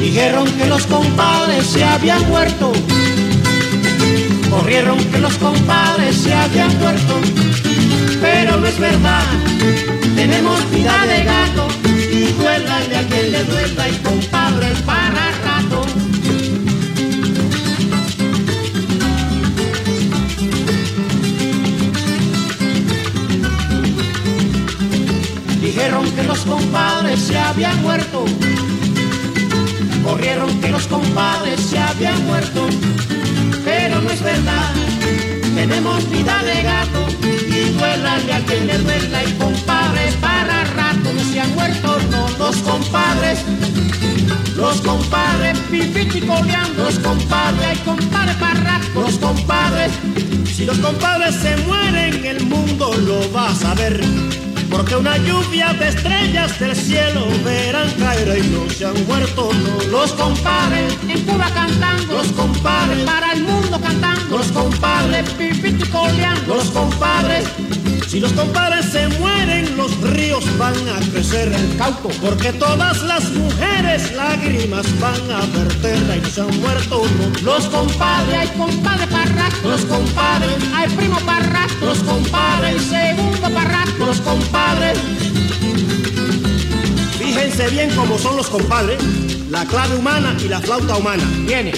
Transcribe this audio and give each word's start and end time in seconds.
Dijeron 0.00 0.50
que 0.52 0.66
los 0.66 0.86
compadres 0.86 1.66
se 1.66 1.84
habían 1.84 2.26
muerto. 2.28 2.72
Corrieron 4.50 4.98
que 5.10 5.18
los 5.18 5.34
compadres 5.36 6.16
se 6.16 6.32
habían 6.32 6.78
muerto. 6.78 7.20
Pero 8.20 8.56
no 8.56 8.66
es 8.66 8.78
verdad, 8.78 9.24
tenemos 10.14 10.70
vida 10.70 10.94
de 11.06 11.24
gato. 11.24 11.68
Y 12.12 12.32
duélale 12.32 12.96
a 12.96 13.02
quien 13.08 13.32
le 13.32 13.44
duela 13.44 13.88
y 13.88 13.96
compadres 13.98 14.78
para 14.82 15.00
rato. 15.00 15.05
Los 26.36 26.44
compadres 26.44 27.20
se 27.20 27.38
habían 27.38 27.80
muerto. 27.80 28.24
Corrieron 30.04 30.60
que 30.60 30.68
los 30.68 30.86
compadres 30.86 31.60
se 31.60 31.78
habían 31.78 32.26
muerto, 32.26 32.66
pero 33.64 34.02
no 34.02 34.10
es 34.10 34.22
verdad, 34.22 34.70
tenemos 35.54 36.10
vida 36.10 36.42
de 36.42 36.62
gato. 36.62 37.06
Y 37.22 37.70
duélale 37.70 38.34
a 38.34 38.40
quien 38.40 38.66
le 38.66 38.78
duela 38.78 39.24
y 39.24 39.32
compadres 39.32 40.14
para 40.16 40.64
rato 40.64 41.10
no 41.14 41.24
se 41.24 41.40
han 41.40 41.54
muerto, 41.54 41.96
no 42.10 42.28
los 42.38 42.56
compadres, 42.56 43.38
los 44.56 44.80
compadres 44.82 45.58
pipiti 45.70 46.20
coleando, 46.20 46.84
los 46.84 46.98
compadres, 46.98 47.66
hay 47.66 47.78
compadres 47.78 48.36
para 48.36 48.60
rato, 48.60 49.00
los 49.00 49.18
compadres, 49.18 49.92
si 50.54 50.66
los 50.66 50.78
compadres 50.78 51.34
se 51.36 51.56
mueren 51.68 52.26
el 52.26 52.44
mundo 52.44 52.92
lo 53.06 53.26
vas 53.30 53.64
a 53.64 53.74
ver 53.74 54.45
porque 54.70 54.96
una 54.96 55.16
lluvia 55.18 55.72
de 55.74 55.88
estrellas 55.88 56.58
del 56.58 56.74
cielo 56.74 57.26
verán 57.44 57.90
caer 57.92 58.38
y 58.38 58.48
no 58.48 58.70
se 58.70 58.86
han 58.86 59.06
muerto 59.06 59.50
no. 59.52 59.90
los 59.90 60.12
compadres 60.12 60.96
en 61.08 61.20
Cuba 61.24 61.50
cantando, 61.52 62.18
los 62.18 62.28
compadres 62.28 62.98
para 63.04 63.32
el 63.32 63.42
mundo 63.42 63.80
cantando, 63.80 64.38
los 64.38 64.48
compadres 64.48 65.28
pipiti 65.30 65.88
coleando, 65.88 66.54
los 66.56 66.70
compadres 66.70 67.46
si 68.06 68.20
los 68.20 68.32
compadres 68.32 68.86
se 68.86 69.08
mueren, 69.18 69.76
los 69.76 70.00
ríos 70.00 70.44
van 70.58 70.74
a 70.88 71.00
crecer. 71.10 71.52
El 71.52 71.76
cauco, 71.76 72.08
porque 72.22 72.52
todas 72.52 73.02
las 73.02 73.30
mujeres 73.32 74.12
lágrimas 74.14 74.86
van 75.00 75.20
a 75.30 75.40
verter 75.58 75.98
y 76.16 76.20
no 76.20 76.28
se 76.28 76.40
han 76.40 76.60
muerto 76.60 77.02
no. 77.18 77.40
Los 77.42 77.66
compadres, 77.66 78.38
hay 78.38 78.48
compadre 78.56 79.05
parraco, 79.05 79.05
los 79.62 79.84
compadres, 79.84 80.56
hay 80.74 80.88
primo 80.96 81.18
parraco, 81.20 81.84
los 81.84 81.98
compadres, 81.98 82.82
segundo 82.82 83.50
parraco, 83.50 84.06
los 84.06 84.20
compadres. 84.20 84.98
Fíjense 87.18 87.68
bien 87.70 87.90
cómo 87.94 88.18
son 88.18 88.36
los 88.36 88.48
compadres, 88.48 89.02
la 89.50 89.64
clave 89.66 89.96
humana 89.96 90.36
y 90.44 90.48
la 90.48 90.60
flauta 90.60 90.96
humana. 90.96 91.24
Viene. 91.46 91.72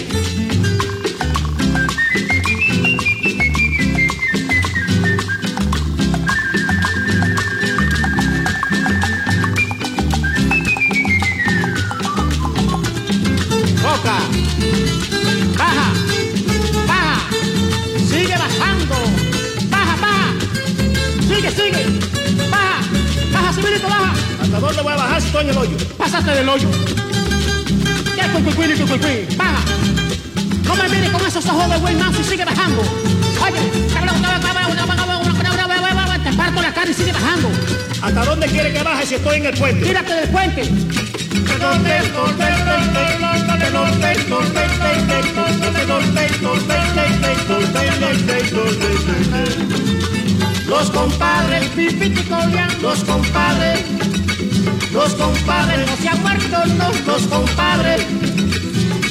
¿Hasta 24.69 24.83
dónde 24.83 24.93
voy 24.93 25.01
a 25.01 25.03
bajar 25.03 25.21
si 25.23 25.27
estoy 25.29 25.45
en 25.45 25.51
el 25.51 25.56
hoyo? 25.56 25.77
Pásate 25.97 26.31
del 26.31 26.47
hoyo. 26.47 26.69
Ya, 28.15 28.31
cuicuicuini, 28.33 28.75
cuicuicui. 28.75 29.34
Baja. 29.34 29.62
No 30.65 30.77
me 30.77 30.89
mires 30.91 31.11
con 31.11 31.27
esos 31.27 31.47
ojos 31.47 31.71
de 31.71 31.79
güey 31.79 31.95
manso 31.95 32.21
y 32.21 32.25
sigue 32.25 32.45
bajando. 32.45 32.83
Oye, 32.83 33.61
te 36.23 36.33
parto 36.37 36.61
la 36.61 36.75
cara 36.75 36.91
y 36.91 36.93
sigue 36.93 37.12
bajando. 37.12 37.49
¿Hasta 38.03 38.25
dónde 38.27 38.47
quiere 38.49 38.71
que 38.75 38.83
baje 38.83 39.06
si 39.06 39.15
estoy 39.15 39.37
en 39.39 39.47
el 39.47 39.55
puente? 39.56 39.87
Tírate 39.87 40.12
del 40.12 40.29
puente. 40.29 40.62
Los 50.69 50.91
compadres, 50.91 51.69
pipiti 51.69 52.29
los 52.83 53.05
compadres, 53.05 53.81
los 54.93 55.15
compadres 55.15 55.87
no 55.87 55.97
se 55.97 56.09
han 56.09 56.22
muerto, 56.22 56.66
no, 56.76 56.91
los 57.06 57.26
compadres, 57.26 58.06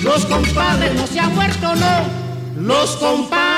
los 0.03 0.25
compadres 0.25 0.93
no 0.95 1.07
se 1.07 1.19
han 1.19 1.35
muerto, 1.35 1.75
no, 1.75 2.05
los 2.61 2.95
compadres. 2.97 3.57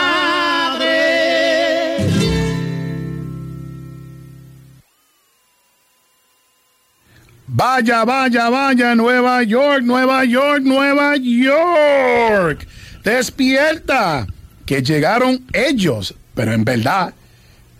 Vaya, 7.51 8.05
vaya, 8.05 8.49
vaya, 8.49 8.95
Nueva 8.95 9.43
York, 9.43 9.81
Nueva 9.83 10.23
York, 10.23 10.61
Nueva 10.63 11.17
York. 11.17 12.67
Despierta, 13.03 14.27
que 14.65 14.83
llegaron 14.83 15.45
ellos, 15.51 16.13
pero 16.35 16.53
en 16.53 16.63
verdad, 16.63 17.13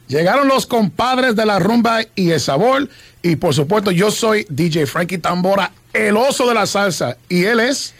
llegaron 0.08 0.48
los 0.48 0.66
compadres 0.66 1.36
de 1.36 1.46
la 1.46 1.60
rumba 1.60 2.00
y 2.16 2.32
el 2.32 2.40
sabor. 2.40 2.90
Y 3.22 3.36
por 3.36 3.54
supuesto, 3.54 3.92
yo 3.92 4.12
soy 4.12 4.46
DJ 4.50 4.86
Frankie 4.86 5.18
Tambora, 5.18 5.72
el 5.94 6.16
oso 6.16 6.48
de 6.48 6.54
la 6.54 6.66
salsa. 6.66 7.18
Y 7.28 7.44
él 7.44 7.60
es 7.60 7.94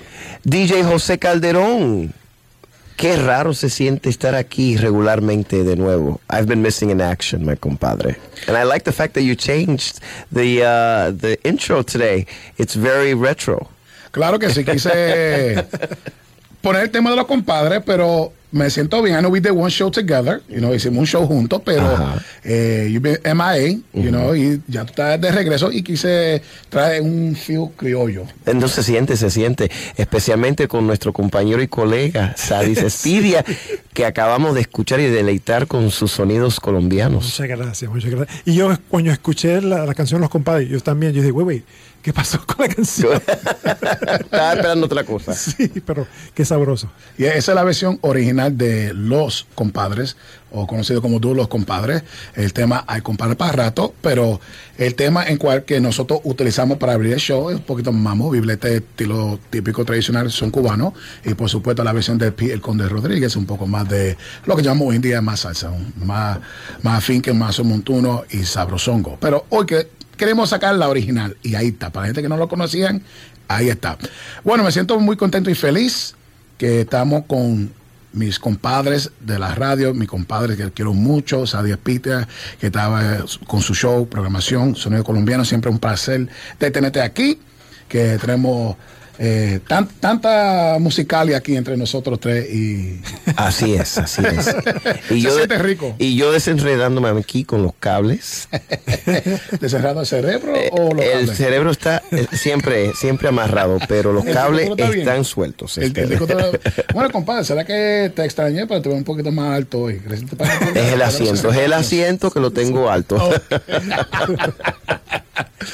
DJ 0.44 0.84
José 0.84 1.20
Calderón. 1.20 2.14
Qué 2.96 3.16
raro 3.16 3.54
se 3.54 3.70
siente 3.70 4.10
estar 4.10 4.36
aquí 4.36 4.76
regularmente 4.76 5.64
de 5.64 5.78
nuevo. 5.78 6.20
I've 6.30 6.48
been 6.48 6.62
missing 6.62 6.90
in 6.90 7.00
action, 7.00 7.46
my 7.46 7.56
compadre. 7.56 8.18
And 8.48 8.58
I 8.58 8.64
like 8.64 8.84
the 8.84 8.92
fact 8.92 9.14
that 9.14 9.22
you 9.22 9.36
changed 9.36 10.00
the 10.34 10.64
uh, 10.64 11.12
the 11.18 11.38
intro 11.44 11.82
today. 11.82 12.26
It's 12.58 12.76
very 12.76 13.14
retro. 13.14 13.70
Claro 14.12 14.38
que 14.38 14.50
sí, 14.50 14.66
quise 14.66 15.66
poner 16.62 16.84
el 16.84 16.92
tema 16.92 17.12
de 17.12 17.16
los 17.16 17.26
compadres, 17.26 17.82
pero 17.86 18.34
me 18.52 18.70
siento 18.70 19.02
bien. 19.02 19.18
I 19.18 19.20
know 19.20 19.30
we 19.30 19.40
did 19.40 19.52
one 19.52 19.70
show 19.70 19.92
together, 19.92 20.42
you 20.50 20.58
know, 20.58 20.74
hicimos 20.74 21.00
un 21.00 21.06
show 21.06 21.26
juntos, 21.28 21.62
pero 21.64 21.84
eh, 22.44 22.88
you've 22.92 23.02
been 23.02 23.38
MIA, 23.38 23.80
you 23.94 24.10
know, 24.10 24.36
y 24.36 24.62
ya 24.68 24.86
tú 24.86 24.92
estás 24.92 25.22
de 25.22 25.32
regreso 25.32 25.72
y 25.72 25.84
quise 25.84 26.42
traer 26.70 27.02
un 27.02 27.36
feel 27.36 27.70
criollo. 27.76 28.26
Entonces 28.46 28.84
se 28.86 28.92
siente, 28.92 29.18
se 29.18 29.30
siente, 29.30 29.70
especialmente 29.98 30.68
con 30.68 30.88
nuestro 30.88 31.14
compañero 31.14 31.62
y 31.62 31.68
colega 31.68 32.34
Sadis 32.38 32.78
Espidia, 32.84 33.46
que 33.94 34.06
acabamos 34.06 34.56
de 34.56 34.62
escuchar 34.62 35.00
y 35.00 35.06
deleitar 35.06 35.68
con 35.68 35.92
sus 35.92 36.12
sonidos 36.12 36.60
colombianos. 36.60 37.26
Muchas 37.26 37.48
gracias, 37.48 37.92
muchas 37.92 38.10
gracias. 38.10 38.42
Y 38.46 38.56
yo 38.56 38.76
cuando 38.90 39.12
escuché 39.12 39.62
la, 39.62 39.86
la 39.86 39.94
canción 39.94 40.22
Los 40.22 40.30
Compadres, 40.30 40.70
yo 40.70 40.80
también, 40.80 41.14
yo 41.14 41.22
dije, 41.22 41.32
güey, 41.32 41.44
güey, 41.44 41.64
¿qué 42.02 42.14
pasó 42.14 42.46
con 42.46 42.68
la 42.68 42.74
canción? 42.74 43.14
Estaba 43.26 44.54
esperando 44.54 44.86
otra 44.86 45.04
cosa. 45.04 45.34
Sí, 45.40 45.68
pero 45.86 46.06
qué 46.34 46.46
sabroso. 46.46 46.92
Y 47.18 47.26
esa 47.26 47.52
es 47.52 47.56
la 47.56 47.64
versión 47.64 47.98
original 48.02 48.58
de 48.58 48.94
Los 48.94 49.48
Compadres, 49.56 50.16
o 50.52 50.68
conocido 50.68 51.02
como 51.02 51.20
Dúo 51.20 51.34
Los 51.34 51.48
Compadres. 51.48 52.04
El 52.36 52.54
tema 52.54 52.84
Hay 52.88 53.02
Compadre 53.02 53.36
para 53.36 53.52
rato, 53.52 53.94
pero 54.02 54.40
el 54.78 54.96
tema 54.96 55.28
en 55.28 55.38
cual 55.38 55.64
que 55.64 55.80
nosotros 55.80 56.22
utilizamos 56.24 56.78
para 56.78 56.94
abrir 56.94 57.14
el 57.14 57.20
show 57.20 57.50
es 57.50 57.58
un 57.58 57.64
poquito 57.64 57.92
más 57.92 58.16
movible, 58.16 58.54
este 58.54 58.78
estilo 58.78 59.40
típico 59.50 59.86
tradicional 59.86 60.32
son 60.32 60.52
cubanos, 60.52 60.94
y 61.26 61.34
por 61.34 61.50
supuesto 61.50 61.84
la 61.84 61.94
versión 61.94 62.18
de 62.18 62.34
El 62.40 62.62
Conde 62.62 62.88
Rodríguez, 62.88 63.36
un 63.36 63.46
poco 63.46 63.68
más 63.68 63.88
de 63.90 64.18
lo 64.46 64.56
que 64.56 64.64
llamamos 64.64 64.90
hoy 64.90 64.98
en 64.98 65.02
día 65.02 65.22
más 65.22 65.42
salsa, 65.42 65.72
más, 65.98 66.40
más 66.82 67.04
finque, 67.04 67.34
más 67.34 67.60
montuno 67.64 68.24
y 68.30 68.44
sabrosongo. 68.44 69.18
Pero 69.20 69.46
hoy 69.50 69.66
que 69.66 69.99
queremos 70.20 70.50
sacar 70.50 70.76
la 70.76 70.90
original, 70.90 71.38
y 71.42 71.56
ahí 71.56 71.70
está, 71.70 71.92
para 71.92 72.04
la 72.04 72.08
gente 72.10 72.22
que 72.22 72.28
no 72.28 72.36
lo 72.36 72.50
conocían, 72.50 73.02
ahí 73.48 73.70
está. 73.70 73.98
Bueno, 74.44 74.66
me 74.66 74.72
siento 74.72 75.00
muy 75.00 75.16
contento 75.16 75.50
y 75.50 75.56
feliz 75.56 76.14
que 76.58 76.82
estamos 76.82 77.24
con 77.26 77.72
mis 78.12 78.38
compadres 78.38 79.12
de 79.22 79.40
la 79.40 79.56
radio, 79.56 79.94
mi 79.94 80.08
compadre 80.08 80.58
que 80.58 80.72
quiero 80.72 80.94
mucho, 80.94 81.48
Sadia 81.48 81.78
Peter, 81.78 82.28
que 82.60 82.68
estaba 82.68 83.24
con 83.48 83.62
su 83.62 83.74
show, 83.74 84.10
programación, 84.10 84.76
Sonido 84.76 85.06
Colombiano, 85.06 85.46
siempre 85.46 85.72
un 85.72 85.80
placer 85.80 86.28
de 86.60 86.72
tenerte 86.72 87.02
aquí, 87.02 87.40
que 87.88 88.18
tenemos 88.20 88.76
eh, 89.22 89.60
tan- 89.68 89.88
tanta 90.00 90.78
musicalia 90.80 91.38
aquí 91.38 91.56
entre 91.58 91.76
nosotros 91.76 92.20
tres 92.20 92.50
y 92.54 93.02
Así 93.36 93.76
es, 93.76 93.98
así 93.98 94.22
es. 94.26 94.46
Se 95.10 95.20
siente 95.32 95.58
rico. 95.58 95.94
Y 96.00 96.16
yo 96.16 96.32
desenredándome 96.32 97.10
aquí 97.20 97.44
con 97.44 97.62
los 97.64 97.74
cables. 97.80 98.48
desenredando 99.60 100.02
el 100.02 100.08
cerebro 100.08 100.54
o 100.72 100.94
los 100.94 101.04
Eh, 101.04 101.08
el 101.12 101.20
cables? 101.20 101.38
cerebro 101.38 101.72
está 101.72 102.02
eh, 102.12 102.28
siempre, 102.32 102.94
siempre 102.94 103.28
amarrado, 103.28 103.78
pero 103.88 104.14
los 104.14 104.24
cables 104.26 104.74
bien. 104.76 105.00
están 105.00 105.26
sueltos. 105.26 105.78
El- 105.78 105.98
el 105.98 106.14
este. 106.14 106.24
está- 106.24 106.52
bueno, 106.94 107.10
compadre, 107.12 107.44
¿será 107.44 107.66
que 107.66 108.12
te 108.16 108.24
extrañé 108.24 108.66
pero 108.68 108.82
te 108.82 108.90
veo 108.90 108.98
un 108.98 109.04
poquito 109.04 109.32
más 109.32 109.56
alto 109.56 109.80
hoy? 109.82 110.02
Es 110.76 110.94
el 110.94 111.02
asiento, 111.02 111.52
es 111.52 111.58
el 111.58 111.74
asiento 111.74 112.32
que 112.32 112.40
lo 112.40 112.52
tengo 112.52 112.90
alto. 112.90 113.18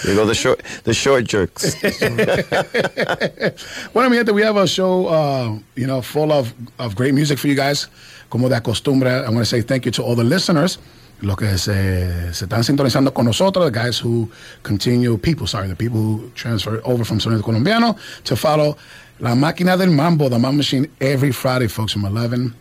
Digo, 0.03 0.27
the 0.27 0.35
short, 0.35 0.62
the 0.83 0.94
short 0.94 1.25
jerks. 1.25 1.75
bueno, 3.94 4.09
mi 4.09 4.17
gente, 4.17 4.31
we 4.31 4.41
have 4.41 4.57
a 4.57 4.67
show, 4.67 5.07
uh, 5.07 5.57
you 5.75 5.88
know, 5.88 6.01
full 6.01 6.31
of, 6.31 6.53
of 6.79 6.95
great 6.95 7.13
music 7.13 7.39
for 7.39 7.47
you 7.47 7.56
guys. 7.56 7.88
Como 8.29 8.50
de 8.50 8.59
costumbre, 8.62 9.25
I 9.25 9.29
want 9.29 9.39
to 9.39 9.45
say 9.45 9.62
thank 9.62 9.85
you 9.85 9.91
to 9.91 10.03
all 10.03 10.15
the 10.15 10.23
listeners. 10.23 10.77
Los 11.21 11.38
que 11.38 11.57
se, 11.57 12.33
se 12.33 12.45
están 12.45 12.63
sintonizando 12.63 13.13
con 13.13 13.25
nosotros, 13.25 13.65
the 13.65 13.71
guys 13.71 13.97
who 13.97 14.29
continue, 14.63 15.17
people, 15.17 15.47
sorry, 15.47 15.67
the 15.67 15.75
people 15.75 15.97
who 15.97 16.29
transfer 16.35 16.81
over 16.83 17.06
from 17.06 17.19
Sonido 17.19 17.41
Colombiano 17.41 17.97
to 18.25 18.35
follow 18.35 18.75
La 19.19 19.33
Máquina 19.33 19.77
del 19.77 19.91
Mambo, 19.91 20.27
the 20.27 20.38
Mambo 20.38 20.57
Machine, 20.57 20.88
every 21.00 21.31
Friday, 21.31 21.67
folks, 21.67 21.94
from 21.94 22.03
11 22.03 22.53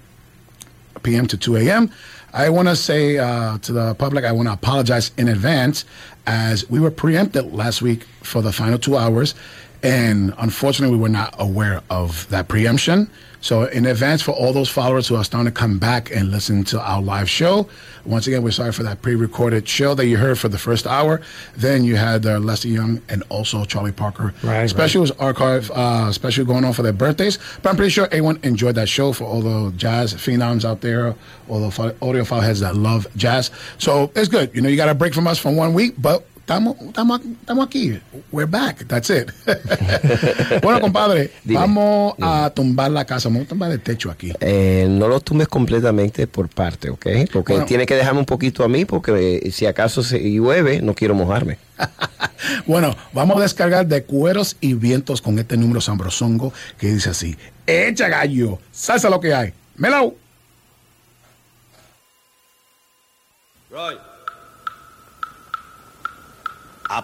p.m. 1.04 1.26
to 1.28 1.36
2 1.36 1.56
a.m. 1.58 1.90
I 2.32 2.48
want 2.48 2.66
to 2.66 2.74
say 2.74 3.16
uh, 3.18 3.58
to 3.58 3.72
the 3.72 3.94
public, 3.94 4.24
I 4.24 4.32
want 4.32 4.48
to 4.48 4.52
apologize 4.52 5.12
in 5.16 5.28
advance 5.28 5.84
as 6.26 6.68
we 6.68 6.80
were 6.80 6.90
preempted 6.90 7.52
last 7.52 7.80
week 7.80 8.02
for 8.22 8.42
the 8.42 8.50
final 8.50 8.78
two 8.78 8.96
hours. 8.96 9.36
And 9.84 10.32
unfortunately, 10.38 10.96
we 10.96 11.02
were 11.02 11.10
not 11.10 11.34
aware 11.38 11.82
of 11.90 12.26
that 12.30 12.48
preemption. 12.48 13.10
So, 13.42 13.64
in 13.64 13.84
advance, 13.84 14.22
for 14.22 14.30
all 14.30 14.54
those 14.54 14.70
followers 14.70 15.06
who 15.06 15.16
are 15.16 15.24
starting 15.24 15.52
to 15.52 15.52
come 15.52 15.78
back 15.78 16.10
and 16.10 16.30
listen 16.30 16.64
to 16.64 16.80
our 16.80 17.02
live 17.02 17.28
show, 17.28 17.68
once 18.06 18.26
again, 18.26 18.42
we're 18.42 18.52
sorry 18.52 18.72
for 18.72 18.82
that 18.84 19.02
pre 19.02 19.14
recorded 19.14 19.68
show 19.68 19.94
that 19.94 20.06
you 20.06 20.16
heard 20.16 20.38
for 20.38 20.48
the 20.48 20.56
first 20.56 20.86
hour. 20.86 21.20
Then 21.54 21.84
you 21.84 21.96
had 21.96 22.24
uh, 22.24 22.38
Lester 22.38 22.68
Young 22.68 23.02
and 23.10 23.22
also 23.28 23.66
Charlie 23.66 23.92
Parker. 23.92 24.32
Right, 24.42 24.66
Special 24.70 25.02
was 25.02 25.10
archive 25.10 25.70
uh, 25.72 26.10
special 26.12 26.46
going 26.46 26.64
on 26.64 26.72
for 26.72 26.80
their 26.80 26.94
birthdays. 26.94 27.38
But 27.62 27.68
I'm 27.68 27.76
pretty 27.76 27.90
sure 27.90 28.06
everyone 28.06 28.40
enjoyed 28.42 28.76
that 28.76 28.88
show 28.88 29.12
for 29.12 29.24
all 29.24 29.42
the 29.42 29.76
jazz 29.76 30.14
phenoms 30.14 30.64
out 30.64 30.80
there, 30.80 31.14
all 31.46 31.60
the 31.60 31.68
audiophile 32.00 32.42
heads 32.42 32.60
that 32.60 32.76
love 32.76 33.06
jazz. 33.14 33.50
So 33.76 34.10
it's 34.16 34.28
good. 34.28 34.54
You 34.54 34.62
know, 34.62 34.70
you 34.70 34.76
got 34.78 34.88
a 34.88 34.94
break 34.94 35.12
from 35.12 35.26
us 35.26 35.38
for 35.38 35.54
one 35.54 35.74
week, 35.74 35.96
but 35.98 36.26
estamos, 36.44 36.76
estamos, 36.80 37.20
estamos 37.40 37.66
aquí. 37.66 37.98
We're 38.30 38.50
back. 38.50 38.86
That's 38.86 39.08
it. 39.08 39.30
bueno, 40.62 40.80
compadre, 40.80 41.30
Dime, 41.44 41.60
vamos 41.60 42.14
a 42.20 42.50
tumbar 42.54 42.90
la 42.90 43.04
casa. 43.06 43.28
Vamos 43.30 43.46
a 43.46 43.48
tumbar 43.48 43.72
el 43.72 43.80
techo 43.80 44.10
aquí. 44.10 44.30
Eh, 44.40 44.86
no 44.90 45.08
lo 45.08 45.20
tumbes 45.20 45.48
completamente 45.48 46.26
por 46.26 46.48
parte, 46.48 46.90
¿ok? 46.90 47.06
Porque 47.32 47.54
Bueno. 47.54 47.66
tiene 47.66 47.86
que 47.86 47.94
dejarme 47.94 48.20
un 48.20 48.26
poquito 48.26 48.62
a 48.62 48.68
mí, 48.68 48.84
porque 48.84 49.40
eh, 49.42 49.50
si 49.50 49.64
acaso 49.64 50.02
se 50.02 50.18
llueve, 50.18 50.82
no 50.82 50.94
quiero 50.94 51.14
mojarme. 51.14 51.58
Bueno, 52.66 52.94
vamos 53.14 53.38
a 53.38 53.40
descargar 53.40 53.86
de 53.86 54.04
cueros 54.04 54.56
y 54.60 54.74
vientos 54.74 55.22
con 55.22 55.38
este 55.38 55.56
número 55.56 55.80
sambrosongo 55.80 56.52
que 56.78 56.88
dice 56.88 57.08
así: 57.10 57.36
Echa 57.66 58.08
gallo, 58.08 58.58
salsa 58.70 59.08
lo 59.08 59.18
que 59.18 59.32
hay. 59.34 59.52
Melao. 59.76 60.14
Right. 63.70 63.98
A 66.94 67.02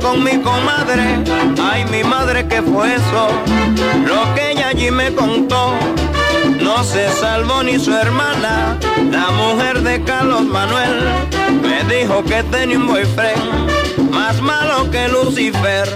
con 0.00 0.22
mi 0.22 0.40
comadre, 0.40 1.18
ay 1.62 1.84
mi 1.86 2.04
madre 2.04 2.46
que 2.46 2.62
fue 2.62 2.94
eso, 2.94 3.28
lo 4.06 4.34
que 4.34 4.52
ella 4.52 4.68
allí 4.68 4.90
me 4.90 5.14
contó, 5.14 5.74
no 6.60 6.84
se 6.84 7.08
salvó 7.10 7.62
ni 7.62 7.78
su 7.78 7.92
hermana, 7.92 8.76
la 9.10 9.30
mujer 9.30 9.82
de 9.82 10.02
Carlos 10.02 10.42
Manuel, 10.42 11.08
me 11.62 11.84
dijo 11.94 12.22
que 12.24 12.42
tenía 12.44 12.78
un 12.78 12.86
boyfriend, 12.86 14.10
más 14.10 14.40
malo 14.40 14.90
que 14.90 15.08
Lucifer. 15.08 15.88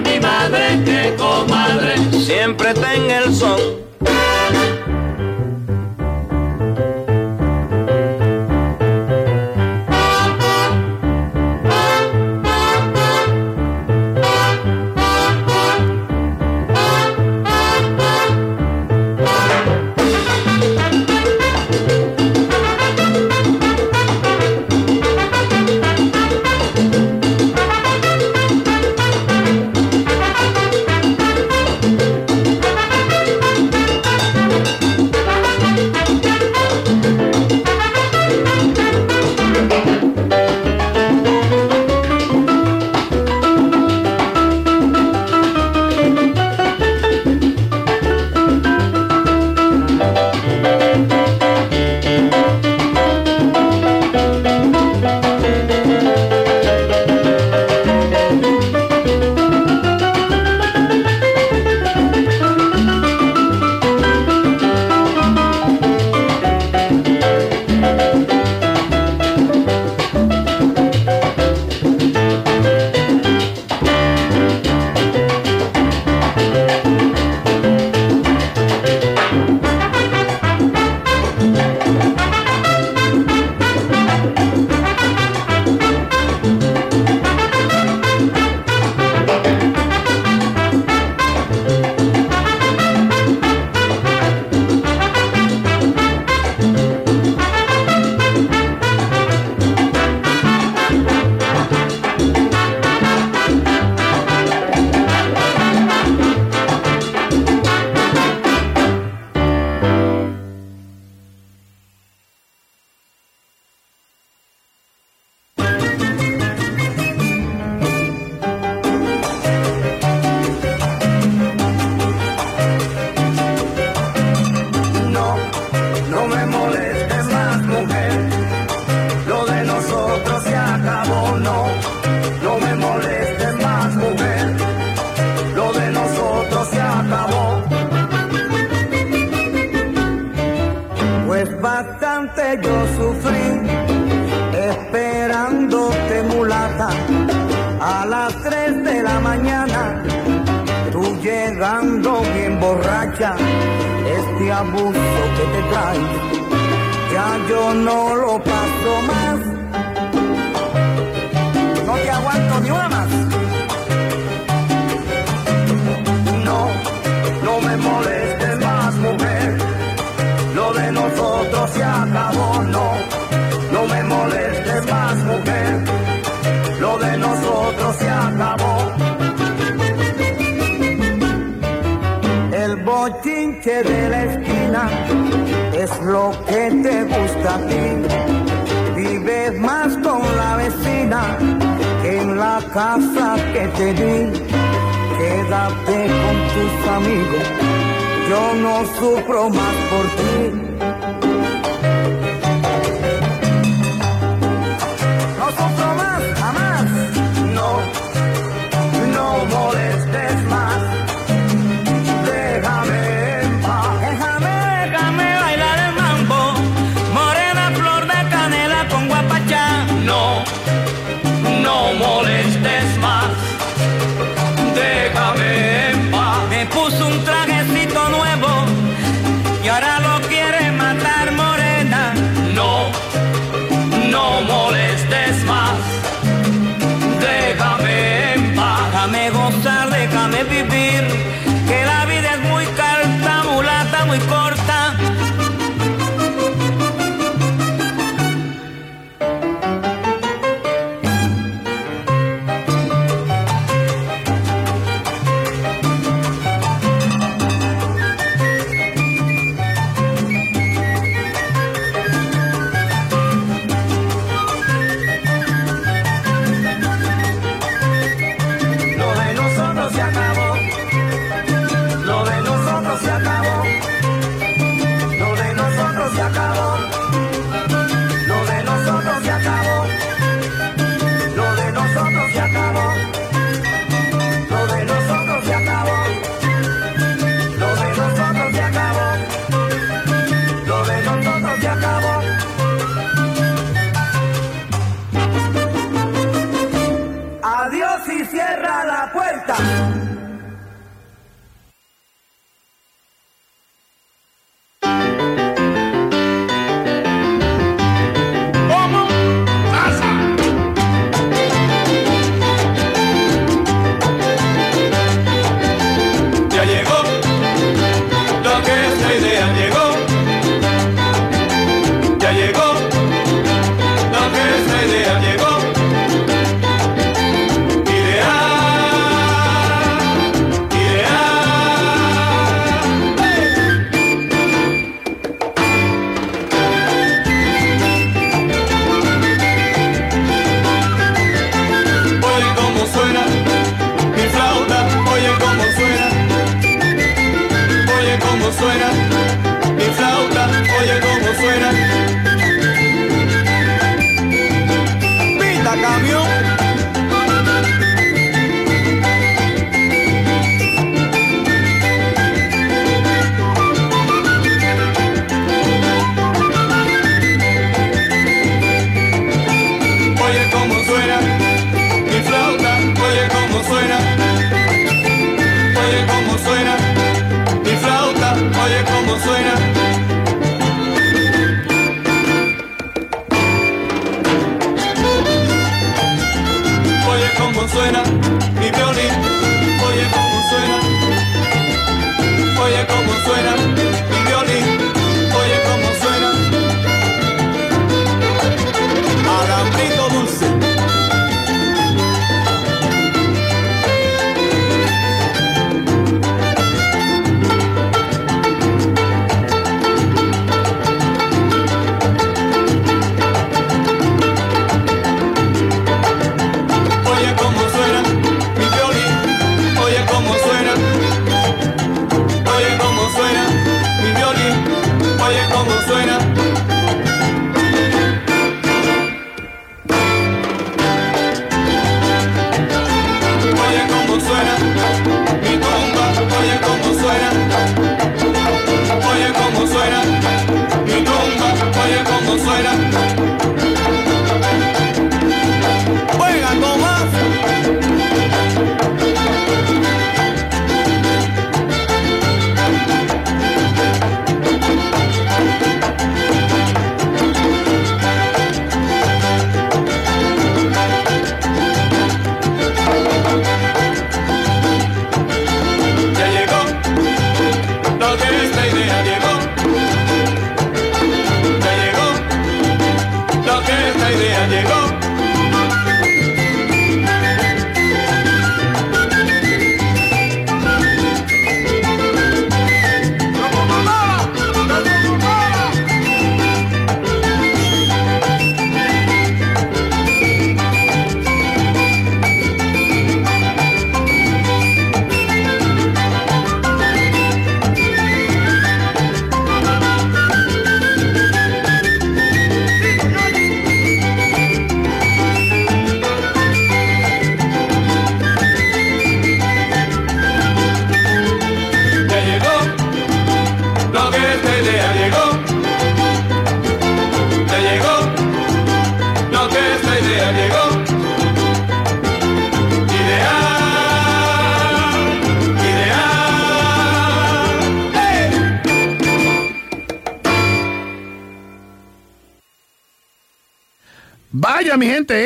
mi 0.00 0.20
madre, 0.20 0.80
que 0.84 1.14
comadre, 1.16 1.94
siempre 2.24 2.74
tenga 2.74 3.18
el 3.18 3.34
son. 3.34 3.89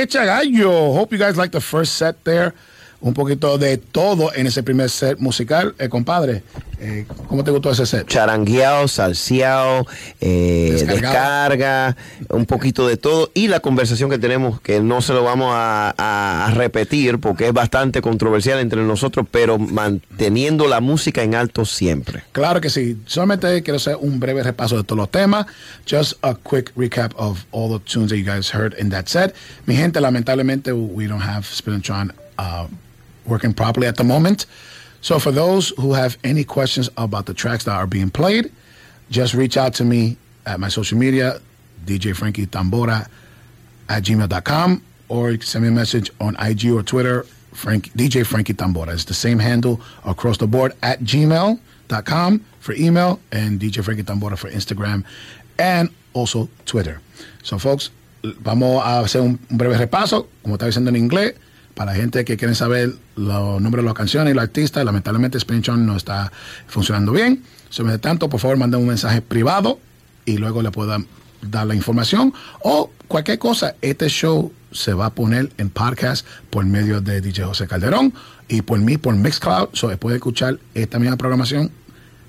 Hecha 0.05 0.25
gallo. 0.25 0.71
Hope 0.95 1.14
you 1.17 1.23
guys 1.23 1.37
like 1.37 1.51
the 1.53 1.61
first 1.61 1.95
set 1.99 2.17
there. 2.25 2.53
Un 3.01 3.12
poquito 3.12 3.59
de 3.59 3.77
todo 3.77 4.33
en 4.35 4.47
ese 4.47 4.62
primer 4.62 4.88
set 4.88 5.19
musical. 5.19 5.75
Eh, 5.79 5.90
compadre, 5.90 6.43
eh, 6.81 7.05
¿cómo 7.29 7.45
te 7.45 7.51
gustó 7.51 7.71
ese 7.71 7.85
set? 7.85 8.07
charangueado, 8.09 8.88
salseado, 8.88 9.87
eh, 10.23 10.83
descarga, 10.87 11.97
un 12.31 12.47
poquito 12.47 12.88
de 12.88 12.97
todo 12.97 13.31
y 13.35 13.49
la 13.49 13.61
conversación 13.61 14.09
que 14.09 14.17
tenemos 14.17 14.59
que 14.62 14.81
no 14.81 15.03
se 15.03 15.12
lo 15.12 15.23
vamos 15.23 15.49
a, 15.53 15.95
a- 15.99 16.47
a 16.47 16.51
repetir 16.53 17.19
porque 17.19 17.49
es 17.49 17.53
bastante 17.53 18.01
controversial 18.01 18.59
entre 18.61 18.81
nosotros, 18.83 19.27
pero 19.31 19.59
manteniendo 19.59 20.67
la 20.67 20.81
música 20.81 21.23
en 21.23 21.35
alto 21.35 21.67
siempre. 21.67 22.23
Claro 22.33 22.62
que 22.62 22.71
sí. 22.71 22.97
Solamente 23.05 23.62
quiero 23.62 23.77
hacer 23.77 23.97
un 24.01 24.19
breve 24.19 24.43
repaso 24.43 24.79
de 24.79 24.85
todos 24.85 24.97
los 24.99 25.11
temas. 25.11 25.45
Just 25.85 26.14
a 26.23 26.35
quick 26.35 26.75
recap 26.75 27.14
of 27.16 27.44
all 27.53 27.68
the 27.68 27.79
tunes 27.81 28.11
that 28.11 28.16
you 28.16 28.25
guys 28.25 28.49
heard 28.51 28.75
in 28.75 28.88
that 28.90 29.09
set. 29.09 29.35
Mi 29.66 29.77
gente, 29.77 30.01
lamentablemente, 30.01 30.73
we 30.94 31.07
don't 31.07 31.20
have 31.20 31.44
Spin 31.47 31.75
and 31.75 31.85
Tron 31.85 32.12
uh, 32.38 32.68
working 33.27 33.53
properly 33.53 33.87
at 33.87 33.97
the 33.97 34.05
moment. 34.05 34.47
So 35.03 35.18
for 35.18 35.31
those 35.31 35.68
who 35.77 35.92
have 35.92 36.16
any 36.25 36.44
questions 36.44 36.88
about 36.97 37.27
the 37.27 37.35
tracks 37.35 37.64
that 37.64 37.73
are 37.73 37.87
being 37.87 38.09
played, 38.11 38.51
just 39.11 39.35
reach 39.35 39.57
out 39.59 39.75
to 39.75 39.85
me 39.85 40.16
at 40.47 40.59
my 40.59 40.68
social 40.68 40.97
media, 40.97 41.40
DJ 41.85 42.16
Frankie 42.16 42.47
Tambora 42.47 43.07
at 43.90 44.03
gmail.com, 44.03 44.83
or 45.09 45.38
send 45.42 45.62
me 45.62 45.68
a 45.68 45.73
message 45.73 46.11
on 46.20 46.37
IG 46.40 46.70
or 46.70 46.83
Twitter, 46.83 47.25
Frank, 47.53 47.90
DJ 47.92 48.25
Frankie 48.25 48.55
Tambora. 48.55 48.94
It's 48.94 49.05
the 49.05 49.14
same 49.14 49.38
handle 49.38 49.81
across 50.07 50.38
the 50.38 50.47
board 50.47 50.73
at 50.83 51.01
gmail.com 51.01 52.44
for 52.61 52.73
email 52.73 53.20
and 53.31 53.61
DJ 53.61 53.85
Frankie 53.85 54.03
Tambora 54.03 54.38
for 54.38 54.51
Instagram 54.51 55.05
and 55.59 55.90
also 56.12 56.49
Twitter. 56.64 57.01
So, 57.43 57.59
folks, 57.59 57.93
vamos 58.40 58.83
a 58.85 59.01
hacer 59.01 59.21
un, 59.21 59.38
breve 59.49 59.77
repaso. 59.77 60.29
Como 60.43 60.55
estaba 60.55 60.69
diciendo 60.69 60.90
en 60.90 60.97
inglés, 60.97 61.35
Para 61.75 61.93
gente 61.95 62.25
que 62.25 62.37
quieren 62.37 62.55
saber 62.55 62.95
los 63.17 63.61
nombres 63.61 63.83
de 63.83 63.87
las 63.87 63.95
canciones 63.95 64.31
y 64.31 64.35
los 64.35 64.45
artistas, 64.45 64.85
lamentablemente 64.85 65.40
Spinchon 65.40 65.85
no 65.85 65.97
está 65.97 66.31
funcionando 66.69 67.11
bien. 67.11 67.43
Sobre 67.69 67.99
tanto, 67.99 68.29
por 68.29 68.38
favor, 68.38 68.57
manden 68.57 68.81
un 68.81 68.87
mensaje 68.87 69.21
privado 69.21 69.81
y 70.25 70.37
luego 70.37 70.62
le 70.62 70.71
puedan 70.71 71.07
dar 71.43 71.67
la 71.67 71.75
información 71.75 72.33
o 72.62 72.90
cualquier 73.09 73.40
cosa. 73.40 73.75
Este 73.83 74.09
show 74.09 74.53
se 74.71 74.95
va 74.95 75.07
a 75.07 75.11
poner 75.11 75.51
en 75.59 75.69
podcast 75.69 76.25
por 76.51 76.64
medio 76.64 77.01
de 77.01 77.21
DJ 77.21 77.45
José 77.45 77.67
Calderón 77.67 78.14
y 78.47 78.62
por 78.62 78.79
mí 78.79 78.97
por 78.97 79.17
Mixcloud. 79.17 79.71
So, 79.73 79.97
puede 79.99 80.17
escuchar 80.17 80.61
esta 80.75 81.01
misma 81.01 81.17
programación 81.17 81.73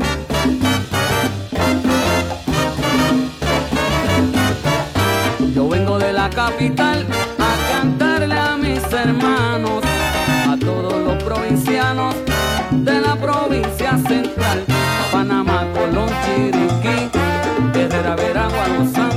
Yo 5.53 5.67
vengo 5.67 5.99
de 5.99 6.13
la 6.13 6.29
capital 6.29 7.05
a 7.39 7.73
cantarle 7.73 8.39
a 8.39 8.55
mis 8.55 8.83
hermanos, 8.93 9.83
a 10.47 10.57
todos 10.57 11.03
los 11.03 11.21
provincianos 11.23 12.15
de 12.71 13.01
la 13.01 13.15
provincia 13.17 13.97
central. 14.07 14.63
Panamá, 15.11 15.67
Colón, 15.73 16.09
Chiriquí, 16.23 17.09
Herrera, 17.73 18.15
Veragua, 18.15 18.67
Los 18.79 19.14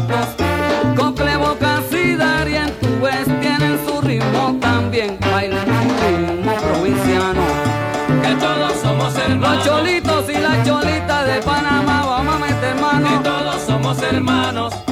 Los 9.48 9.64
cholitos 9.64 10.28
y 10.28 10.38
las 10.38 10.66
cholitas 10.66 11.26
de 11.26 11.40
Panamá, 11.40 12.04
vamos 12.04 12.34
a 12.34 12.38
meter 12.38 12.74
mano. 12.76 13.08
Que 13.08 13.24
todos 13.24 13.62
somos 13.62 14.02
hermanos. 14.02 14.88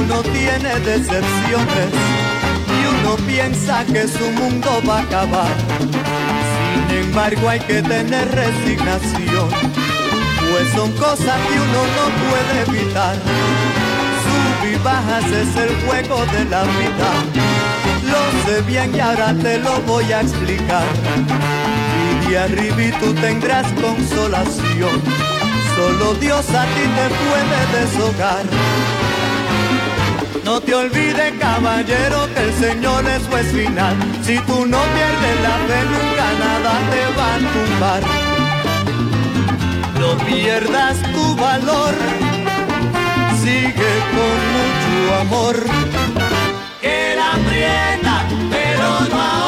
uno 0.00 0.22
tiene 0.22 0.80
decepciones 0.80 1.90
y 2.68 2.86
uno 3.00 3.16
piensa 3.26 3.84
que 3.84 4.06
su 4.08 4.30
mundo 4.30 4.82
va 4.88 4.98
a 4.98 5.02
acabar. 5.02 5.54
Sin 6.88 6.98
embargo 6.98 7.48
hay 7.48 7.60
que 7.60 7.82
tener 7.82 8.28
resignación, 8.34 9.48
pues 10.50 10.68
son 10.74 10.92
cosas 10.92 11.38
que 11.48 11.54
uno 11.66 11.82
no 11.96 12.04
puede 12.28 12.80
evitar. 12.80 13.16
Sub 14.24 14.68
y 14.70 14.76
bajas 14.82 15.24
es 15.26 15.56
el 15.56 15.76
juego 15.86 16.24
de 16.26 16.44
la 16.46 16.62
vida. 16.62 17.10
Lo 18.10 18.46
sé 18.46 18.62
bien 18.62 18.94
y 18.94 19.00
ahora 19.00 19.34
te 19.34 19.58
lo 19.58 19.80
voy 19.82 20.12
a 20.12 20.20
explicar. 20.20 20.84
Y 22.26 22.30
de 22.30 22.38
arriba 22.38 22.98
tú 23.00 23.12
tendrás 23.14 23.66
consolación. 23.72 25.00
Solo 25.76 26.14
Dios 26.14 26.44
a 26.50 26.64
ti 26.64 26.82
te 26.82 27.06
puede 27.24 27.80
deshogar. 27.80 29.01
No 30.44 30.60
te 30.60 30.74
olvides, 30.74 31.32
caballero, 31.38 32.28
que 32.34 32.40
el 32.40 32.52
Señor 32.54 33.04
es 33.06 33.22
juez 33.28 33.46
final. 33.52 33.96
Si 34.22 34.38
tú 34.40 34.66
no 34.66 34.78
pierdes 34.96 35.40
la 35.42 35.56
fe, 35.68 35.78
nunca 35.94 36.26
nada 36.44 36.72
te 36.90 37.02
va 37.18 37.34
a 37.34 37.38
tumbar. 37.54 38.02
No 40.00 40.16
pierdas 40.26 40.96
tu 41.12 41.36
valor, 41.36 41.94
sigue 43.40 43.92
con 44.14 44.36
mucho 44.56 45.20
amor. 45.20 45.56
Que 46.80 47.14
la 47.16 47.28
aprieta, 47.34 48.24
pero 48.50 49.16
no 49.16 49.41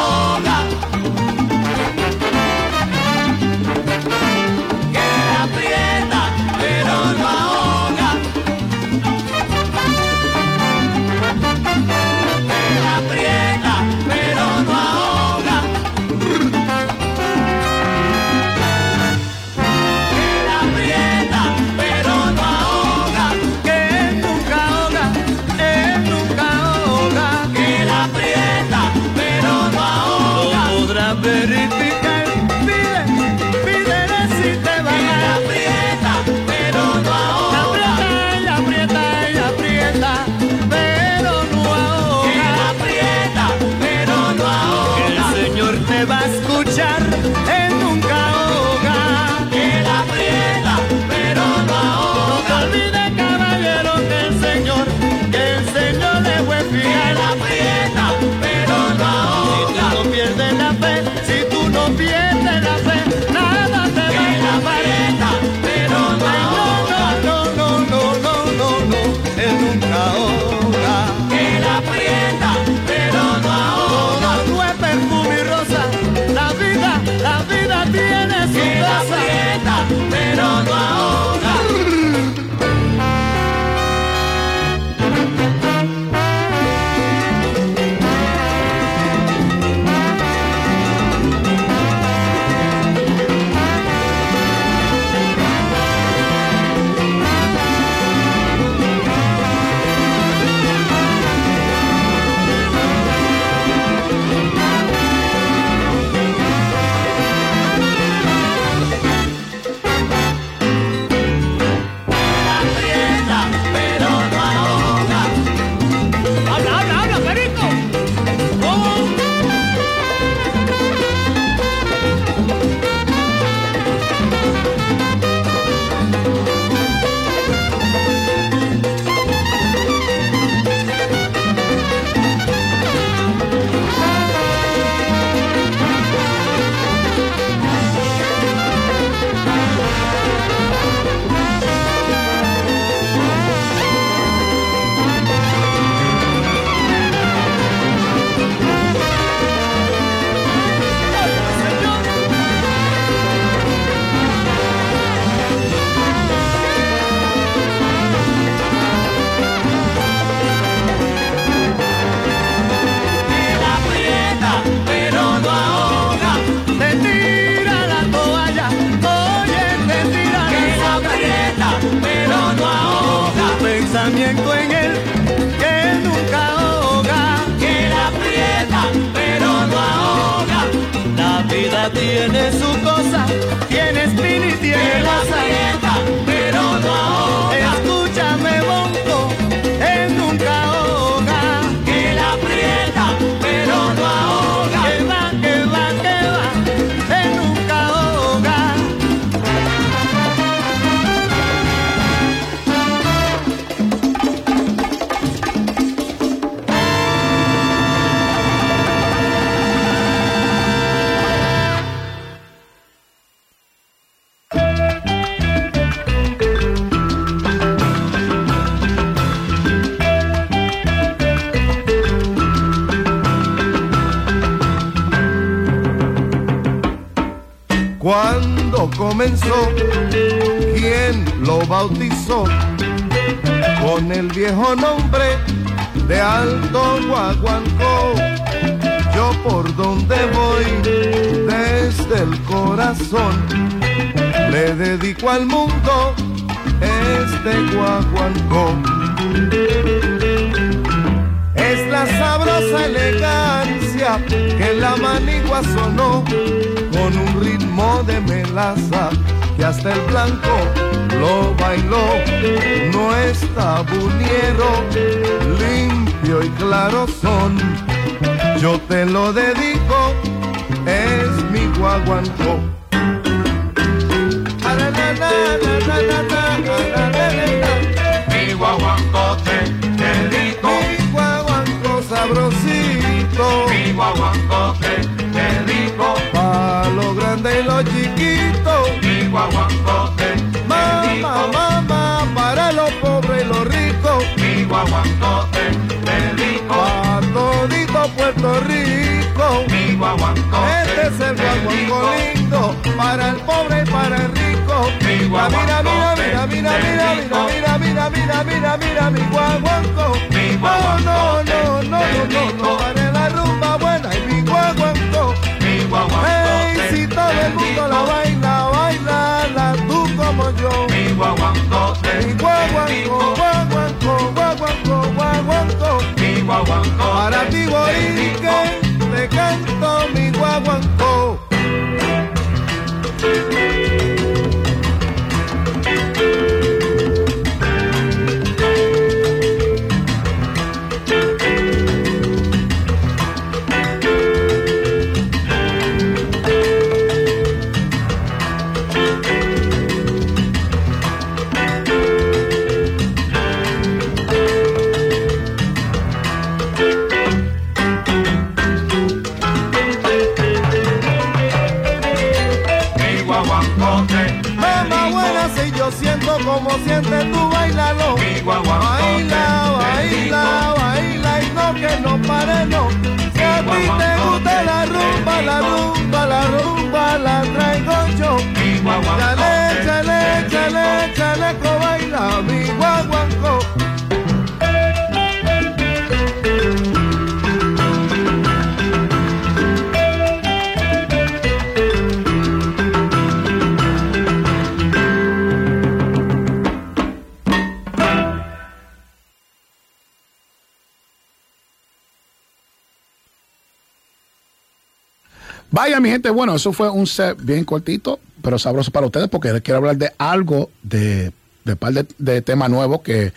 bueno, 406.35 406.55
eso 406.55 406.73
fue 406.73 406.89
un 406.89 407.07
set 407.07 407.37
bien 407.41 407.65
cortito, 407.65 408.19
pero 408.41 408.59
sabroso 408.59 408.91
para 408.91 409.05
ustedes, 409.07 409.27
porque 409.27 409.61
quiero 409.61 409.79
hablar 409.79 409.97
de 409.97 410.11
algo, 410.17 410.69
de, 410.83 411.31
de 411.63 411.75
par 411.75 411.93
de, 411.93 412.05
de 412.17 412.41
temas 412.41 412.69
nuevos 412.69 413.01
que, 413.01 413.33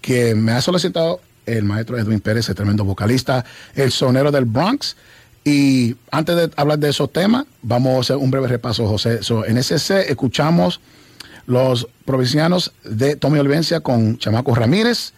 que 0.00 0.34
me 0.34 0.52
ha 0.52 0.60
solicitado 0.60 1.20
el 1.46 1.64
maestro 1.64 1.98
Edwin 1.98 2.20
Pérez, 2.20 2.48
el 2.48 2.54
tremendo 2.54 2.84
vocalista, 2.84 3.44
el 3.74 3.90
sonero 3.90 4.30
del 4.30 4.44
Bronx. 4.44 4.96
Y 5.44 5.96
antes 6.10 6.36
de 6.36 6.50
hablar 6.56 6.78
de 6.78 6.90
esos 6.90 7.12
temas, 7.12 7.46
vamos 7.62 7.96
a 7.96 8.00
hacer 8.00 8.16
un 8.16 8.30
breve 8.30 8.48
repaso, 8.48 8.86
José. 8.86 9.22
So, 9.22 9.44
en 9.44 9.56
ese 9.56 9.78
set 9.78 10.10
escuchamos 10.10 10.80
los 11.46 11.88
provincianos 12.04 12.72
de 12.84 13.16
Tommy 13.16 13.38
Olivencia 13.38 13.80
con 13.80 14.18
Chamaco 14.18 14.54
Ramírez, 14.54 15.12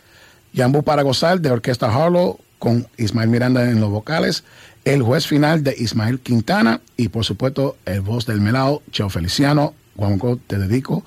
Yambu 0.53 0.83
para 0.83 1.03
gozar 1.03 1.41
de 1.41 1.51
Orquesta 1.51 1.87
Harlow 1.87 2.39
con 2.63 2.87
Ismael 2.97 3.29
Miranda 3.29 3.69
en 3.69 3.81
los 3.81 3.91
vocales, 3.91 4.45
el 4.85 5.03
juez 5.03 5.27
final 5.27 5.65
de 5.65 5.75
Ismael 5.77 6.21
Quintana 6.21 6.81
y 6.97 7.09
por 7.09 7.25
supuesto 7.25 7.77
el 7.87 8.03
voz 8.03 8.25
del 8.25 8.41
melao, 8.41 8.85
Cheo 8.93 9.11
Feliciano, 9.11 9.75
Juanco, 9.97 10.39
te 10.47 10.59
dedico. 10.59 11.05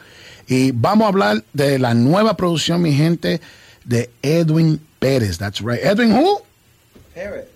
Y 0.49 0.71
vamos 0.71 1.05
a 1.05 1.07
hablar 1.07 1.45
de 1.53 1.79
la 1.79 1.93
nueva 1.93 2.35
producción, 2.35 2.81
mi 2.81 2.91
gente, 2.91 3.39
de 3.85 4.09
Edwin 4.21 4.81
Pérez. 4.99 5.37
That's 5.37 5.61
right. 5.61 5.79
Edwin 5.81 6.11
who? 6.11 6.41
Pérez. 7.13 7.47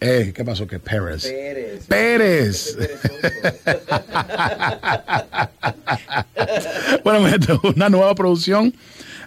Eh, 0.00 0.34
¿Qué 0.36 0.44
pasó? 0.44 0.66
Que 0.66 0.78
Pérez. 0.78 1.22
Pérez. 1.22 1.86
Pérez. 1.86 2.76
bueno, 7.04 7.22
mi 7.22 7.30
gente, 7.30 7.58
una 7.74 7.88
nueva 7.88 8.14
producción 8.14 8.74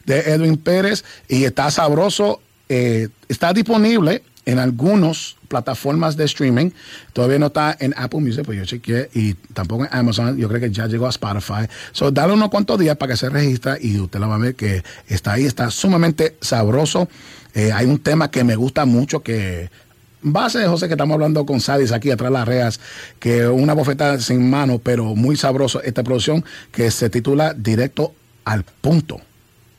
de 0.05 0.19
Edwin 0.19 0.57
Pérez 0.57 1.03
y 1.27 1.45
está 1.45 1.71
sabroso. 1.71 2.43
Eh, 2.69 3.09
está 3.27 3.51
disponible 3.51 4.23
en 4.45 4.59
algunas 4.59 5.35
plataformas 5.47 6.15
de 6.15 6.25
streaming. 6.25 6.71
Todavía 7.13 7.39
no 7.39 7.47
está 7.47 7.75
en 7.79 7.93
Apple 7.97 8.19
Music, 8.21 8.43
pues 8.45 8.57
yo 8.57 8.65
chequeé, 8.65 9.09
y 9.13 9.33
tampoco 9.33 9.85
en 9.85 9.89
Amazon. 9.91 10.37
Yo 10.37 10.47
creo 10.47 10.61
que 10.61 10.71
ya 10.71 10.87
llegó 10.87 11.07
a 11.07 11.09
Spotify. 11.09 11.67
So, 11.91 12.11
dale 12.11 12.33
unos 12.33 12.49
cuantos 12.49 12.79
días 12.79 12.95
para 12.95 13.13
que 13.13 13.17
se 13.17 13.29
registre 13.29 13.77
y 13.81 13.99
usted 13.99 14.19
lo 14.19 14.29
va 14.29 14.35
a 14.35 14.39
ver 14.39 14.55
que 14.55 14.83
está 15.07 15.33
ahí. 15.33 15.45
Está 15.45 15.69
sumamente 15.69 16.37
sabroso. 16.41 17.09
Eh, 17.53 17.71
hay 17.71 17.85
un 17.87 17.99
tema 17.99 18.31
que 18.31 18.43
me 18.43 18.55
gusta 18.55 18.85
mucho 18.85 19.21
que 19.21 19.69
base, 20.21 20.65
José, 20.67 20.87
que 20.87 20.93
estamos 20.93 21.15
hablando 21.15 21.45
con 21.45 21.59
Sadis 21.59 21.91
aquí 21.91 22.11
atrás 22.11 22.31
de 22.31 22.37
las 22.37 22.47
reas, 22.47 22.79
que 23.19 23.47
una 23.47 23.73
bofetada 23.73 24.19
sin 24.19 24.49
mano, 24.49 24.79
pero 24.79 25.15
muy 25.15 25.35
sabroso 25.35 25.81
esta 25.81 26.03
producción 26.03 26.45
que 26.71 26.91
se 26.91 27.09
titula 27.09 27.53
Directo 27.53 28.13
al 28.45 28.63
punto. 28.63 29.21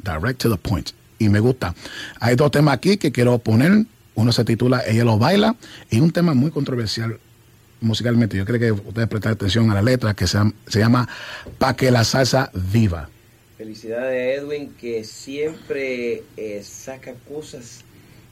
Direct 0.02 0.40
to 0.40 0.50
the 0.50 0.56
point. 0.56 0.99
Y 1.20 1.28
me 1.28 1.38
gusta. 1.38 1.74
Hay 2.18 2.34
dos 2.34 2.50
temas 2.50 2.74
aquí 2.74 2.96
que 2.96 3.12
quiero 3.12 3.38
poner. 3.38 3.84
Uno 4.16 4.32
se 4.32 4.44
titula 4.44 4.82
Ella 4.86 5.04
lo 5.04 5.18
baila 5.18 5.54
y 5.90 6.00
un 6.00 6.10
tema 6.10 6.34
muy 6.34 6.50
controversial 6.50 7.20
musicalmente. 7.80 8.36
Yo 8.36 8.44
creo 8.44 8.58
que 8.58 8.72
ustedes 8.72 9.06
prestan 9.08 9.32
atención 9.32 9.70
a 9.70 9.74
la 9.74 9.82
letra 9.82 10.14
que 10.14 10.26
se, 10.26 10.38
llama- 10.38 10.52
se 10.66 10.78
llama 10.80 11.08
Pa' 11.58 11.76
que 11.76 11.90
la 11.90 12.04
salsa 12.04 12.50
viva. 12.72 13.08
Felicidades 13.56 14.38
a 14.38 14.42
Edwin 14.42 14.72
que 14.80 15.04
siempre 15.04 16.22
eh, 16.36 16.62
saca 16.64 17.12
cosas 17.28 17.82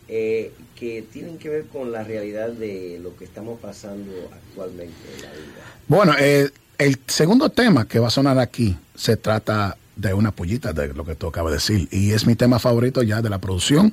eh, 0.09 0.53
que 0.75 1.05
tienen 1.13 1.37
que 1.37 1.51
ver 1.51 1.65
con 1.67 1.93
la 1.93 2.03
realidad 2.03 2.49
de 2.51 2.99
lo 3.03 3.15
que 3.17 3.25
estamos 3.27 3.61
pasando 3.61 4.11
actualmente 4.33 4.95
en 5.17 5.23
la 5.23 5.31
vida. 5.31 5.77
Bueno, 5.87 6.15
eh, 6.19 6.51
el 6.79 6.99
segundo 7.07 7.51
tema 7.51 7.87
que 7.87 7.99
va 7.99 8.09
a 8.09 8.11
sonar 8.11 8.39
aquí 8.39 8.75
se 8.95 9.19
trata 9.19 9.77
de 9.99 10.15
una 10.15 10.31
pollita, 10.31 10.73
de 10.73 10.95
lo 10.95 11.05
que 11.05 11.15
tú 11.15 11.27
acabas 11.27 11.51
de 11.51 11.57
decir. 11.57 11.89
Y 11.91 12.13
es 12.13 12.27
mi 12.27 12.37
tema 12.37 12.59
favorito 12.59 13.03
ya 13.03 13.21
de 13.21 13.29
la 13.29 13.41
producción. 13.41 13.93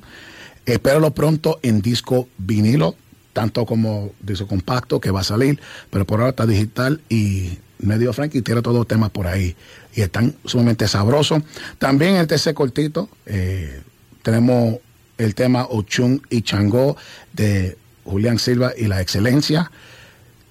Espéralo 0.65 1.11
pronto 1.11 1.59
en 1.63 1.81
disco 1.81 2.29
vinilo, 2.37 2.95
tanto 3.33 3.65
como 3.65 4.13
disco 4.21 4.47
compacto 4.47 5.01
que 5.01 5.11
va 5.11 5.21
a 5.21 5.23
salir, 5.23 5.59
pero 5.89 6.05
por 6.05 6.19
ahora 6.19 6.29
está 6.29 6.45
digital 6.45 7.01
y 7.09 7.57
medio 7.79 8.13
Frankie 8.13 8.41
tiene 8.41 8.61
todos 8.61 8.77
los 8.77 8.87
temas 8.87 9.09
por 9.09 9.27
ahí 9.27 9.55
y 9.93 10.01
están 10.01 10.35
sumamente 10.45 10.87
sabrosos. 10.87 11.43
También 11.77 12.15
el 12.15 12.27
tercer 12.27 12.53
cortito, 12.53 13.09
eh, 13.25 13.81
tenemos 14.23 14.77
el 15.17 15.35
tema 15.35 15.65
Ochun 15.65 16.21
y 16.29 16.41
Changó 16.41 16.97
de 17.33 17.77
Julián 18.05 18.39
Silva 18.39 18.73
y 18.77 18.85
la 18.85 19.01
excelencia. 19.01 19.71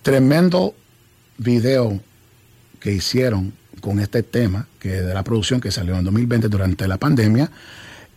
Tremendo 0.02 0.74
video 1.38 2.00
que 2.80 2.92
hicieron 2.92 3.52
con 3.84 4.00
este 4.00 4.22
tema, 4.22 4.66
que 4.80 4.88
de 5.02 5.12
la 5.12 5.22
producción 5.22 5.60
que 5.60 5.70
salió 5.70 5.94
en 5.94 6.04
2020 6.04 6.48
durante 6.48 6.88
la 6.88 6.96
pandemia, 6.96 7.50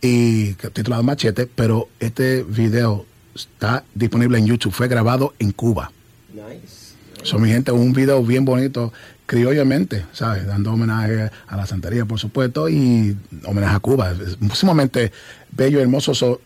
y 0.02 0.54
titulado 0.54 1.04
Machete, 1.04 1.46
pero 1.46 1.90
este 2.00 2.42
video 2.44 3.06
está 3.36 3.84
disponible 3.94 4.38
en 4.38 4.46
YouTube, 4.46 4.72
fue 4.72 4.88
grabado 4.88 5.34
en 5.40 5.52
Cuba. 5.52 5.92
Nice. 6.34 6.94
Son 7.24 7.42
mi 7.42 7.50
gente, 7.50 7.74
un 7.74 7.92
video 7.92 8.24
bien 8.24 8.46
bonito, 8.46 8.94
criollamente, 9.26 10.06
¿sabes? 10.14 10.46
Dando 10.48 10.72
homenaje 10.72 11.30
a 11.48 11.58
la 11.58 11.66
santería, 11.66 12.06
por 12.06 12.18
supuesto, 12.18 12.70
y 12.70 13.18
homenaje 13.44 13.76
a 13.76 13.80
Cuba. 13.82 14.12
Es 14.14 14.38
sumamente 14.58 15.12
bello, 15.52 15.82
hermoso. 15.82 16.14
so- 16.16 16.40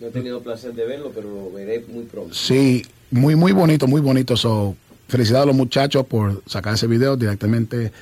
No 0.00 0.06
he 0.06 0.10
tenido 0.10 0.42
placer 0.42 0.72
de 0.72 0.86
verlo, 0.86 1.12
pero 1.14 1.28
lo 1.30 1.52
veré 1.52 1.84
muy 1.92 2.04
pronto. 2.04 2.32
Sí, 2.32 2.82
muy, 3.10 3.36
muy 3.36 3.52
bonito, 3.52 3.86
muy 3.86 4.00
bonito. 4.00 4.34
So, 4.34 4.74
felicidades 5.08 5.42
a 5.42 5.46
los 5.48 5.56
muchachos 5.56 6.06
por 6.06 6.42
sacar 6.46 6.72
ese 6.72 6.86
video 6.86 7.16
directamente 7.18 7.92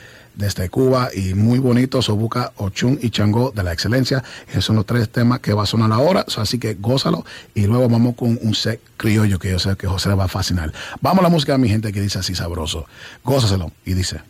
desde 0.41 0.69
Cuba 0.69 1.11
y 1.15 1.35
muy 1.35 1.59
bonito. 1.59 2.03
So, 2.03 2.17
busca 2.17 2.53
Ochun 2.57 2.99
y 3.01 3.11
Changó 3.11 3.53
de 3.53 3.63
la 3.63 3.73
excelencia. 3.73 4.25
Esos 4.49 4.65
son 4.65 4.77
los 4.77 4.87
tres 4.87 5.09
temas 5.11 5.41
que 5.41 5.53
va 5.53 5.63
a 5.63 5.67
sonar 5.67 5.93
ahora. 5.93 6.25
Así 6.37 6.59
que 6.59 6.75
gózalo. 6.75 7.25
Y 7.55 7.67
luego 7.67 7.89
vamos 7.89 8.17
con 8.17 8.39
un 8.43 8.55
set 8.55 8.81
criollo 8.97 9.39
que 9.39 9.51
yo 9.51 9.59
sé 9.59 9.77
que 9.77 9.87
José 9.87 10.09
le 10.09 10.17
va 10.17 10.25
a 10.25 10.29
fascinar. 10.29 10.73
Vamos 11.01 11.21
a 11.21 11.23
la 11.23 11.29
música 11.29 11.57
mi 11.59 11.69
gente 11.69 11.93
que 11.93 12.01
dice 12.01 12.19
así 12.19 12.35
sabroso. 12.35 12.87
Gózaselo. 13.23 13.71
Y 13.85 13.95
dice. 13.95 14.30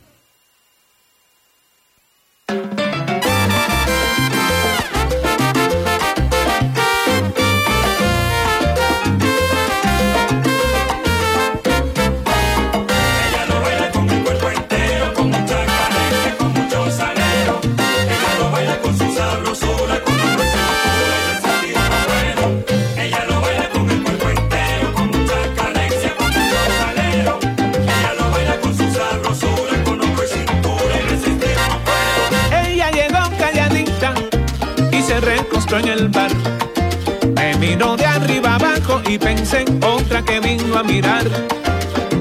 Y 39.11 39.19
pensé 39.19 39.63
en 39.63 39.83
otra 39.83 40.23
que 40.23 40.39
vino 40.39 40.79
a 40.79 40.85
mirar. 40.85 41.25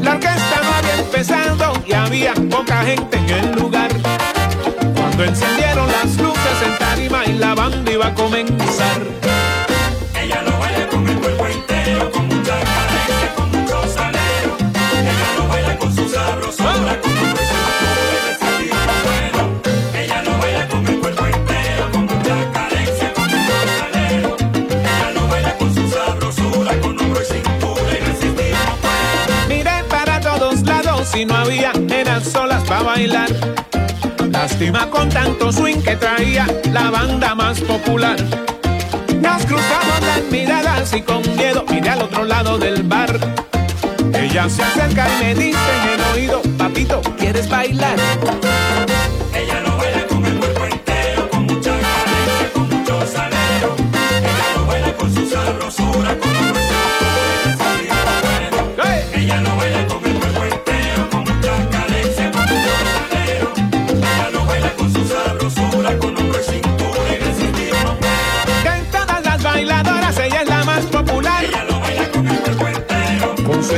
La 0.02 0.12
orquesta 0.12 0.62
no 0.64 0.74
había 0.74 1.00
empezado 1.00 1.74
y 1.86 1.94
había 1.94 2.34
poca 2.34 2.84
gente 2.84 3.18
en 3.18 3.30
el 3.30 3.52
lugar. 3.52 3.92
Cuando 4.96 5.24
encendieron 5.24 5.88
las 5.92 6.18
luces 6.18 6.58
en 6.66 6.78
tarima 6.80 7.26
y 7.28 7.34
la 7.34 7.54
banda 7.54 7.92
iba 7.92 8.08
a 8.08 8.14
comenzar. 8.16 9.39
Bailar. 32.84 33.30
Lástima 34.32 34.90
con 34.90 35.10
tanto 35.10 35.52
swing 35.52 35.82
que 35.82 35.96
traía 35.96 36.46
la 36.72 36.90
banda 36.90 37.36
más 37.36 37.60
popular. 37.62 38.18
Nos 39.22 39.46
cruzamos 39.46 40.02
las 40.02 40.24
miradas 40.32 40.94
y 40.94 41.02
con 41.02 41.22
miedo 41.36 41.66
miré 41.70 41.90
al 41.90 42.02
otro 42.04 42.24
lado 42.24 42.58
del 42.58 42.84
bar. 42.84 43.20
Ella 44.14 44.50
se 44.50 44.64
acerca 44.64 45.08
y 45.08 45.24
me 45.24 45.36
dice 45.36 45.60
en 45.84 45.90
el 45.90 46.02
oído, 46.14 46.42
papito, 46.58 47.02
¿quieres 47.18 47.50
bailar? 47.50 47.98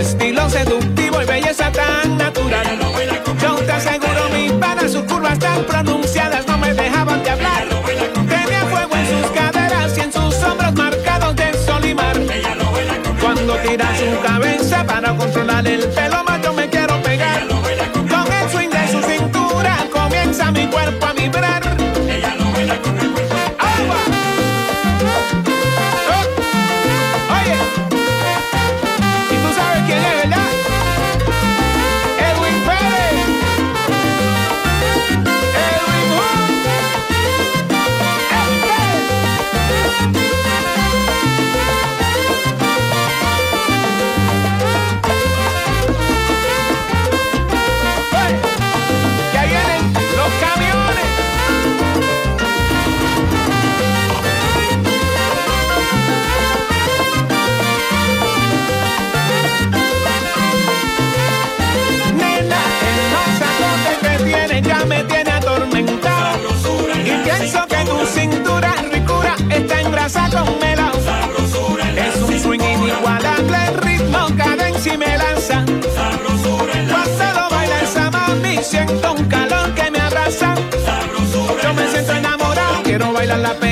estilo 0.01 0.49
seductivo 0.49 1.21
y 1.21 1.25
belleza 1.25 1.71
tan 1.71 2.17
natural. 2.17 2.79
Yo 3.39 3.55
te 3.57 3.71
aseguro, 3.71 4.29
mi 4.33 4.49
pana, 4.59 4.87
sus 4.89 5.03
curvas 5.03 5.37
tan 5.37 5.63
pronunciadas 5.65 6.10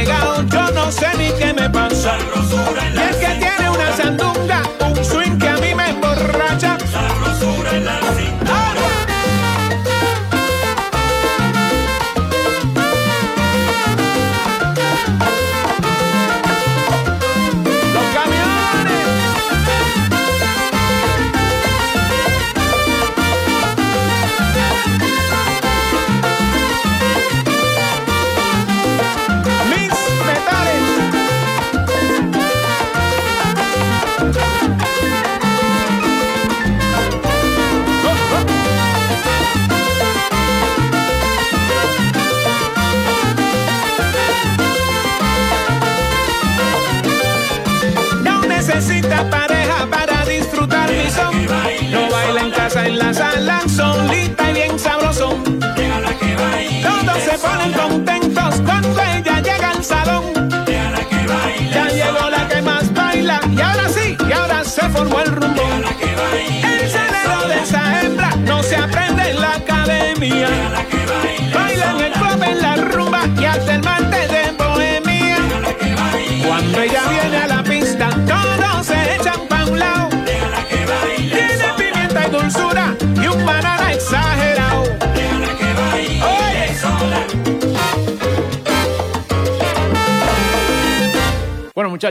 yo 0.05 0.71
no 0.71 0.91
sé 0.91 1.07
ni 1.17 1.31
qué 1.39 1.53
me 1.53 1.69
pasa. 1.69 2.17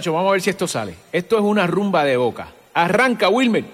vamos 0.06 0.28
a 0.28 0.32
ver 0.32 0.40
si 0.40 0.50
esto 0.50 0.66
sale. 0.66 0.94
Esto 1.12 1.36
es 1.36 1.42
una 1.42 1.66
rumba 1.66 2.04
de 2.04 2.16
boca. 2.16 2.48
Arranca, 2.74 3.28
Wilmer. 3.28 3.64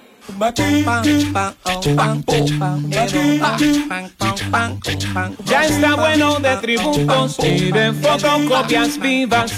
Ya 5.44 5.64
está 5.66 5.94
bueno 5.96 6.40
de 6.40 6.56
tributos 6.56 7.36
y 7.40 7.70
de 7.70 7.92
fotocopias 7.92 8.98
vivas. 8.98 9.52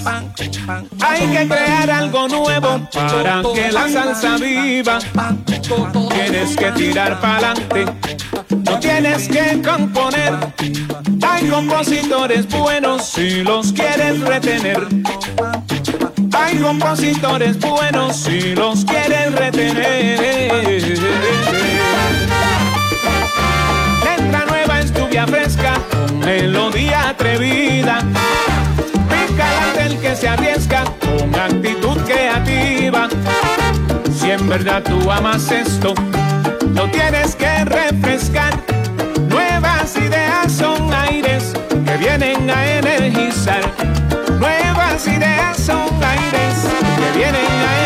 Hay 1.01 1.21
que 1.29 1.47
crear 1.47 1.91
algo 1.91 2.27
nuevo 2.27 2.81
para 2.93 3.43
que 3.55 3.71
la 3.71 3.89
salsa 3.89 4.37
viva. 4.39 4.99
Tienes 6.11 6.57
que 6.57 6.73
tirar 6.73 7.21
para 7.21 7.53
adelante, 7.53 7.87
no 8.69 8.81
tienes 8.81 9.29
que 9.29 9.63
componer. 9.63 10.35
Hay 11.23 11.49
compositores 11.49 12.49
buenos 12.49 13.07
si 13.07 13.45
los 13.45 13.73
quieres 13.73 14.21
retener. 14.21 15.06
Hay 16.39 16.59
compositores 16.59 17.59
buenos 17.59 18.17
si 18.17 18.55
los 18.55 18.85
quieren 18.85 19.35
retener. 19.35 20.21
Letra 24.05 24.45
nueva 24.47 24.81
es 24.81 24.93
lluvia 24.93 25.27
fresca, 25.27 25.81
con 25.91 26.19
melodía 26.19 27.09
atrevida. 27.09 28.01
Pícala 29.09 29.83
del 29.83 29.99
que 29.99 30.15
se 30.15 30.29
arriesga, 30.29 30.85
con 31.01 31.35
actitud 31.35 31.97
creativa. 32.03 33.09
Si 34.15 34.31
en 34.31 34.47
verdad 34.49 34.83
tú 34.83 35.11
amas 35.11 35.51
esto, 35.51 35.95
lo 36.75 36.91
tienes 36.91 37.35
que 37.35 37.65
refrescar. 37.65 38.53
Nuevas 39.31 39.97
ideas 39.97 40.53
son 40.53 40.93
aires 40.93 41.55
que 41.87 41.97
vienen 41.97 42.51
a 42.51 42.79
energizar 42.79 43.96
las 44.97 45.09
ideas 45.09 45.59
son 45.59 46.03
aires 46.03 46.55
que 46.97 47.19
vienen 47.19 47.45
a 47.45 47.86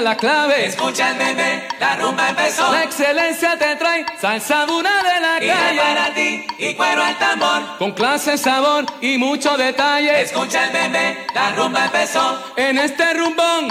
la 0.00 0.16
clave. 0.16 0.66
Escucha 0.66 1.10
el 1.10 1.18
bebé, 1.18 1.68
la 1.78 1.96
rumba 1.96 2.28
empezó. 2.30 2.72
La 2.72 2.82
excelencia 2.84 3.56
te 3.58 3.76
trae 3.76 4.04
salsa 4.20 4.66
dura 4.66 4.90
de 5.02 5.20
la 5.20 5.44
Y 5.44 5.48
calle. 5.48 5.80
para 5.80 6.14
ti, 6.14 6.46
y 6.58 6.74
cuero 6.74 7.02
al 7.02 7.18
tambor. 7.18 7.78
Con 7.78 7.92
clase, 7.92 8.36
sabor 8.38 8.84
y 9.00 9.18
mucho 9.18 9.56
detalle. 9.56 10.20
Escucha 10.22 10.64
el 10.66 10.72
bebé, 10.72 11.26
la 11.34 11.50
rumba 11.52 11.84
empezó. 11.86 12.52
En 12.56 12.78
este 12.78 13.14
rumbón 13.14 13.68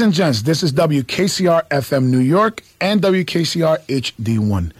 Ladies 0.00 0.16
and 0.16 0.32
gents, 0.32 0.42
this 0.44 0.62
is 0.62 0.72
WKCR 0.72 1.68
FM 1.68 2.04
New 2.04 2.20
York 2.20 2.62
and 2.80 3.02
WKCR 3.02 3.84
HD1. 3.86 4.72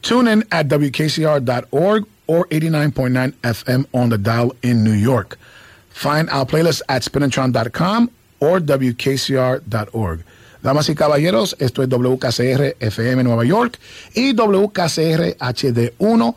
Tune 0.00 0.28
in 0.28 0.44
at 0.52 0.68
WKCR.org 0.68 2.06
or 2.28 2.46
89.9 2.46 3.32
FM 3.42 3.86
on 3.92 4.10
the 4.10 4.16
dial 4.16 4.54
in 4.62 4.84
New 4.84 4.92
York. 4.92 5.40
Find 5.88 6.30
our 6.30 6.46
playlist 6.46 6.82
at 6.88 7.02
spinatron.com 7.02 8.12
or 8.38 8.60
WKCR.org. 8.60 10.24
Damas 10.62 10.88
y 10.88 10.94
caballeros, 10.94 11.56
esto 11.58 11.82
es 11.82 11.88
WKCR 11.88 12.76
FM 12.78 13.24
Nueva 13.24 13.44
York 13.44 13.76
y 14.14 14.34
WKCR 14.34 15.36
HD1. 15.36 16.36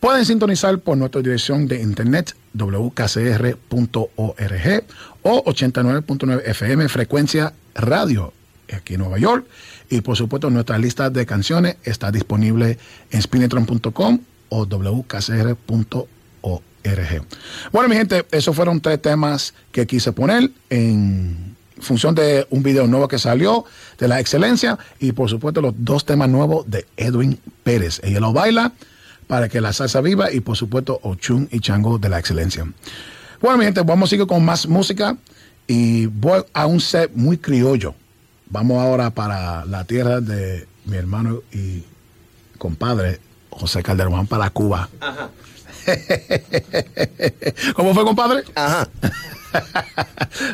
Pueden 0.00 0.24
sintonizar 0.24 0.78
por 0.78 0.96
nuestra 0.96 1.20
dirección 1.20 1.68
de 1.68 1.82
internet 1.82 2.34
wkcr.org 2.54 3.54
o 5.22 5.44
89.9 5.44 6.42
FM 6.46 6.88
frecuencia 6.88 7.52
radio 7.76 8.32
aquí 8.74 8.94
en 8.94 9.00
Nueva 9.00 9.18
York. 9.18 9.46
Y 9.88 10.00
por 10.00 10.16
supuesto 10.16 10.50
nuestra 10.50 10.78
lista 10.78 11.10
de 11.10 11.26
canciones 11.26 11.76
está 11.84 12.10
disponible 12.10 12.78
en 13.10 13.22
spinetron.com 13.22 14.20
o 14.48 14.66
wkcr.org. 14.66 16.08
Bueno, 17.72 17.88
mi 17.88 17.96
gente, 17.96 18.26
esos 18.30 18.54
fueron 18.54 18.80
tres 18.80 19.00
temas 19.02 19.54
que 19.72 19.86
quise 19.86 20.12
poner 20.12 20.50
en 20.70 21.56
función 21.80 22.14
de 22.14 22.46
un 22.50 22.62
video 22.62 22.86
nuevo 22.86 23.08
que 23.08 23.18
salió 23.18 23.64
de 23.98 24.08
la 24.08 24.20
excelencia 24.20 24.78
y 24.98 25.12
por 25.12 25.28
supuesto 25.28 25.60
los 25.60 25.74
dos 25.76 26.04
temas 26.04 26.28
nuevos 26.28 26.68
de 26.70 26.86
Edwin 26.96 27.38
Pérez. 27.64 28.00
Ella 28.02 28.20
lo 28.20 28.32
baila 28.32 28.72
para 29.26 29.48
que 29.48 29.60
la 29.60 29.72
salsa 29.72 30.00
viva 30.00 30.32
y 30.32 30.40
por 30.40 30.56
supuesto 30.56 31.00
Ochun 31.02 31.48
y 31.50 31.60
Chango 31.60 31.98
de 31.98 32.08
la 32.08 32.18
excelencia. 32.18 32.66
Bueno, 33.40 33.58
mi 33.58 33.64
gente, 33.64 33.82
vamos 33.82 34.08
a 34.08 34.10
seguir 34.10 34.26
con 34.26 34.44
más 34.44 34.66
música 34.66 35.16
y 35.66 36.06
voy 36.06 36.42
a 36.52 36.66
un 36.66 36.80
set 36.80 37.10
muy 37.14 37.38
criollo. 37.38 37.94
Vamos 38.48 38.82
ahora 38.82 39.10
para 39.10 39.64
la 39.64 39.84
tierra 39.84 40.20
de 40.20 40.66
mi 40.84 40.96
hermano 40.96 41.42
y 41.52 41.82
compadre 42.58 43.20
José 43.50 43.82
Calderón, 43.82 44.26
para 44.26 44.50
Cuba. 44.50 44.88
¿Cómo 47.74 47.94
fue, 47.94 48.04
compadre? 48.04 48.42
Ajá. 48.54 48.88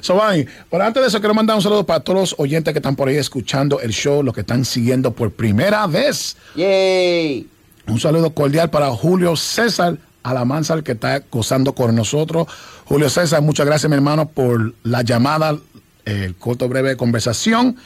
So, 0.00 0.14
Vani, 0.14 0.46
pero 0.70 0.84
antes 0.84 1.02
de 1.02 1.08
eso, 1.08 1.18
quiero 1.18 1.34
mandar 1.34 1.56
un 1.56 1.62
saludo 1.62 1.84
para 1.84 1.98
todos 2.00 2.20
los 2.20 2.34
oyentes 2.38 2.72
que 2.72 2.78
están 2.78 2.94
por 2.94 3.08
ahí 3.08 3.16
escuchando 3.16 3.80
el 3.80 3.90
show, 3.90 4.22
los 4.22 4.32
que 4.32 4.42
están 4.42 4.64
siguiendo 4.64 5.12
por 5.12 5.32
primera 5.32 5.84
vez. 5.88 6.36
Yay. 6.54 7.48
Un 7.88 7.98
saludo 7.98 8.32
cordial 8.32 8.70
para 8.70 8.90
Julio 8.90 9.34
César 9.34 9.96
Alamanzar, 10.22 10.82
que 10.82 10.92
está 10.92 11.22
gozando 11.30 11.74
con 11.74 11.94
nosotros. 11.94 12.46
Julio 12.84 13.10
César, 13.10 13.42
muchas 13.42 13.66
gracias, 13.66 13.88
mi 13.88 13.96
hermano, 13.96 14.28
por 14.28 14.74
la 14.82 15.02
llamada, 15.02 15.56
el 16.04 16.34
corto 16.36 16.68
breve 16.68 16.96
conversación. 16.96 17.76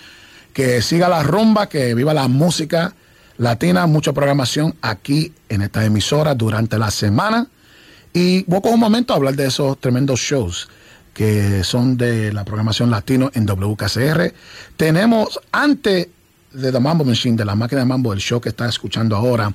Que 0.52 0.80
siga 0.80 1.08
la 1.08 1.22
rumba, 1.22 1.68
que 1.68 1.94
viva 1.94 2.14
la 2.14 2.28
música 2.28 2.94
latina, 3.36 3.86
mucha 3.86 4.12
programación 4.12 4.74
aquí 4.80 5.32
en 5.50 5.62
esta 5.62 5.84
emisora 5.84 6.34
durante 6.34 6.78
la 6.78 6.90
semana. 6.90 7.46
Y 8.12 8.44
voy 8.44 8.62
con 8.62 8.72
un 8.72 8.80
momento 8.80 9.12
a 9.12 9.16
hablar 9.16 9.36
de 9.36 9.46
esos 9.46 9.78
tremendos 9.78 10.20
shows 10.20 10.68
que 11.16 11.64
son 11.64 11.96
de 11.96 12.30
la 12.30 12.44
programación 12.44 12.90
latino 12.90 13.30
en 13.32 13.46
WKCR. 13.46 14.34
Tenemos, 14.76 15.40
antes 15.50 16.08
de 16.56 16.72
The 16.72 16.80
Mambo 16.80 17.04
Machine, 17.04 17.36
de 17.36 17.44
la 17.44 17.54
máquina 17.54 17.82
de 17.82 17.86
mambo, 17.86 18.12
el 18.12 18.18
show 18.18 18.40
que 18.40 18.48
está 18.48 18.68
escuchando 18.68 19.14
ahora, 19.14 19.52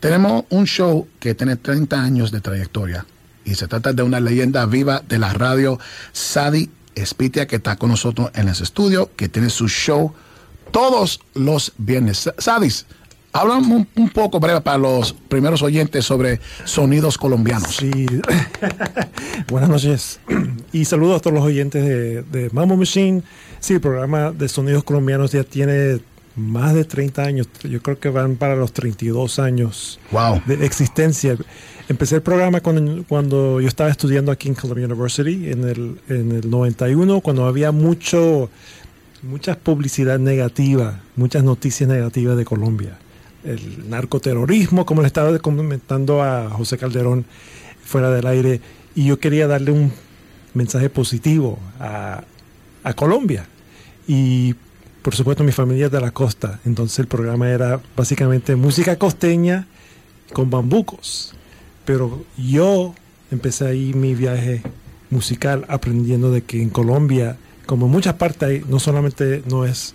tenemos 0.00 0.44
un 0.50 0.66
show 0.66 1.08
que 1.18 1.34
tiene 1.34 1.56
30 1.56 2.00
años 2.00 2.30
de 2.30 2.40
trayectoria. 2.40 3.04
Y 3.44 3.56
se 3.56 3.68
trata 3.68 3.92
de 3.92 4.02
una 4.02 4.20
leyenda 4.20 4.64
viva 4.64 5.02
de 5.06 5.18
la 5.18 5.32
radio, 5.32 5.78
Sadi 6.12 6.70
Espitia, 6.94 7.46
que 7.46 7.56
está 7.56 7.76
con 7.76 7.90
nosotros 7.90 8.30
en 8.34 8.48
ese 8.48 8.62
estudio, 8.62 9.10
que 9.16 9.28
tiene 9.28 9.50
su 9.50 9.68
show 9.68 10.14
todos 10.70 11.20
los 11.34 11.72
viernes. 11.76 12.30
Sadis, 12.38 12.86
háblame 13.32 13.86
un, 13.94 14.08
poco 14.08 14.40
breve 14.40 14.60
para 14.60 14.78
los 14.78 15.12
primeros 15.12 15.60
oyentes 15.62 16.04
sobre 16.04 16.40
sonidos 16.64 17.18
colombianos. 17.18 17.76
Sí. 17.76 17.90
Buenas 19.48 19.68
noches. 19.68 20.20
Y 20.72 20.84
saludos 20.84 21.18
a 21.18 21.20
todos 21.20 21.34
los 21.34 21.44
oyentes 21.44 21.84
de 21.84 22.50
Mambo 22.52 22.76
Machine. 22.76 23.22
Sí, 23.60 23.74
el 23.74 23.80
programa 23.80 24.30
de 24.30 24.48
sonidos 24.48 24.84
colombianos 24.84 25.32
ya 25.32 25.44
tiene 25.44 26.00
más 26.36 26.74
de 26.74 26.84
30 26.84 27.22
años. 27.22 27.48
Yo 27.62 27.80
creo 27.82 27.98
que 27.98 28.08
van 28.08 28.36
para 28.36 28.56
los 28.56 28.72
32 28.72 29.38
años 29.38 29.98
Wow. 30.10 30.42
de 30.46 30.64
existencia. 30.66 31.36
Empecé 31.88 32.16
el 32.16 32.22
programa 32.22 32.60
cuando, 32.60 33.04
cuando 33.04 33.60
yo 33.60 33.68
estaba 33.68 33.90
estudiando 33.90 34.32
aquí 34.32 34.48
en 34.48 34.54
Columbia 34.54 34.86
University 34.86 35.50
en 35.50 35.64
el, 35.68 35.98
en 36.08 36.32
el 36.32 36.50
91, 36.50 37.20
cuando 37.20 37.46
había 37.46 37.72
mucho, 37.72 38.50
mucha 39.22 39.56
publicidad 39.58 40.18
negativa, 40.18 41.00
muchas 41.16 41.44
noticias 41.44 41.88
negativas 41.88 42.36
de 42.36 42.44
Colombia. 42.44 42.98
El 43.44 43.90
narcoterrorismo, 43.90 44.86
como 44.86 45.02
le 45.02 45.06
estaba 45.08 45.38
comentando 45.38 46.22
a 46.22 46.48
José 46.50 46.78
Calderón 46.78 47.26
fuera 47.84 48.10
del 48.10 48.26
aire, 48.26 48.60
y 48.94 49.04
yo 49.06 49.18
quería 49.18 49.46
darle 49.46 49.70
un 49.72 49.92
mensaje 50.54 50.88
positivo 50.88 51.58
a, 51.78 52.24
a 52.82 52.94
Colombia. 52.94 53.46
Y 54.08 54.54
por 55.04 55.14
supuesto 55.14 55.44
mi 55.44 55.52
familia 55.52 55.86
es 55.86 55.92
de 55.92 56.00
la 56.00 56.12
costa, 56.12 56.60
entonces 56.64 56.98
el 56.98 57.08
programa 57.08 57.50
era 57.50 57.78
básicamente 57.94 58.56
música 58.56 58.96
costeña 58.98 59.66
con 60.32 60.48
bambucos. 60.48 61.34
Pero 61.84 62.24
yo 62.38 62.94
empecé 63.30 63.66
ahí 63.66 63.92
mi 63.92 64.14
viaje 64.14 64.62
musical 65.10 65.66
aprendiendo 65.68 66.30
de 66.30 66.40
que 66.40 66.62
en 66.62 66.70
Colombia, 66.70 67.36
como 67.66 67.84
en 67.84 67.92
muchas 67.92 68.14
partes, 68.14 68.66
no 68.66 68.80
solamente 68.80 69.42
no 69.46 69.66
es 69.66 69.94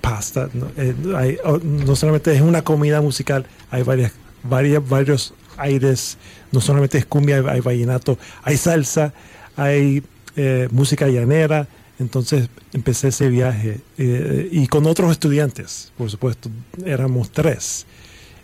pasta, 0.00 0.48
no, 0.54 0.68
eh, 0.78 1.38
no 1.62 1.94
solamente 1.94 2.34
es 2.34 2.40
una 2.40 2.62
comida 2.62 3.02
musical, 3.02 3.44
hay 3.70 3.82
varias, 3.82 4.12
varias, 4.42 4.88
varios 4.88 5.34
aires, 5.58 6.16
no 6.50 6.62
solamente 6.62 6.96
es 6.96 7.04
cumbia, 7.04 7.36
hay, 7.36 7.44
hay 7.46 7.60
vallenato, 7.60 8.18
hay 8.42 8.56
salsa, 8.56 9.12
hay 9.54 10.02
eh, 10.34 10.68
música 10.70 11.08
llanera. 11.08 11.68
Entonces 11.98 12.48
empecé 12.72 13.08
ese 13.08 13.28
viaje 13.30 13.80
eh, 13.96 14.48
y 14.52 14.66
con 14.66 14.86
otros 14.86 15.10
estudiantes, 15.10 15.92
por 15.96 16.10
supuesto, 16.10 16.50
éramos 16.84 17.30
tres 17.30 17.86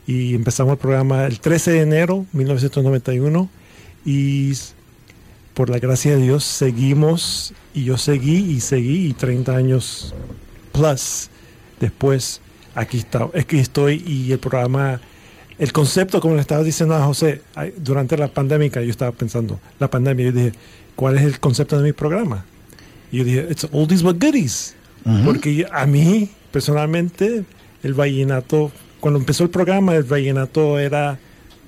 y 0.07 0.35
empezamos 0.35 0.73
el 0.73 0.79
programa 0.79 1.27
el 1.27 1.39
13 1.39 1.73
de 1.73 1.81
enero 1.81 2.27
1991 2.33 3.49
y 4.05 4.53
por 5.55 5.69
la 5.69 5.79
gracia 5.79 6.17
de 6.17 6.23
Dios 6.23 6.45
seguimos 6.45 7.53
y 7.75 7.85
yo 7.85 7.99
seguí 7.99 8.39
y 8.39 8.61
seguí 8.61 9.09
y 9.09 9.13
30 9.13 9.55
años 9.55 10.15
plus 10.73 11.29
después 11.79 12.41
aquí 12.75 12.99
está 12.99 13.29
aquí 13.35 13.59
estoy 13.59 14.03
y 14.07 14.33
el 14.33 14.39
programa 14.39 15.01
el 15.59 15.73
concepto 15.73 16.21
como 16.21 16.35
le 16.35 16.41
estaba 16.41 16.65
diciendo 16.65 16.97
a 16.97 17.05
José 17.05 17.43
durante 17.77 18.17
la 18.17 18.29
pandemia 18.29 18.71
yo 18.71 18.91
estaba 18.91 19.13
pensando 19.13 19.61
la 19.79 19.89
pandemia 19.91 20.27
yo 20.27 20.33
dije 20.33 20.53
¿cuál 20.97 21.19
es 21.19 21.25
el 21.25 21.39
concepto 21.39 21.77
de 21.77 21.85
mi 21.85 21.93
programa? 21.93 22.47
Y 23.13 23.19
yo 23.19 23.25
dije 23.25 23.47
it's 23.51 23.67
oldies 23.71 24.03
but 24.03 24.19
goodies 24.21 24.75
porque 25.25 25.55
yo- 25.55 25.67
a 25.73 25.85
mí 25.87 26.29
personalmente 26.51 27.45
el 27.83 27.95
vallenato 27.95 28.71
cuando 29.01 29.19
empezó 29.19 29.43
el 29.45 29.51
programa, 29.51 29.95
el 29.97 30.05
vallenato 30.05 30.79
era 30.79 31.19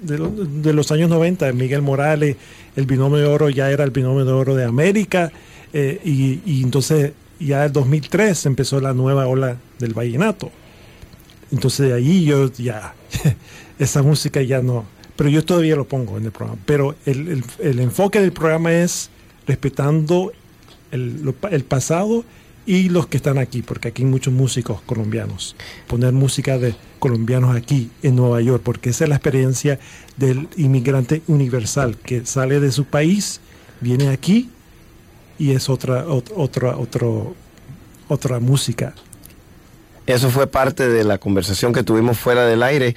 de, 0.01 0.18
lo- 0.18 0.30
de 0.30 0.72
los 0.72 0.92
años 0.92 1.11
90, 1.11 1.53
Miguel 1.53 1.82
Morales, 1.82 2.36
el 2.76 2.86
binomio 2.86 3.18
de 3.18 3.26
oro 3.26 3.49
ya 3.51 3.70
era 3.72 3.82
el 3.84 3.90
binomio 3.90 4.24
de 4.24 4.30
oro 4.32 4.55
de 4.55 4.64
América, 4.64 5.32
eh, 5.72 6.01
y, 6.05 6.40
y 6.47 6.62
entonces 6.62 7.12
ya 7.40 7.64
en 7.64 7.72
2003 7.72 8.47
empezó 8.47 8.80
la 8.80 8.92
nueva 8.95 9.26
ola 9.26 9.57
del 9.80 9.95
vallenato. 9.95 10.53
Entonces 11.51 11.88
de 11.88 11.95
ahí 11.95 12.24
yo 12.24 12.53
ya, 12.53 12.95
esa 13.80 14.03
música 14.03 14.40
ya 14.42 14.62
no, 14.62 14.84
pero 15.16 15.28
yo 15.28 15.45
todavía 15.45 15.74
lo 15.74 15.86
pongo 15.88 16.16
en 16.18 16.26
el 16.26 16.30
programa. 16.32 16.61
Pero 16.66 16.95
el, 17.07 17.26
el- 17.28 17.45
el 17.59 17.80
enfoque 17.80 18.20
del 18.20 18.32
programa 18.32 18.72
es 18.72 19.11
respetando 19.49 20.32
el, 20.95 21.64
pasado 21.64 22.24
y 22.66 22.88
los 22.88 23.07
que 23.09 23.18
están 23.18 23.36
aquí, 23.38 23.61
porque 23.62 23.88
aquí 23.88 24.03
hay 24.03 24.09
muchos 24.09 24.32
músicos 24.32 24.80
colombianos. 24.82 25.55
Poner 25.86 26.12
música 26.12 26.57
de 26.59 26.74
colombianos 26.99 27.55
aquí 27.55 27.90
en 28.03 28.16
Nueva 28.16 28.40
York, 28.40 28.62
porque 28.64 28.90
esa 28.90 29.05
es 29.05 29.11
la 29.11 29.16
experiencia 29.16 29.78
del 30.16 30.49
inmigrante 30.57 31.20
universal 31.26 31.97
que 31.99 32.24
sale 32.24 32.61
de 32.61 32.72
su 32.72 32.84
país, 32.84 33.40
viene 33.80 34.09
aquí 34.09 34.49
y 35.38 35.51
es 35.51 35.68
otra, 35.68 36.07
ot- 36.07 36.32
otra, 36.34 36.76
otro, 36.76 37.34
otra 38.09 38.40
música. 38.40 38.95
Eso 40.07 40.30
fue 40.30 40.47
parte 40.47 40.88
de 40.88 41.03
la 41.05 41.18
conversación 41.18 41.72
que 41.72 41.82
tuvimos 41.82 42.18
fuera 42.18 42.47
del 42.47 42.62
aire, 42.62 42.95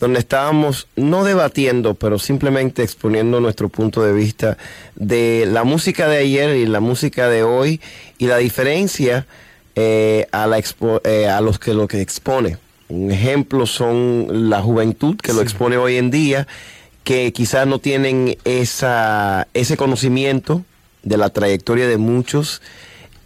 donde 0.00 0.18
estábamos 0.18 0.88
no 0.96 1.22
debatiendo, 1.24 1.94
pero 1.94 2.18
simplemente 2.18 2.82
exponiendo 2.82 3.38
nuestro 3.40 3.68
punto 3.68 4.02
de 4.02 4.12
vista 4.12 4.56
de 4.96 5.46
la 5.46 5.62
música 5.62 6.08
de 6.08 6.16
ayer 6.18 6.56
y 6.56 6.66
la 6.66 6.80
música 6.80 7.28
de 7.28 7.42
hoy 7.42 7.80
y 8.18 8.26
la 8.26 8.38
diferencia 8.38 9.26
eh, 9.76 10.26
a, 10.32 10.46
la 10.46 10.58
expo- 10.58 11.00
eh, 11.04 11.28
a 11.28 11.40
los 11.40 11.58
que 11.58 11.74
lo 11.74 11.86
que 11.86 12.00
expone. 12.00 12.56
Un 12.88 13.12
ejemplo 13.12 13.66
son 13.66 14.50
la 14.50 14.60
juventud 14.62 15.16
que 15.16 15.32
lo 15.32 15.42
expone 15.42 15.76
hoy 15.76 15.96
en 15.96 16.10
día, 16.10 16.48
que 17.04 17.32
quizás 17.32 17.66
no 17.66 17.78
tienen 17.78 18.36
esa, 18.44 19.46
ese 19.54 19.76
conocimiento 19.76 20.64
de 21.02 21.16
la 21.16 21.28
trayectoria 21.30 21.86
de 21.86 21.98
muchos 21.98 22.62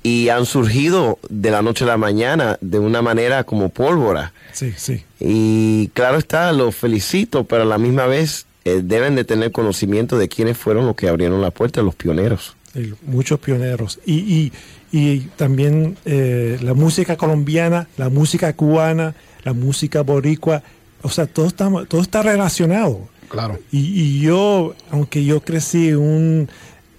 y 0.04 0.28
han 0.28 0.44
surgido 0.44 1.18
de 1.30 1.50
la 1.50 1.62
noche 1.62 1.84
a 1.84 1.88
la 1.88 1.96
mañana 1.96 2.58
de 2.60 2.78
una 2.78 3.00
manera 3.00 3.42
como 3.44 3.70
pólvora. 3.70 4.34
Sí, 4.52 4.74
sí. 4.76 5.02
Y 5.18 5.88
claro 5.94 6.18
está, 6.18 6.52
los 6.52 6.76
felicito, 6.76 7.44
pero 7.44 7.62
a 7.62 7.66
la 7.66 7.78
misma 7.78 8.06
vez 8.06 8.46
eh, 8.66 8.82
deben 8.84 9.16
de 9.16 9.24
tener 9.24 9.50
conocimiento 9.50 10.18
de 10.18 10.28
quiénes 10.28 10.58
fueron 10.58 10.84
los 10.84 10.94
que 10.94 11.08
abrieron 11.08 11.40
la 11.40 11.50
puerta, 11.50 11.80
los 11.80 11.94
pioneros. 11.94 12.54
Sí, 12.74 12.92
muchos 13.06 13.40
pioneros. 13.40 13.98
Y, 14.04 14.14
y, 14.14 14.52
y 14.92 15.20
también 15.36 15.96
eh, 16.04 16.58
la 16.60 16.74
música 16.74 17.16
colombiana, 17.16 17.88
la 17.96 18.10
música 18.10 18.52
cubana, 18.52 19.14
la 19.42 19.54
música 19.54 20.02
boricua, 20.02 20.62
o 21.00 21.08
sea, 21.08 21.26
todo 21.26 21.46
está, 21.46 21.70
todo 21.88 22.02
está 22.02 22.22
relacionado. 22.22 23.08
Claro. 23.30 23.58
Y, 23.72 23.78
y 23.78 24.20
yo, 24.20 24.74
aunque 24.90 25.24
yo 25.24 25.40
crecí 25.40 25.88
en 25.88 25.96
un, 25.96 26.48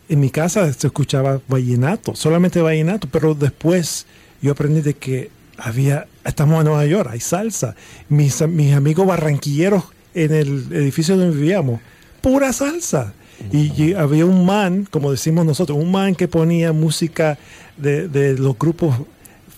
en 0.09 0.19
mi 0.19 0.29
casa 0.29 0.71
se 0.73 0.87
escuchaba 0.87 1.41
vallenato, 1.47 2.15
solamente 2.15 2.61
vallenato, 2.61 3.07
pero 3.11 3.33
después 3.35 4.05
yo 4.41 4.51
aprendí 4.51 4.81
de 4.81 4.93
que 4.93 5.29
había, 5.57 6.07
estamos 6.25 6.59
en 6.59 6.65
Nueva 6.65 6.85
York, 6.85 7.09
hay 7.11 7.19
salsa. 7.19 7.75
Mis, 8.09 8.41
mis 8.47 8.73
amigos 8.73 9.07
barranquilleros 9.07 9.83
en 10.13 10.33
el 10.33 10.71
edificio 10.71 11.17
donde 11.17 11.35
vivíamos, 11.35 11.79
pura 12.21 12.53
salsa. 12.53 13.13
Y, 13.51 13.93
había 13.93 14.25
un 14.25 14.45
man, 14.45 14.87
como 14.89 15.11
decimos 15.11 15.45
nosotros, 15.45 15.77
un 15.77 15.91
man 15.91 16.15
que 16.15 16.27
ponía 16.29 16.71
música 16.71 17.37
de, 17.75 18.07
de 18.07 18.37
los 18.37 18.57
grupos 18.57 18.95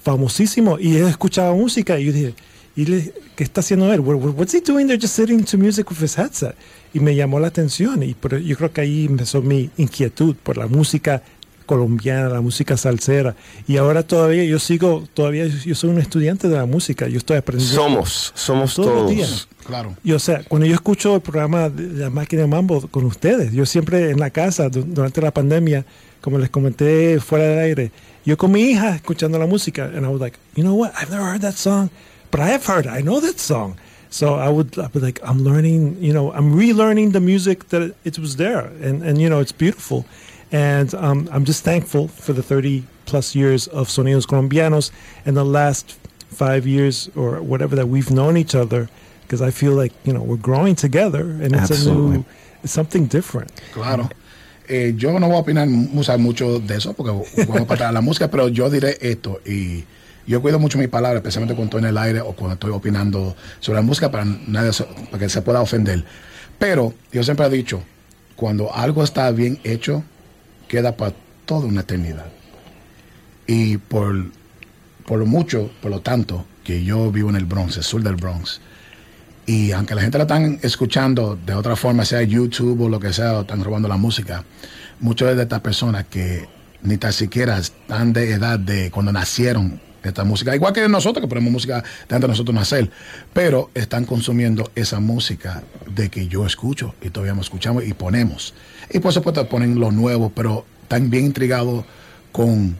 famosísimos 0.03 0.79
y 0.81 0.97
él 0.97 1.07
escuchaba 1.07 1.53
música 1.53 1.99
y 1.99 2.05
yo 2.05 2.11
dije, 2.13 2.33
¿y 2.75 2.85
le- 2.85 3.13
qué 3.35 3.43
está 3.43 3.61
haciendo 3.61 3.91
él? 3.93 3.99
What- 3.99 4.17
What's 4.35 4.53
he 4.53 4.61
doing 4.61 4.87
there 4.87 4.99
just 4.99 5.15
sitting 5.15 5.43
to 5.43 5.57
music 5.57 5.89
with 5.91 6.01
his 6.01 6.17
headset? 6.17 6.55
Y 6.93 6.99
me 6.99 7.15
llamó 7.15 7.39
la 7.39 7.47
atención 7.47 8.01
y 8.03 8.13
por- 8.13 8.37
yo 8.39 8.55
creo 8.57 8.71
que 8.71 8.81
ahí 8.81 9.05
empezó 9.05 9.41
mi 9.41 9.69
inquietud 9.77 10.35
por 10.41 10.57
la 10.57 10.67
música 10.67 11.21
colombiana, 11.65 12.29
la 12.29 12.41
música 12.41 12.77
salsera. 12.77 13.35
Y 13.67 13.77
ahora 13.77 14.03
todavía 14.03 14.43
yo 14.45 14.57
sigo, 14.57 15.03
todavía 15.13 15.47
yo 15.47 15.75
soy 15.75 15.89
un 15.89 15.99
estudiante 15.99 16.47
de 16.47 16.55
la 16.55 16.65
música, 16.65 17.07
yo 17.07 17.17
estoy 17.17 17.37
aprendiendo. 17.37 17.75
Somos, 17.75 18.31
somos 18.35 18.73
Todos 18.75 18.87
los 18.87 18.97
todos. 18.99 19.11
días. 19.11 19.47
Claro. 19.65 19.93
Y 20.03 20.13
o 20.13 20.19
sea, 20.19 20.43
cuando 20.47 20.65
yo 20.65 20.73
escucho 20.73 21.15
el 21.15 21.21
programa 21.21 21.69
de 21.69 22.03
la 22.03 22.09
máquina 22.09 22.43
de 22.43 22.47
mambo 22.47 22.87
con 22.87 23.03
ustedes, 23.05 23.51
yo 23.51 23.65
siempre 23.65 24.11
en 24.11 24.19
la 24.19 24.29
casa 24.29 24.69
du- 24.69 24.83
durante 24.87 25.21
la 25.21 25.31
pandemia, 25.33 25.85
como 26.21 26.37
les 26.39 26.49
comenté 26.49 27.19
fuera 27.19 27.45
del 27.49 27.59
aire, 27.59 27.91
yo 28.25 28.37
con 28.37 28.51
mi 28.51 28.61
hija 28.61 28.95
escuchando 28.95 29.37
la 29.37 29.45
música, 29.45 29.85
and 29.93 30.05
I 30.05 30.07
was 30.07 30.21
like, 30.21 30.37
you 30.55 30.63
know 30.63 30.73
what, 30.73 30.91
I've 30.99 31.11
never 31.11 31.25
heard 31.25 31.41
that 31.41 31.55
song, 31.55 31.89
but 32.31 32.39
I 32.39 32.49
have 32.53 32.63
heard, 32.65 32.87
I 32.87 33.01
know 33.03 33.19
that 33.19 33.37
song. 33.37 33.75
So 34.09 34.35
I 34.35 34.49
would, 34.49 34.77
I'd 34.79 34.93
be 34.93 34.99
like, 34.99 35.19
I'm 35.23 35.43
learning, 35.43 36.01
you 36.01 36.13
know, 36.13 36.31
I'm 36.31 36.53
relearning 36.53 37.13
the 37.13 37.19
music 37.19 37.69
that 37.69 37.93
it 38.03 38.19
was 38.19 38.37
there, 38.37 38.71
and 38.81 39.03
and 39.03 39.19
you 39.19 39.29
know, 39.29 39.39
it's 39.39 39.51
beautiful, 39.51 40.05
and 40.51 40.93
um, 40.95 41.27
I'm 41.31 41.45
just 41.45 41.63
thankful 41.63 42.07
for 42.07 42.33
the 42.33 42.43
30 42.43 42.83
plus 43.05 43.35
years 43.35 43.67
of 43.67 43.87
Sonidos 43.87 44.25
Colombianos 44.25 44.91
and 45.25 45.35
the 45.35 45.45
last 45.45 45.97
five 46.29 46.67
years 46.67 47.09
or 47.15 47.41
whatever 47.41 47.75
that 47.75 47.87
we've 47.87 48.11
known 48.11 48.37
each 48.37 48.53
other 48.53 48.89
because 49.21 49.41
I 49.41 49.51
feel 49.51 49.73
like 49.73 49.93
you 50.05 50.13
know 50.13 50.21
we're 50.21 50.37
growing 50.37 50.75
together 50.75 51.21
and 51.21 51.55
it's 51.55 51.85
a 51.85 51.93
new 51.93 52.25
it's 52.63 52.73
something 52.73 53.05
different. 53.07 53.51
Claro. 53.73 54.09
Eh, 54.69 54.93
yo 54.97 55.17
no 55.17 55.27
voy 55.27 55.37
a 55.37 55.39
opinar 55.39 55.67
mucho, 55.67 56.17
mucho 56.17 56.59
de 56.59 56.75
eso 56.75 56.93
porque 56.93 57.11
vamos 57.47 57.67
para 57.67 57.91
la 57.91 58.01
música, 58.01 58.29
pero 58.29 58.49
yo 58.49 58.69
diré 58.69 58.97
esto 58.99 59.39
y 59.45 59.85
yo 60.27 60.41
cuido 60.41 60.59
mucho 60.59 60.77
mi 60.77 60.87
palabra, 60.87 61.17
especialmente 61.17 61.55
cuando 61.55 61.77
estoy 61.77 61.89
en 61.89 61.95
el 61.95 61.97
aire 61.97 62.21
o 62.21 62.33
cuando 62.33 62.55
estoy 62.55 62.71
opinando 62.71 63.35
sobre 63.59 63.77
la 63.77 63.81
música 63.81 64.11
para, 64.11 64.25
nadie, 64.25 64.71
para 65.09 65.19
que 65.19 65.29
se 65.29 65.41
pueda 65.41 65.61
ofender. 65.61 66.03
Pero 66.59 66.93
yo 67.11 67.23
siempre 67.23 67.45
he 67.45 67.49
dicho, 67.49 67.81
cuando 68.35 68.73
algo 68.73 69.03
está 69.03 69.31
bien 69.31 69.59
hecho, 69.63 70.03
queda 70.67 70.97
para 70.97 71.13
toda 71.45 71.65
una 71.65 71.81
eternidad. 71.81 72.27
Y 73.47 73.77
por, 73.77 74.25
por 75.05 75.23
mucho, 75.25 75.71
por 75.81 75.91
lo 75.91 76.01
tanto, 76.01 76.45
que 76.63 76.83
yo 76.83 77.09
vivo 77.11 77.29
en 77.29 77.37
el 77.37 77.45
Bronx, 77.45 77.77
el 77.77 77.83
sur 77.83 78.03
del 78.03 78.15
Bronx, 78.15 78.59
y 79.45 79.71
aunque 79.71 79.95
la 79.95 80.01
gente 80.01 80.17
la 80.17 80.25
están 80.25 80.59
escuchando 80.61 81.39
de 81.45 81.53
otra 81.53 81.77
forma, 81.77 82.03
sea 82.03 82.21
YouTube 82.21 82.81
o 82.81 82.89
lo 82.89 82.99
que 82.99 83.13
sea, 83.13 83.39
están 83.39 83.63
robando 83.63 83.87
la 83.87 83.95
música, 83.95 84.43
muchas 84.99 85.37
de 85.37 85.43
estas 85.43 85.61
personas 85.61 86.05
que 86.07 86.45
ni 86.81 86.97
tan 86.97 87.13
siquiera 87.13 87.57
están 87.57 88.11
de 88.11 88.33
edad 88.33 88.59
de 88.59 88.91
cuando 88.91 89.13
nacieron 89.13 89.86
esta 90.03 90.23
música, 90.23 90.55
igual 90.55 90.73
que 90.73 90.87
nosotros 90.87 91.21
que 91.21 91.27
ponemos 91.27 91.51
música 91.51 91.83
de 92.07 92.15
antes 92.15 92.21
de 92.21 92.27
nosotros 92.27 92.55
nacer, 92.55 92.89
pero 93.33 93.69
están 93.73 94.05
consumiendo 94.05 94.71
esa 94.75 94.99
música 94.99 95.63
de 95.93 96.09
que 96.09 96.27
yo 96.27 96.45
escucho 96.45 96.95
y 97.01 97.09
todavía 97.09 97.33
nos 97.33 97.47
escuchamos 97.47 97.85
y 97.85 97.93
ponemos. 97.93 98.53
Y 98.89 98.99
por 98.99 99.13
supuesto 99.13 99.47
ponen 99.49 99.79
lo 99.79 99.91
nuevo, 99.91 100.31
pero 100.33 100.65
están 100.83 101.09
bien 101.09 101.25
intrigados 101.25 101.85
con 102.31 102.77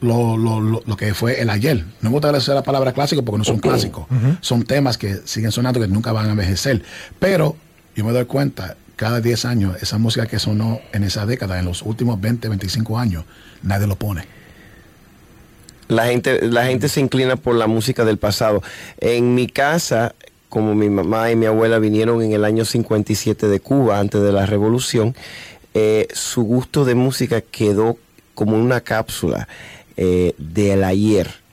lo, 0.00 0.36
lo, 0.36 0.60
lo, 0.60 0.82
lo 0.84 0.96
que 0.96 1.14
fue 1.14 1.40
el 1.40 1.50
ayer. 1.50 1.84
No 2.00 2.10
me 2.10 2.14
gusta 2.14 2.30
decir 2.30 2.54
la 2.54 2.62
palabra 2.62 2.92
clásico 2.92 3.24
porque 3.24 3.38
no 3.38 3.44
son 3.44 3.58
clásicos. 3.58 4.06
Son 4.40 4.64
temas 4.64 4.98
que 4.98 5.20
siguen 5.24 5.52
sonando 5.52 5.80
que 5.80 5.88
nunca 5.88 6.12
van 6.12 6.26
a 6.26 6.30
envejecer. 6.30 6.82
Pero 7.18 7.56
yo 7.96 8.04
me 8.04 8.12
doy 8.12 8.24
cuenta, 8.26 8.76
cada 8.96 9.20
10 9.20 9.44
años, 9.44 9.82
esa 9.82 9.98
música 9.98 10.26
que 10.26 10.38
sonó 10.38 10.80
en 10.92 11.04
esa 11.04 11.26
década, 11.26 11.58
en 11.58 11.64
los 11.64 11.82
últimos 11.82 12.20
20, 12.20 12.48
25 12.48 12.98
años, 12.98 13.24
nadie 13.62 13.86
lo 13.86 13.96
pone. 13.96 14.26
La 15.94 16.06
gente, 16.06 16.48
la 16.48 16.66
gente 16.66 16.88
se 16.88 17.00
inclina 17.00 17.36
por 17.36 17.54
la 17.54 17.66
música 17.66 18.04
del 18.04 18.18
pasado. 18.18 18.62
En 18.98 19.34
mi 19.34 19.46
casa, 19.46 20.14
como 20.48 20.74
mi 20.74 20.88
mamá 20.90 21.30
y 21.30 21.36
mi 21.36 21.46
abuela 21.46 21.78
vinieron 21.78 22.22
en 22.22 22.32
el 22.32 22.44
año 22.44 22.64
57 22.64 23.48
de 23.48 23.60
Cuba, 23.60 24.00
antes 24.00 24.20
de 24.20 24.32
la 24.32 24.44
revolución, 24.44 25.14
eh, 25.72 26.08
su 26.12 26.42
gusto 26.42 26.84
de 26.84 26.94
música 26.94 27.40
quedó 27.40 27.96
como 28.34 28.56
una 28.56 28.80
cápsula 28.80 29.48
eh, 29.96 30.34
del 30.38 30.84
ayer. 30.84 31.43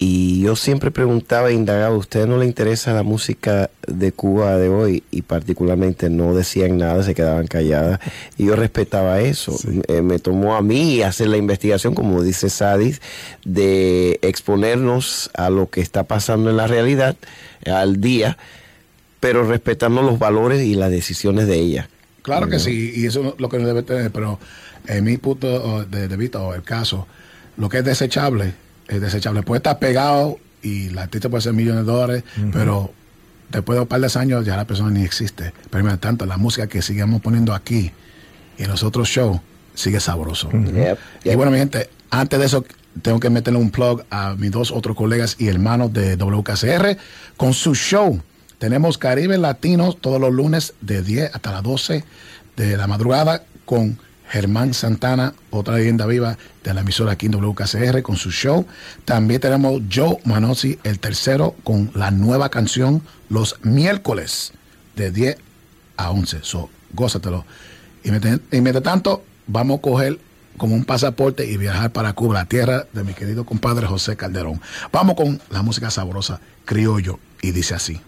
Y 0.00 0.42
yo 0.42 0.54
siempre 0.54 0.92
preguntaba 0.92 1.50
e 1.50 1.54
indagaba, 1.54 1.92
¿a 1.92 1.98
usted 1.98 2.24
no 2.28 2.38
le 2.38 2.46
interesa 2.46 2.92
la 2.92 3.02
música 3.02 3.68
de 3.88 4.12
Cuba 4.12 4.56
de 4.56 4.68
hoy? 4.68 5.02
Y 5.10 5.22
particularmente 5.22 6.08
no 6.08 6.36
decían 6.36 6.78
nada, 6.78 7.02
se 7.02 7.16
quedaban 7.16 7.48
calladas. 7.48 7.98
Y 8.36 8.46
yo 8.46 8.54
respetaba 8.54 9.20
eso. 9.20 9.58
Eh, 9.88 10.02
me 10.02 10.20
tomó 10.20 10.54
a 10.54 10.62
mí 10.62 11.02
hacer 11.02 11.26
la 11.26 11.36
investigación, 11.36 11.96
como 11.96 12.22
dice 12.22 12.48
Sadis, 12.48 13.00
de 13.44 14.20
exponernos 14.22 15.32
a 15.34 15.50
lo 15.50 15.68
que 15.68 15.80
está 15.80 16.04
pasando 16.04 16.48
en 16.48 16.56
la 16.56 16.68
realidad, 16.68 17.16
eh, 17.64 17.72
al 17.72 18.00
día, 18.00 18.38
pero 19.18 19.42
respetando 19.48 20.02
los 20.02 20.20
valores 20.20 20.62
y 20.62 20.76
las 20.76 20.92
decisiones 20.92 21.48
de 21.48 21.56
ella. 21.56 21.88
Claro 22.22 22.48
que 22.48 22.60
sí, 22.60 22.92
y 22.94 23.06
eso 23.06 23.30
es 23.34 23.40
lo 23.40 23.48
que 23.48 23.58
no 23.58 23.66
debe 23.66 23.82
tener, 23.82 24.12
pero 24.12 24.38
en 24.86 25.02
mi 25.02 25.16
punto 25.16 25.84
de, 25.86 26.06
de 26.06 26.16
vista 26.16 26.40
o 26.40 26.54
el 26.54 26.62
caso, 26.62 27.08
lo 27.56 27.68
que 27.68 27.78
es 27.78 27.84
desechable, 27.84 28.52
es 28.88 29.00
desechable. 29.00 29.42
Puede 29.42 29.58
estar 29.58 29.78
pegado 29.78 30.38
y 30.62 30.90
la 30.90 31.02
artista 31.02 31.28
puede 31.28 31.42
ser 31.42 31.52
millones 31.52 31.86
de 31.86 31.92
dólares, 31.92 32.24
pero 32.52 32.92
después 33.50 33.76
de 33.76 33.82
un 33.82 33.86
par 33.86 34.00
de 34.00 34.18
años 34.18 34.44
ya 34.44 34.56
la 34.56 34.66
persona 34.66 34.90
ni 34.90 35.04
existe. 35.04 35.52
Pero 35.70 35.84
mientras 35.84 36.00
tanto, 36.00 36.26
la 36.26 36.36
música 36.36 36.66
que 36.66 36.82
sigamos 36.82 37.20
poniendo 37.20 37.54
aquí 37.54 37.92
y 38.56 38.62
en 38.64 38.70
los 38.70 38.82
otros 38.82 39.08
shows 39.08 39.40
sigue 39.74 40.00
sabroso. 40.00 40.50
Y 41.24 41.34
bueno, 41.34 41.52
mi 41.52 41.58
gente, 41.58 41.88
antes 42.10 42.38
de 42.38 42.46
eso, 42.46 42.64
tengo 43.02 43.20
que 43.20 43.30
meterle 43.30 43.60
un 43.60 43.70
plug 43.70 44.02
a 44.10 44.34
mis 44.34 44.50
dos 44.50 44.72
otros 44.72 44.96
colegas 44.96 45.36
y 45.38 45.48
hermanos 45.48 45.92
de 45.92 46.16
WKCR 46.16 46.96
con 47.36 47.54
su 47.54 47.74
show. 47.74 48.20
Tenemos 48.58 48.98
Caribe 48.98 49.38
Latinos 49.38 50.00
todos 50.00 50.20
los 50.20 50.32
lunes 50.32 50.74
de 50.80 51.02
10 51.02 51.34
hasta 51.34 51.52
las 51.52 51.62
12 51.62 52.02
de 52.56 52.76
la 52.76 52.88
madrugada 52.88 53.44
con 53.64 53.98
Germán 54.28 54.74
Santana, 54.74 55.34
otra 55.50 55.76
leyenda 55.76 56.06
viva 56.06 56.36
de 56.62 56.74
la 56.74 56.82
emisora 56.82 57.12
aquí 57.12 57.26
en 57.26 57.34
WKCR 57.34 58.02
con 58.02 58.16
su 58.16 58.30
show. 58.30 58.66
También 59.04 59.40
tenemos 59.40 59.82
Joe 59.92 60.18
Manozzi, 60.24 60.78
el 60.84 60.98
tercero, 60.98 61.54
con 61.64 61.90
la 61.94 62.10
nueva 62.10 62.50
canción 62.50 63.02
los 63.28 63.56
miércoles 63.62 64.52
de 64.96 65.10
10 65.10 65.38
a 65.96 66.10
11. 66.10 66.40
So, 66.42 66.70
gózatelo. 66.92 67.44
Y 68.04 68.10
mientras, 68.10 68.40
y 68.52 68.60
mientras 68.60 68.82
tanto, 68.82 69.24
vamos 69.46 69.78
a 69.78 69.82
coger 69.82 70.18
como 70.56 70.74
un 70.74 70.84
pasaporte 70.84 71.46
y 71.46 71.56
viajar 71.56 71.92
para 71.92 72.12
Cuba, 72.12 72.34
la 72.34 72.44
tierra 72.44 72.86
de 72.92 73.04
mi 73.04 73.14
querido 73.14 73.46
compadre 73.46 73.86
José 73.86 74.16
Calderón. 74.16 74.60
Vamos 74.92 75.14
con 75.14 75.40
la 75.50 75.62
música 75.62 75.90
sabrosa 75.90 76.40
criollo 76.64 77.18
y 77.40 77.52
dice 77.52 77.74
así. 77.74 78.00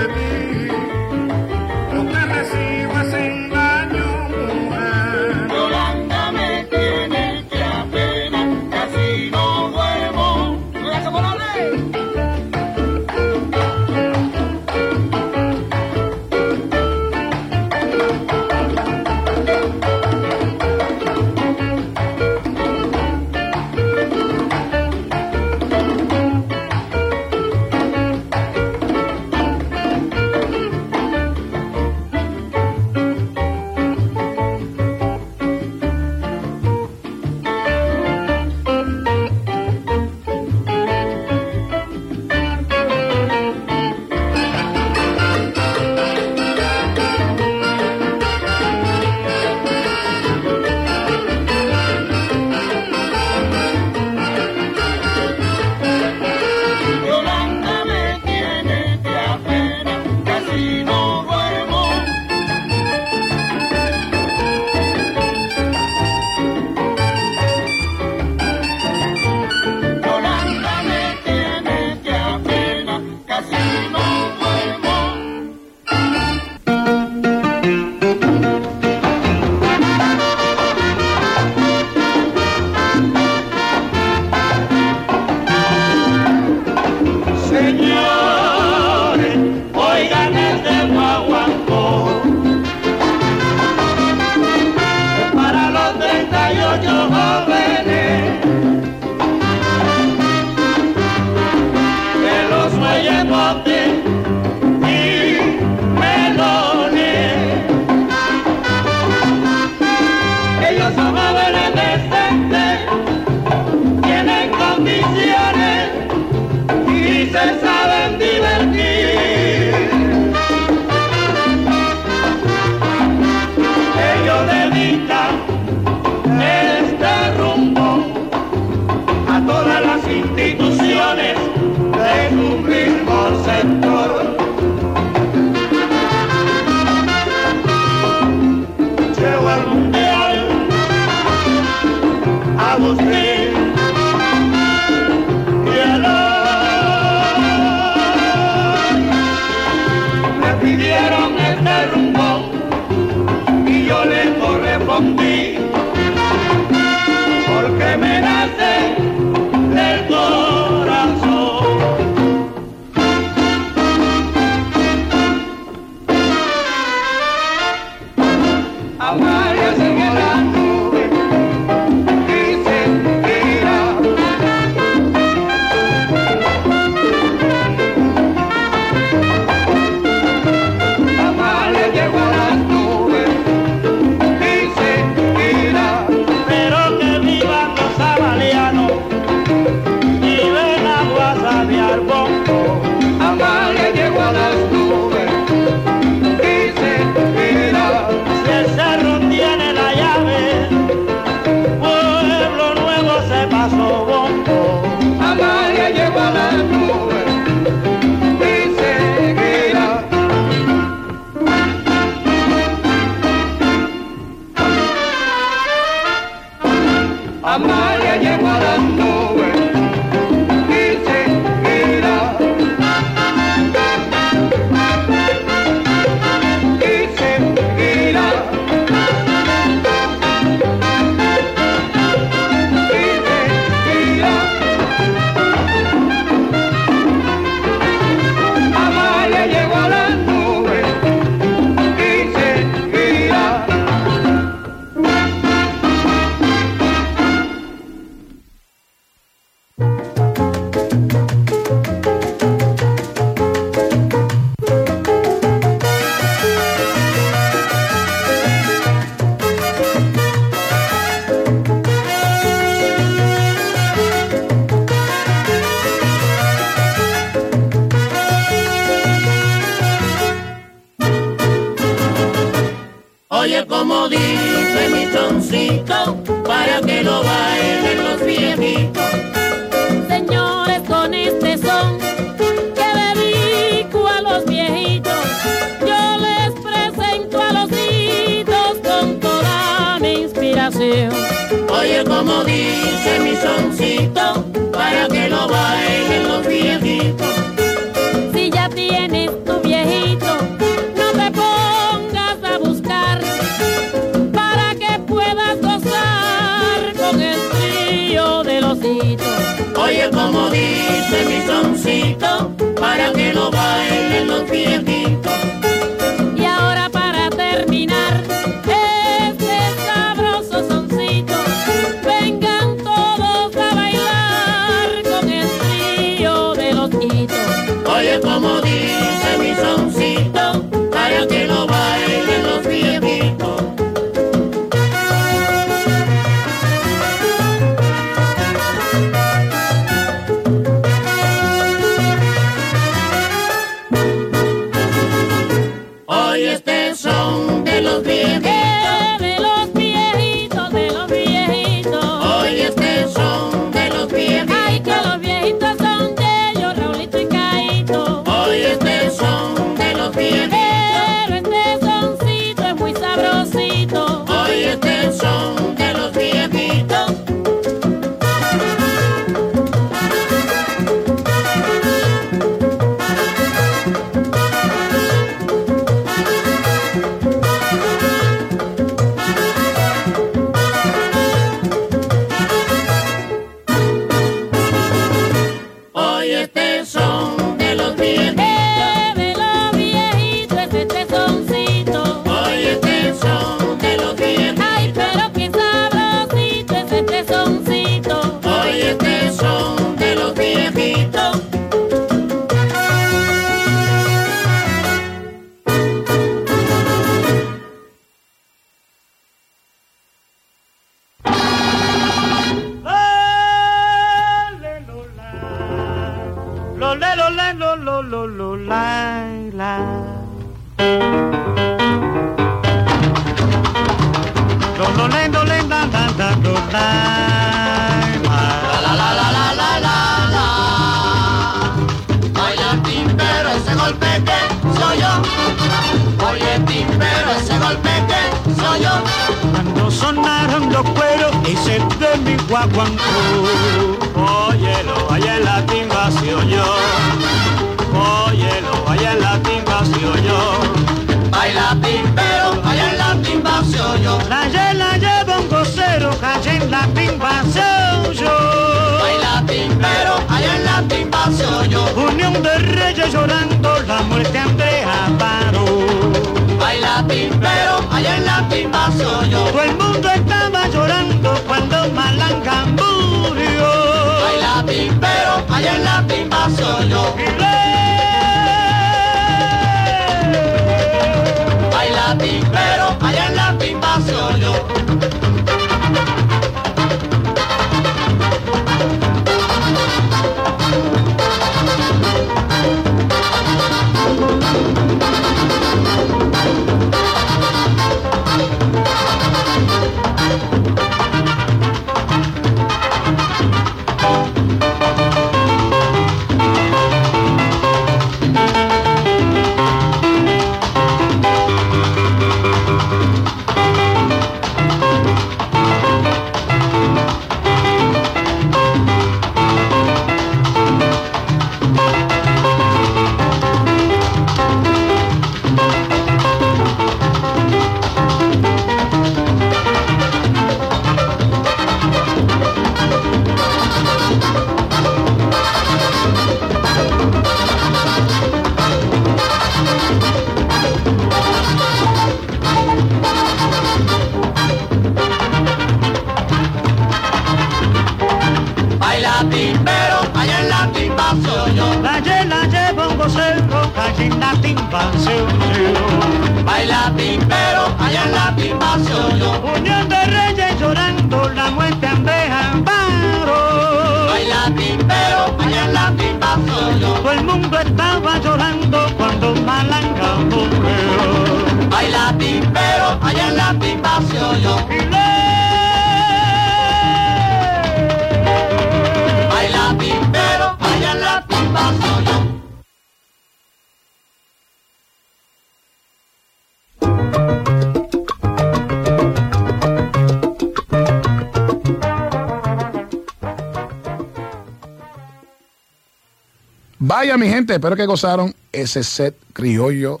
Gente, 597.52 597.66
espero 597.66 597.76
que 597.76 597.86
gozaron 597.86 598.34
ese 598.52 598.82
set 598.82 599.14
criollo. 599.32 600.00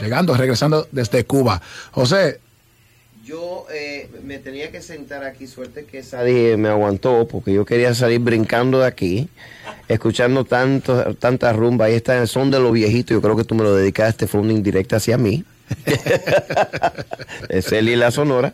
Llegando, 0.00 0.34
regresando 0.34 0.86
desde 0.92 1.24
Cuba. 1.24 1.60
José, 1.90 2.40
Yo 3.24 3.66
eh, 3.72 4.08
me 4.22 4.38
tenía 4.38 4.70
que 4.70 4.82
sentar 4.82 5.24
aquí, 5.24 5.46
suerte 5.46 5.84
que 5.84 6.02
Sadie 6.02 6.56
me 6.56 6.68
aguantó, 6.68 7.26
porque 7.26 7.52
yo 7.52 7.64
quería 7.64 7.94
salir 7.94 8.20
brincando 8.20 8.80
de 8.80 8.86
aquí, 8.86 9.28
escuchando 9.88 10.44
tanto, 10.44 11.14
tanta 11.14 11.52
rumba. 11.52 11.86
Ahí 11.86 11.94
está 11.94 12.18
el 12.18 12.28
son 12.28 12.50
de 12.50 12.60
los 12.60 12.72
viejitos, 12.72 13.14
yo 13.14 13.22
creo 13.22 13.36
que 13.36 13.44
tú 13.44 13.54
me 13.54 13.64
lo 13.64 13.74
dedicaste, 13.74 14.26
fue 14.26 14.42
una 14.42 14.52
indirecta 14.52 14.96
hacia 14.96 15.18
mí. 15.18 15.44
es 17.48 17.72
él 17.72 17.88
y 17.88 17.96
la 17.96 18.10
sonora. 18.10 18.52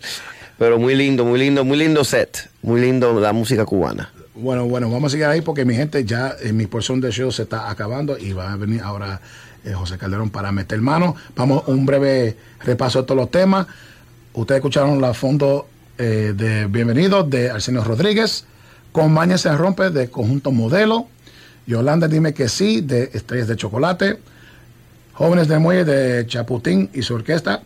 Pero 0.58 0.78
muy 0.78 0.94
lindo, 0.94 1.24
muy 1.24 1.40
lindo, 1.40 1.64
muy 1.64 1.76
lindo 1.76 2.04
set. 2.04 2.48
Muy 2.62 2.80
lindo 2.80 3.18
la 3.20 3.32
música 3.32 3.66
cubana. 3.66 4.12
Bueno, 4.34 4.64
bueno, 4.64 4.90
vamos 4.90 5.08
a 5.08 5.12
seguir 5.12 5.26
ahí 5.26 5.42
porque 5.42 5.66
mi 5.66 5.74
gente 5.74 6.06
ya 6.06 6.34
en 6.40 6.56
mi 6.56 6.66
porción 6.66 7.02
de 7.02 7.10
show 7.10 7.30
se 7.30 7.42
está 7.42 7.68
acabando 7.68 8.16
y 8.16 8.32
va 8.32 8.50
a 8.50 8.56
venir 8.56 8.80
ahora 8.80 9.20
eh, 9.62 9.74
José 9.74 9.98
Calderón 9.98 10.30
para 10.30 10.50
meter 10.52 10.80
mano. 10.80 11.14
Vamos 11.36 11.64
a 11.66 11.70
un 11.70 11.84
breve 11.84 12.38
repaso 12.60 13.02
de 13.02 13.06
todos 13.06 13.20
los 13.20 13.30
temas. 13.30 13.66
Ustedes 14.32 14.60
escucharon 14.60 15.02
la 15.02 15.12
fondo 15.12 15.68
eh, 15.98 16.32
de 16.34 16.64
Bienvenidos 16.64 17.28
de 17.28 17.50
Arsenio 17.50 17.84
Rodríguez, 17.84 18.46
con 18.90 19.12
Maña 19.12 19.36
se 19.36 19.54
rompe 19.54 19.90
de 19.90 20.08
Conjunto 20.08 20.50
Modelo, 20.50 21.08
Yolanda 21.66 22.08
Dime 22.08 22.32
que 22.32 22.48
sí 22.48 22.80
de 22.80 23.10
Estrellas 23.12 23.48
de 23.48 23.56
Chocolate, 23.56 24.18
Jóvenes 25.12 25.46
de 25.46 25.58
Muelle 25.58 25.84
de 25.84 26.26
Chaputín 26.26 26.88
y 26.94 27.02
su 27.02 27.14
orquesta, 27.14 27.62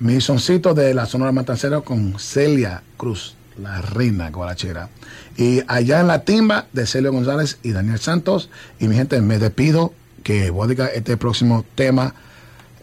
Mi 0.00 0.22
Soncito 0.22 0.72
de 0.72 0.94
la 0.94 1.04
Sonora 1.04 1.32
Matancera 1.32 1.82
con 1.82 2.18
Celia 2.18 2.82
Cruz, 2.96 3.34
la 3.60 3.80
reina 3.82 4.30
guarachera. 4.30 4.88
Y 5.36 5.62
allá 5.66 6.00
en 6.00 6.06
la 6.08 6.24
timba 6.24 6.66
de 6.72 6.86
Celio 6.86 7.12
González 7.12 7.58
y 7.62 7.72
Daniel 7.72 7.98
Santos. 7.98 8.50
Y 8.78 8.88
mi 8.88 8.96
gente, 8.96 9.20
me 9.20 9.38
despido 9.38 9.92
que 10.22 10.50
voy 10.50 10.64
a 10.64 10.66
dedicar 10.68 10.90
este 10.94 11.16
próximo 11.16 11.64
tema 11.74 12.14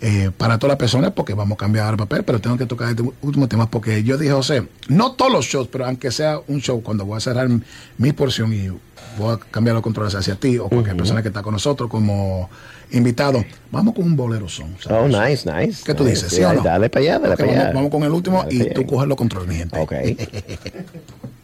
eh, 0.05 0.31
para 0.37 0.57
todas 0.57 0.71
las 0.71 0.79
personas 0.79 1.11
porque 1.11 1.33
vamos 1.33 1.55
a 1.55 1.59
cambiar 1.59 1.91
el 1.91 1.97
papel, 1.97 2.23
pero 2.23 2.41
tengo 2.41 2.57
que 2.57 2.65
tocar 2.65 2.89
este 2.89 3.03
último 3.21 3.47
tema 3.47 3.69
porque 3.69 4.03
yo 4.03 4.17
dije, 4.17 4.33
José, 4.33 4.67
no 4.89 5.13
todos 5.13 5.31
los 5.31 5.45
shows, 5.45 5.69
pero 5.69 5.85
aunque 5.85 6.11
sea 6.11 6.39
un 6.47 6.59
show, 6.59 6.81
cuando 6.83 7.05
voy 7.05 7.17
a 7.17 7.19
cerrar 7.21 7.47
mi, 7.47 7.61
mi 7.97 8.11
porción 8.11 8.51
y 8.53 8.69
voy 9.17 9.35
a 9.35 9.37
cambiar 9.37 9.73
los 9.75 9.83
controles 9.83 10.15
hacia 10.15 10.35
ti 10.35 10.57
o 10.57 10.69
cualquier 10.69 10.95
persona 10.95 11.21
que 11.21 11.27
está 11.29 11.41
con 11.41 11.53
nosotros 11.53 11.89
como 11.89 12.49
invitado, 12.91 13.43
vamos 13.71 13.95
con 13.95 14.05
un 14.05 14.15
bolero 14.15 14.47
son. 14.47 14.75
Oh, 14.89 15.07
nice, 15.07 15.49
nice. 15.51 15.83
¿Qué 15.83 15.93
tú 15.93 16.03
nice. 16.03 16.15
dices? 16.15 16.33
¿Sí 16.33 16.43
o 16.43 16.53
no? 16.53 16.61
Dale 16.61 16.89
para 16.89 17.03
allá, 17.03 17.19
dale 17.19 17.35
para 17.35 17.47
vamos, 17.47 17.63
allá. 17.63 17.73
vamos 17.73 17.91
con 17.91 18.03
el 18.03 18.11
último 18.11 18.43
Dale 18.43 18.55
y 18.55 18.73
tú 18.73 18.85
coges 18.85 19.07
los 19.07 19.17
controles, 19.17 19.49
mi 19.49 19.55
gente. 19.55 19.79
Ok. 19.79 19.93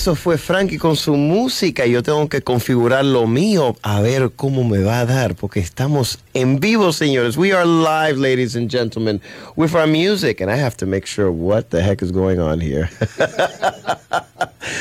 eso 0.00 0.14
fue 0.14 0.38
Frankie 0.38 0.78
con 0.78 0.96
su 0.96 1.14
música. 1.14 1.84
Yo 1.84 2.02
tengo 2.02 2.26
que 2.26 2.40
configurar 2.40 3.04
lo 3.04 3.26
mío 3.26 3.76
a 3.82 4.00
ver 4.00 4.30
cómo 4.34 4.64
me 4.64 4.78
va 4.78 5.00
a 5.00 5.04
dar, 5.04 5.34
porque 5.34 5.60
estamos 5.60 6.18
en 6.32 6.58
vivo, 6.58 6.90
señores. 6.90 7.36
We 7.36 7.52
are 7.52 7.66
live, 7.66 8.18
ladies 8.18 8.56
and 8.56 8.70
gentlemen, 8.70 9.20
with 9.56 9.74
our 9.74 9.86
music, 9.86 10.40
and 10.40 10.50
I 10.50 10.56
have 10.56 10.74
to 10.78 10.86
make 10.86 11.06
sure 11.06 11.30
what 11.30 11.68
the 11.68 11.82
heck 11.82 12.00
is 12.00 12.10
going 12.12 12.40
on 12.40 12.60
here. 12.60 12.88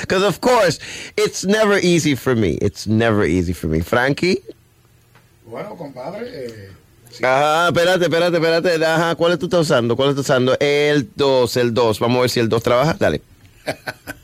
Because, 0.02 0.24
of 0.24 0.40
course, 0.40 0.80
it's 1.18 1.44
never 1.46 1.78
easy 1.80 2.16
for 2.16 2.34
me. 2.34 2.58
It's 2.62 2.88
never 2.88 3.26
easy 3.26 3.52
for 3.52 3.68
me. 3.68 3.82
Frankie? 3.82 4.42
Bueno, 5.46 5.76
compadre, 5.76 6.30
eh, 6.32 6.70
Ajá, 7.22 7.68
espérate, 7.68 8.06
espérate, 8.06 8.38
espérate. 8.38 8.86
Ajá, 8.86 9.16
¿cuál 9.16 9.38
tú 9.38 9.48
estás 9.48 9.62
usando? 9.62 9.98
¿Cuál 9.98 10.12
estás 10.12 10.24
usando? 10.24 10.56
El 10.62 11.10
2, 11.14 11.58
el 11.58 11.74
2. 11.74 12.00
Vamos 12.00 12.20
a 12.20 12.22
ver 12.22 12.30
si 12.30 12.40
el 12.40 12.48
2 12.48 12.64
trabaja. 12.64 12.96
Dale. 12.98 13.22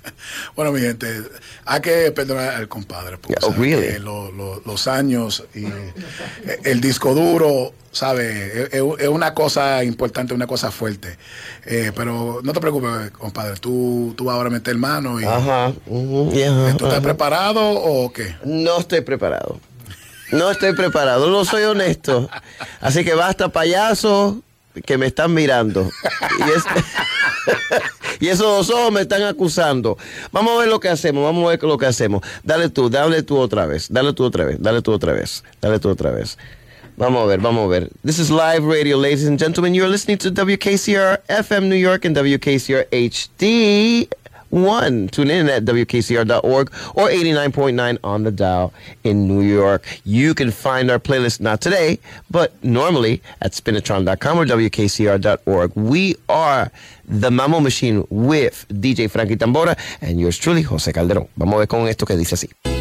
bueno, 0.55 0.71
mi 0.71 0.81
gente, 0.81 1.21
hay 1.65 1.81
que 1.81 2.11
perdonar 2.11 2.55
al 2.55 2.67
compadre. 2.67 3.17
Porque, 3.17 3.35
Oh, 3.41 3.51
sabe, 3.51 3.57
really? 3.65 3.87
que 3.93 3.99
lo- 3.99 4.31
lo- 4.31 4.61
los 4.65 4.87
años 4.87 5.43
y 5.53 5.65
eh, 5.65 5.93
el 6.63 6.81
disco 6.81 7.13
duro, 7.13 7.73
¿sabe? 7.91 8.69
Es, 8.71 9.07
una 9.07 9.33
cosa 9.33 9.83
importante, 9.83 10.33
una 10.33 10.47
cosa 10.47 10.71
fuerte. 10.71 11.17
Eh, 11.65 11.91
pero 11.95 12.39
no 12.43 12.53
te 12.53 12.59
preocupes, 12.59 13.11
compadre. 13.11 13.55
Tú, 13.59 14.13
tú 14.17 14.25
vas 14.25 14.35
ahora 14.35 14.49
a 14.49 14.51
meter 14.51 14.75
mano 14.77 15.19
y. 15.19 15.25
Ajá. 15.25 15.73
ujú, 15.85 16.31
y 16.33 16.43
ajá, 16.43 16.75
¿Tú 16.77 16.85
estás 16.85 17.01
preparado 17.01 17.61
o 17.69 18.11
qué? 18.11 18.35
No 18.45 18.79
estoy 18.79 19.01
preparado. 19.01 19.59
No 20.31 20.49
estoy 20.49 20.73
preparado, 20.73 21.29
no 21.29 21.45
soy 21.45 21.63
honesto. 21.63 22.29
Así 22.81 23.05
que 23.05 23.13
basta 23.13 23.49
payaso 23.49 24.41
que 24.85 24.97
me 24.97 25.05
están 25.05 25.33
mirando. 25.33 25.89
Y, 26.39 26.49
es- 26.51 26.63
y 28.19 28.27
esos 28.27 28.67
dos 28.67 28.69
ojos 28.69 28.91
me 28.91 29.01
están 29.01 29.23
acusando. 29.23 29.97
Vamos 30.31 30.53
a 30.53 30.59
ver 30.59 30.69
lo 30.69 30.79
que 30.79 30.89
hacemos, 30.89 31.23
vamos 31.23 31.45
a 31.45 31.49
ver 31.49 31.63
lo 31.63 31.77
que 31.77 31.85
hacemos. 31.85 32.21
Dale 32.43 32.69
tú, 32.69 32.89
dale 32.89 33.23
tú 33.23 33.37
otra 33.37 33.65
vez, 33.65 33.87
dale 33.89 34.13
tú 34.13 34.23
otra 34.23 34.45
vez, 34.45 34.57
dale 34.59 34.81
tú 34.81 34.91
otra 34.91 35.13
vez, 35.13 35.43
dale 35.61 35.79
tú 35.79 35.89
otra 35.89 36.11
vez. 36.11 36.37
Vamos 36.97 37.23
a 37.23 37.25
ver, 37.25 37.41
vamos 37.41 37.65
a 37.65 37.67
ver. 37.67 37.89
This 38.05 38.19
is 38.19 38.29
live 38.29 38.65
radio, 38.65 38.97
ladies 38.97 39.27
and 39.27 39.37
gentlemen. 39.37 39.75
You're 39.75 39.89
listening 39.89 40.17
to 40.19 40.31
WKCR 40.31 41.19
FM 41.27 41.67
New 41.67 41.75
York 41.75 42.05
and 42.05 42.15
WKCR 42.15 42.87
HD. 42.89 44.07
One. 44.55 45.09
Tune 45.09 45.29
in 45.29 45.49
at 45.49 45.65
WKCR.org 45.65 46.71
or 46.95 47.09
89.9 47.09 47.97
on 48.05 48.23
the 48.23 48.31
dial 48.31 48.73
in 49.03 49.27
New 49.27 49.41
York. 49.41 49.85
You 50.05 50.33
can 50.33 50.49
find 50.49 50.89
our 50.89 50.97
playlist 50.97 51.41
not 51.41 51.59
today, 51.59 51.99
but 52.31 52.53
normally 52.63 53.21
at 53.41 53.51
spinatron.com 53.51 54.37
or 54.37 54.45
WKCR.org. 54.45 55.73
We 55.75 56.15
are 56.29 56.71
the 57.05 57.29
Mamo 57.29 57.61
Machine 57.61 58.07
with 58.09 58.65
DJ 58.69 59.09
Frankie 59.11 59.35
Tambora 59.35 59.77
and 59.99 60.21
yours 60.21 60.37
truly, 60.37 60.63
José 60.63 60.93
Calderón. 60.93 61.27
Vamos 61.35 61.55
a 61.55 61.57
ver 61.59 61.67
con 61.67 61.87
esto 61.89 62.05
que 62.05 62.15
dice 62.15 62.35
así. 62.35 62.74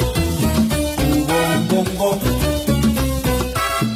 un 1.08 1.68
bongo, 1.68 2.18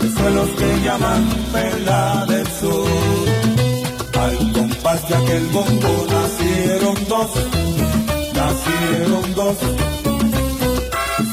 de 0.00 0.10
suelos 0.10 0.48
que 0.58 0.80
llaman 0.84 1.28
Perla 1.52 2.24
del 2.28 2.46
Sur. 2.46 2.88
Al 4.18 4.52
compás 4.52 5.08
de 5.08 5.14
aquel 5.14 5.46
bongo 5.46 6.06
nacieron 6.10 6.94
dos, 7.08 7.30
nacieron 8.34 9.34
dos, 9.34 9.56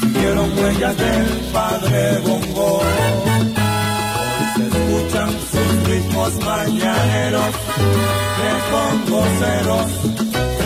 siguieron 0.00 0.58
huellas 0.58 0.96
del 0.96 1.26
padre 1.52 2.18
bongo. 2.26 2.80
Hoy 4.18 4.46
se 4.56 4.62
escuchan 4.66 5.30
sus 5.50 5.88
ritmos 5.88 6.32
mañaneros, 6.44 7.54
tres 8.36 8.60
bongoceros 8.72 10.16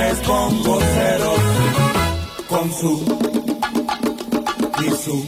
tres 0.01 0.27
bongoceros 0.27 1.50
con 2.61 2.73
su 2.75 2.93
y 4.85 4.91
su 5.03 5.25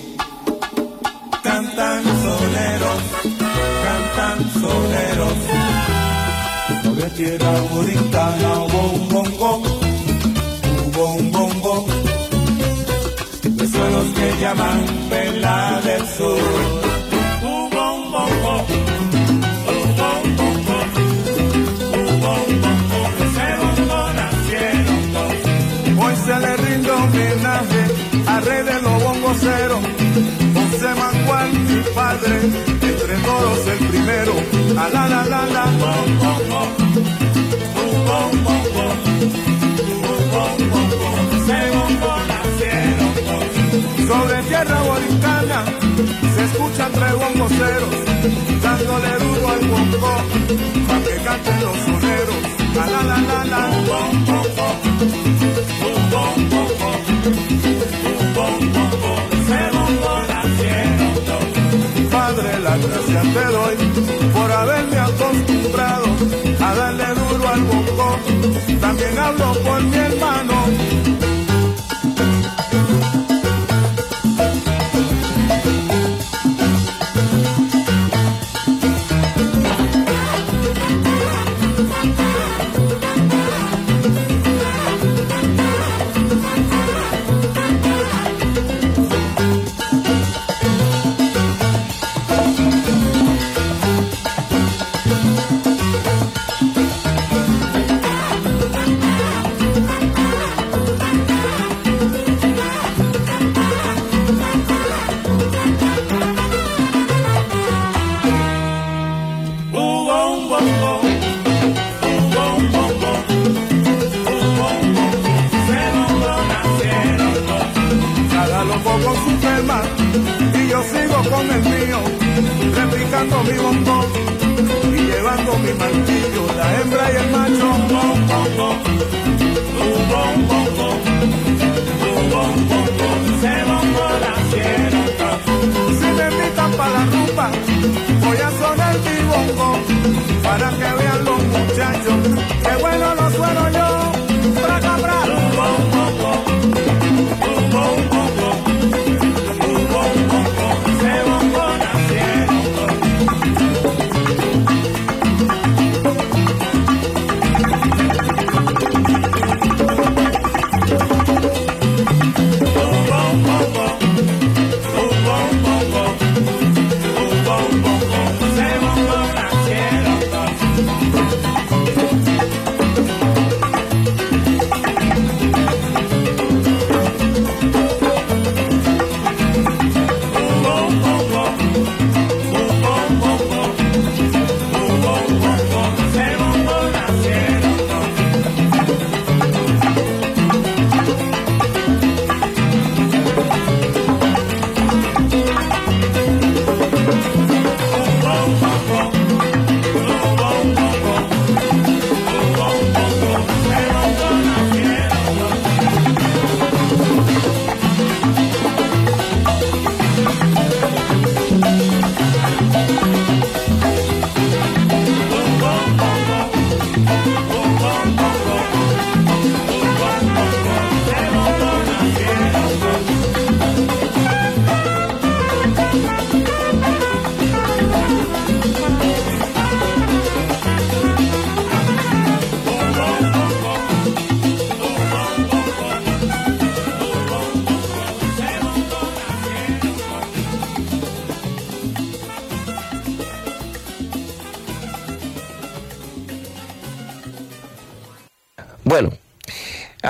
cantan 1.43 2.03
soneros, 2.05 3.03
cantan 3.85 4.39
soneros 4.61 5.33
sobre 6.83 7.11
tierra 7.11 7.53
puritana 7.71 8.65
hubo 8.65 8.81
un 8.93 9.09
bongo, 9.09 9.63
hubo 10.89 11.15
un 11.15 11.33
bongo 11.33 11.87
de 13.45 13.67
suelos 13.67 14.07
que 14.15 14.41
llaman 14.41 15.09
Vela 15.09 15.81
del 15.85 16.07
Sur. 16.09 16.82
Le 27.03 27.19
rinde 27.19 27.33
homenaje 27.33 27.83
al 28.27 28.45
rey 28.45 28.63
de 28.65 28.83
los 28.83 29.03
bongoceros, 29.03 29.81
José 30.55 30.89
Manuel, 30.95 31.53
mi 31.69 31.83
padre, 31.95 32.41
entre 32.83 33.15
todos 33.17 33.67
el 33.67 33.87
primero. 33.89 34.35
A 34.79 34.89
la 34.89 35.09
la 35.09 35.25
la 35.25 35.47
la. 35.47 35.63
Sobre 44.07 44.43
tierra 44.43 44.83
bolincana 44.83 45.65
se 46.35 46.45
escuchan 46.45 46.93
tres 46.93 47.15
bongoceros, 47.15 47.95
dándole 48.63 49.11
duro 49.19 49.49
al 49.49 49.61
bongo, 49.69 50.15
para 50.87 51.39
que 51.43 51.65
los 51.65 51.77
soneros. 51.79 52.43
A 52.79 52.87
la 52.87 53.03
la 53.03 53.23
Padre, 62.11 62.61
la 62.61 62.77
gracia 62.77 63.23
te 63.23 63.45
doy 63.53 63.77
por 64.33 64.53
haberme 64.53 64.99
acostumbrado 64.99 66.07
a 66.61 66.75
darle 66.75 67.05
duro 67.15 67.49
al 67.49 67.63
bongo. 67.63 68.19
También 68.81 69.19
hablo 69.19 69.53
por 69.65 69.83
mi 69.83 70.12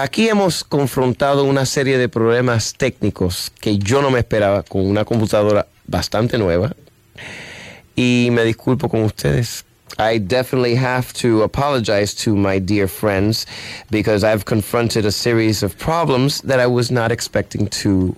aquí 0.02 0.28
hemos 0.28 0.64
confrontado 0.64 1.44
una 1.44 1.64
serie 1.64 1.96
de 1.96 2.08
problemas 2.08 2.74
técnicos 2.76 3.52
que 3.60 3.78
yo 3.78 4.02
no 4.02 4.10
me 4.10 4.18
esperaba 4.18 4.64
con 4.64 4.84
una 4.84 5.04
computadora 5.04 5.66
bastante 5.86 6.38
nueva. 6.38 6.74
Y 7.94 8.30
me 8.32 8.44
disculpo 8.44 8.88
con 8.88 9.04
ustedes. 9.04 9.64
I 9.98 10.18
definitely 10.18 10.74
have 10.74 11.12
to 11.20 11.42
apologize 11.44 12.14
to 12.24 12.34
my 12.34 12.58
dear 12.58 12.88
friends 12.88 13.46
because 13.90 14.24
I've 14.24 14.44
confronted 14.44 15.04
a 15.06 15.12
series 15.12 15.62
of 15.62 15.76
problems 15.78 16.40
that 16.42 16.58
I 16.58 16.66
was 16.66 16.90
not 16.90 17.12
expecting 17.12 17.68
to 17.82 18.16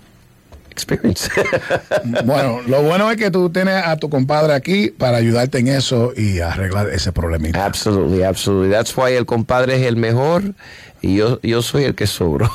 experience. 0.71 1.29
Bueno, 2.25 2.63
lo 2.67 2.83
bueno 2.83 3.11
es 3.11 3.17
que 3.17 3.31
tú 3.31 3.51
tienes 3.51 3.83
a 3.85 3.97
tu 3.97 4.09
compadre 4.09 4.55
aquí 4.55 4.91
para 4.91 5.19
ayudarte 5.19 5.59
en 5.59 5.69
eso 5.69 6.13
y 6.17 6.41
arreglar 6.41 6.89
ese 6.91 7.13
problemita. 7.13 7.65
Absolutely, 7.65 8.23
absolutely. 8.23 8.71
That's 8.71 8.97
why 8.97 9.13
el 9.13 9.27
compadre 9.27 9.77
es 9.77 9.83
el 9.87 9.97
mejor 9.97 10.55
y 11.05 11.17
yo, 11.17 11.39
yo 11.43 11.61
soy 11.63 11.85
el 11.85 11.95
que 11.95 12.07
sobro. 12.07 12.49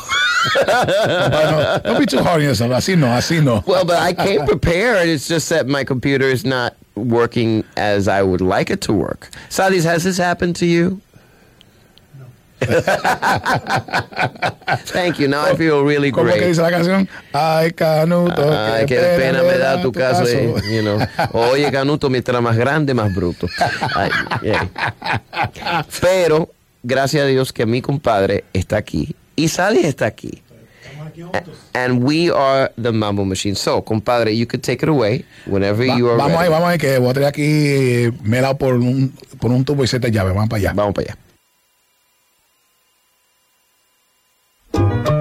Don't 1.84 2.00
be 2.00 2.06
too 2.06 2.20
hard 2.24 2.42
on 2.42 2.44
yourself. 2.44 2.72
Así 2.72 2.96
no, 2.98 3.08
así 3.08 3.42
no. 3.44 3.64
Well, 3.68 3.86
but 3.86 3.98
I 3.98 4.14
came 4.14 4.46
prepared. 4.46 5.08
It's 5.10 5.28
just 5.28 5.50
that 5.50 5.68
my 5.68 5.84
computer 5.84 6.26
is 6.26 6.44
not 6.46 6.76
working 6.96 7.64
as 7.78 8.08
I 8.08 8.22
would 8.24 8.42
like 8.42 8.70
it 8.70 8.82
to 8.82 8.94
work. 8.94 9.30
Sadis, 9.50 9.84
has 9.84 10.04
this 10.04 10.18
happened 10.18 10.56
to 10.58 10.66
you? 10.66 11.02
Thank 14.92 15.20
you. 15.20 15.28
Now 15.30 15.46
I 15.46 15.56
feel 15.56 15.84
really 15.84 16.12
¿Cómo 16.12 16.30
que 16.30 16.38
great. 16.40 16.48
dice 16.50 16.62
la 16.62 16.70
canción? 16.72 17.08
Ay, 17.34 17.72
Canuto. 17.72 18.52
Ay, 18.52 18.86
qué 18.86 18.98
pena 19.18 19.44
me 19.44 19.58
da 19.58 19.82
tu 19.82 19.92
caso. 19.92 20.26
eh, 20.26 20.54
you 20.70 20.82
know. 20.82 21.00
Oye, 21.34 21.72
Canuto, 21.72 22.10
mientras 22.10 22.42
más 22.42 22.58
grande, 22.58 22.94
más 22.94 23.14
bruto. 23.16 23.48
Ay, 23.96 24.10
yeah. 24.42 24.68
Pero, 26.02 26.50
gracias 26.84 27.24
a 27.24 27.28
Dios 27.28 27.52
que 27.54 27.66
mi 27.66 27.82
compadre 27.82 28.44
está 28.54 28.78
aquí 28.78 29.16
y 29.36 29.48
Sadie 29.48 29.88
está 29.88 30.06
aquí. 30.08 30.42
And 31.74 32.04
we 32.04 32.30
are 32.32 32.72
the 32.82 32.92
Mambo 32.92 33.26
Machine. 33.26 33.56
So, 33.56 33.82
compadre, 33.84 34.36
you 34.38 34.46
could 34.48 34.62
take 34.64 34.84
it 34.84 34.90
away 34.90 35.26
whenever 35.46 35.86
Va- 35.86 35.98
you 35.98 36.08
are 36.10 36.18
vamos 36.18 36.38
ahí, 36.38 36.48
ready. 36.48 36.52
vamos 36.52 36.70
ahí, 36.70 36.78
que 36.78 36.98
voy 36.98 37.10
a 37.10 37.14
traer 37.14 37.28
aquí 37.28 38.18
melado 38.24 38.58
por 38.58 38.76
un, 38.76 39.14
por 39.40 39.52
un 39.52 39.66
tubo 39.66 39.84
y 39.84 39.88
siete 39.88 40.12
llaves. 40.12 40.34
Vamos 40.34 40.50
para 40.50 40.60
allá. 40.62 40.74
Vamos 40.74 40.94
para 40.96 41.18
allá. 44.74 45.19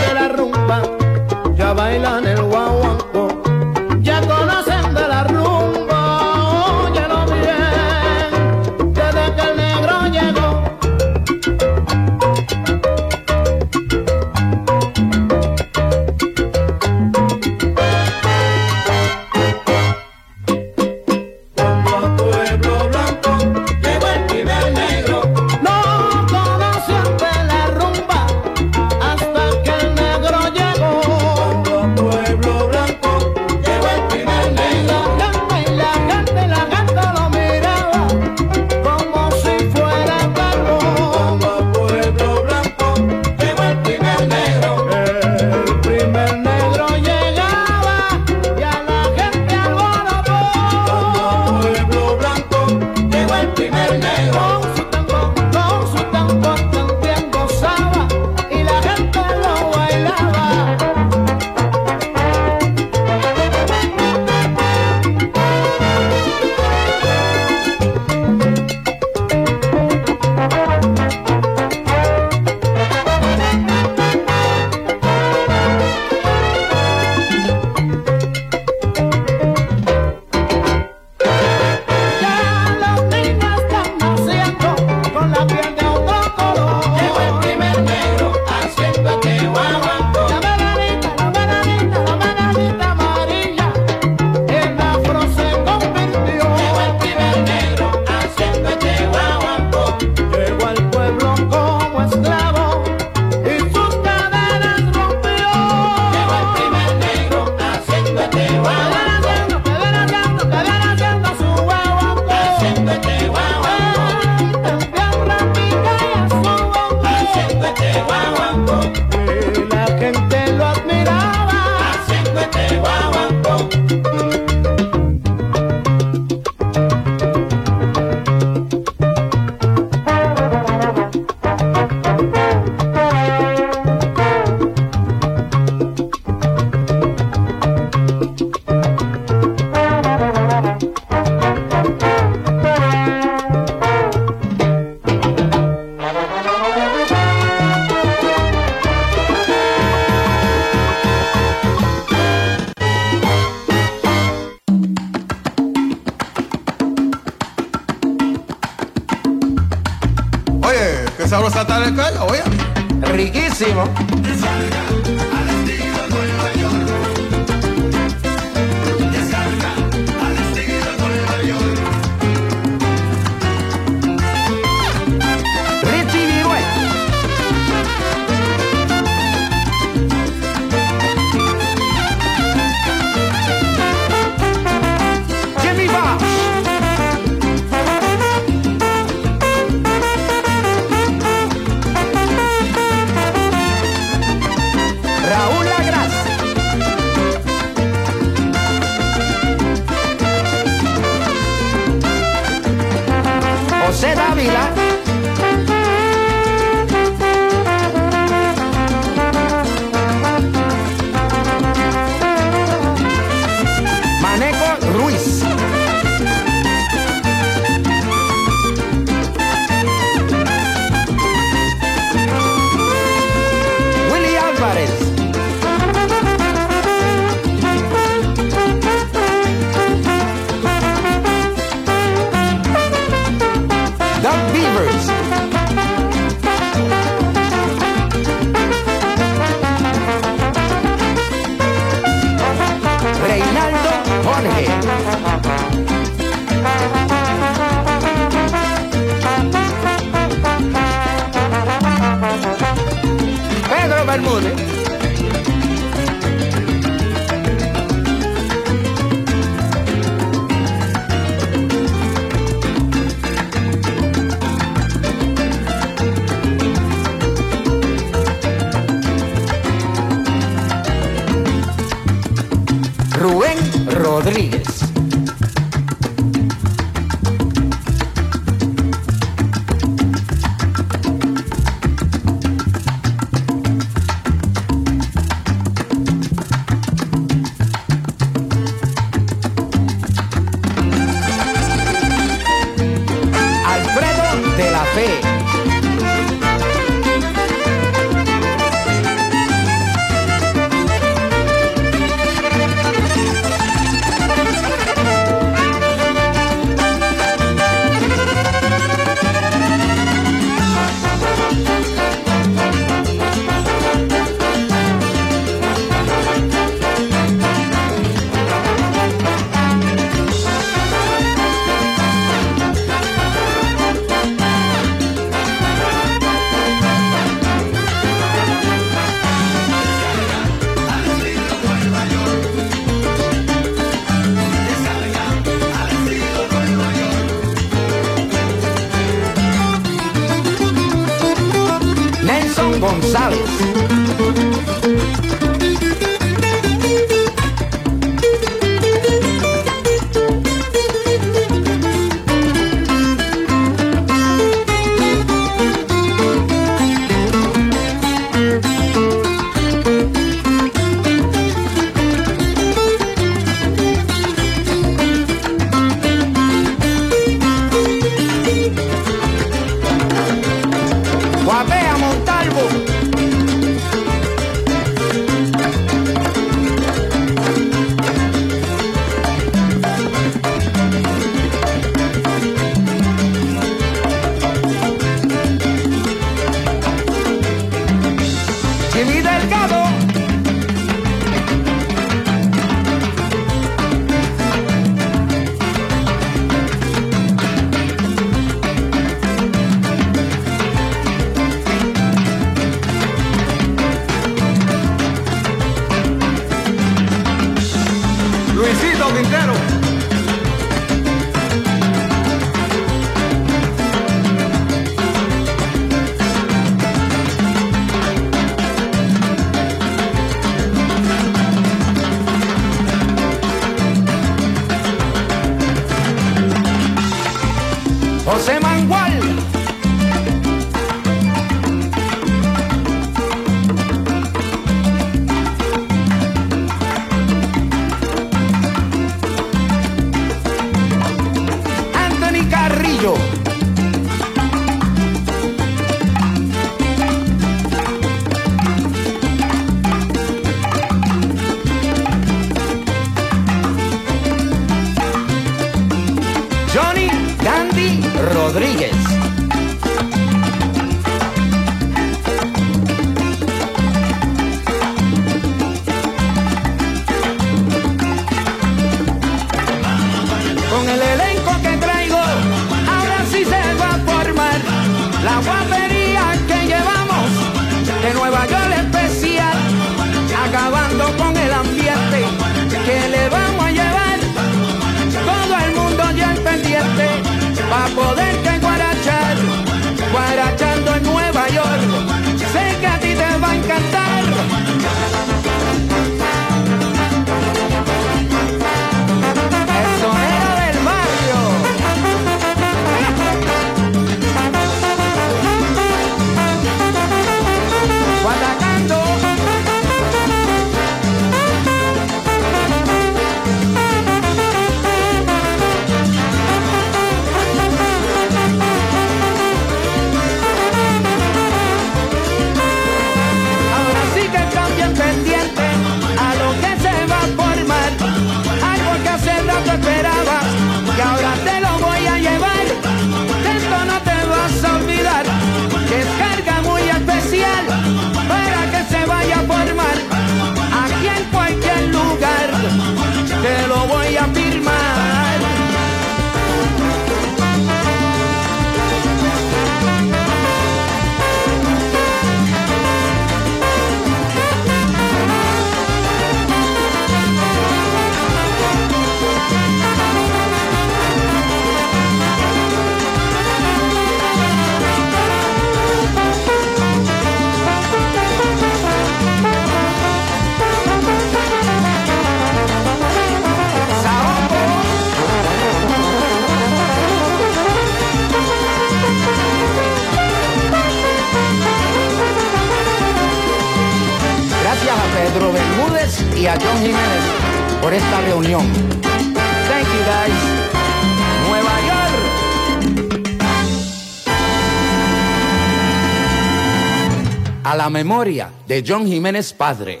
Memoria 598.10 598.50
de 598.66 598.82
John 598.84 599.06
Jiménez 599.06 599.52
padre. 599.52 600.00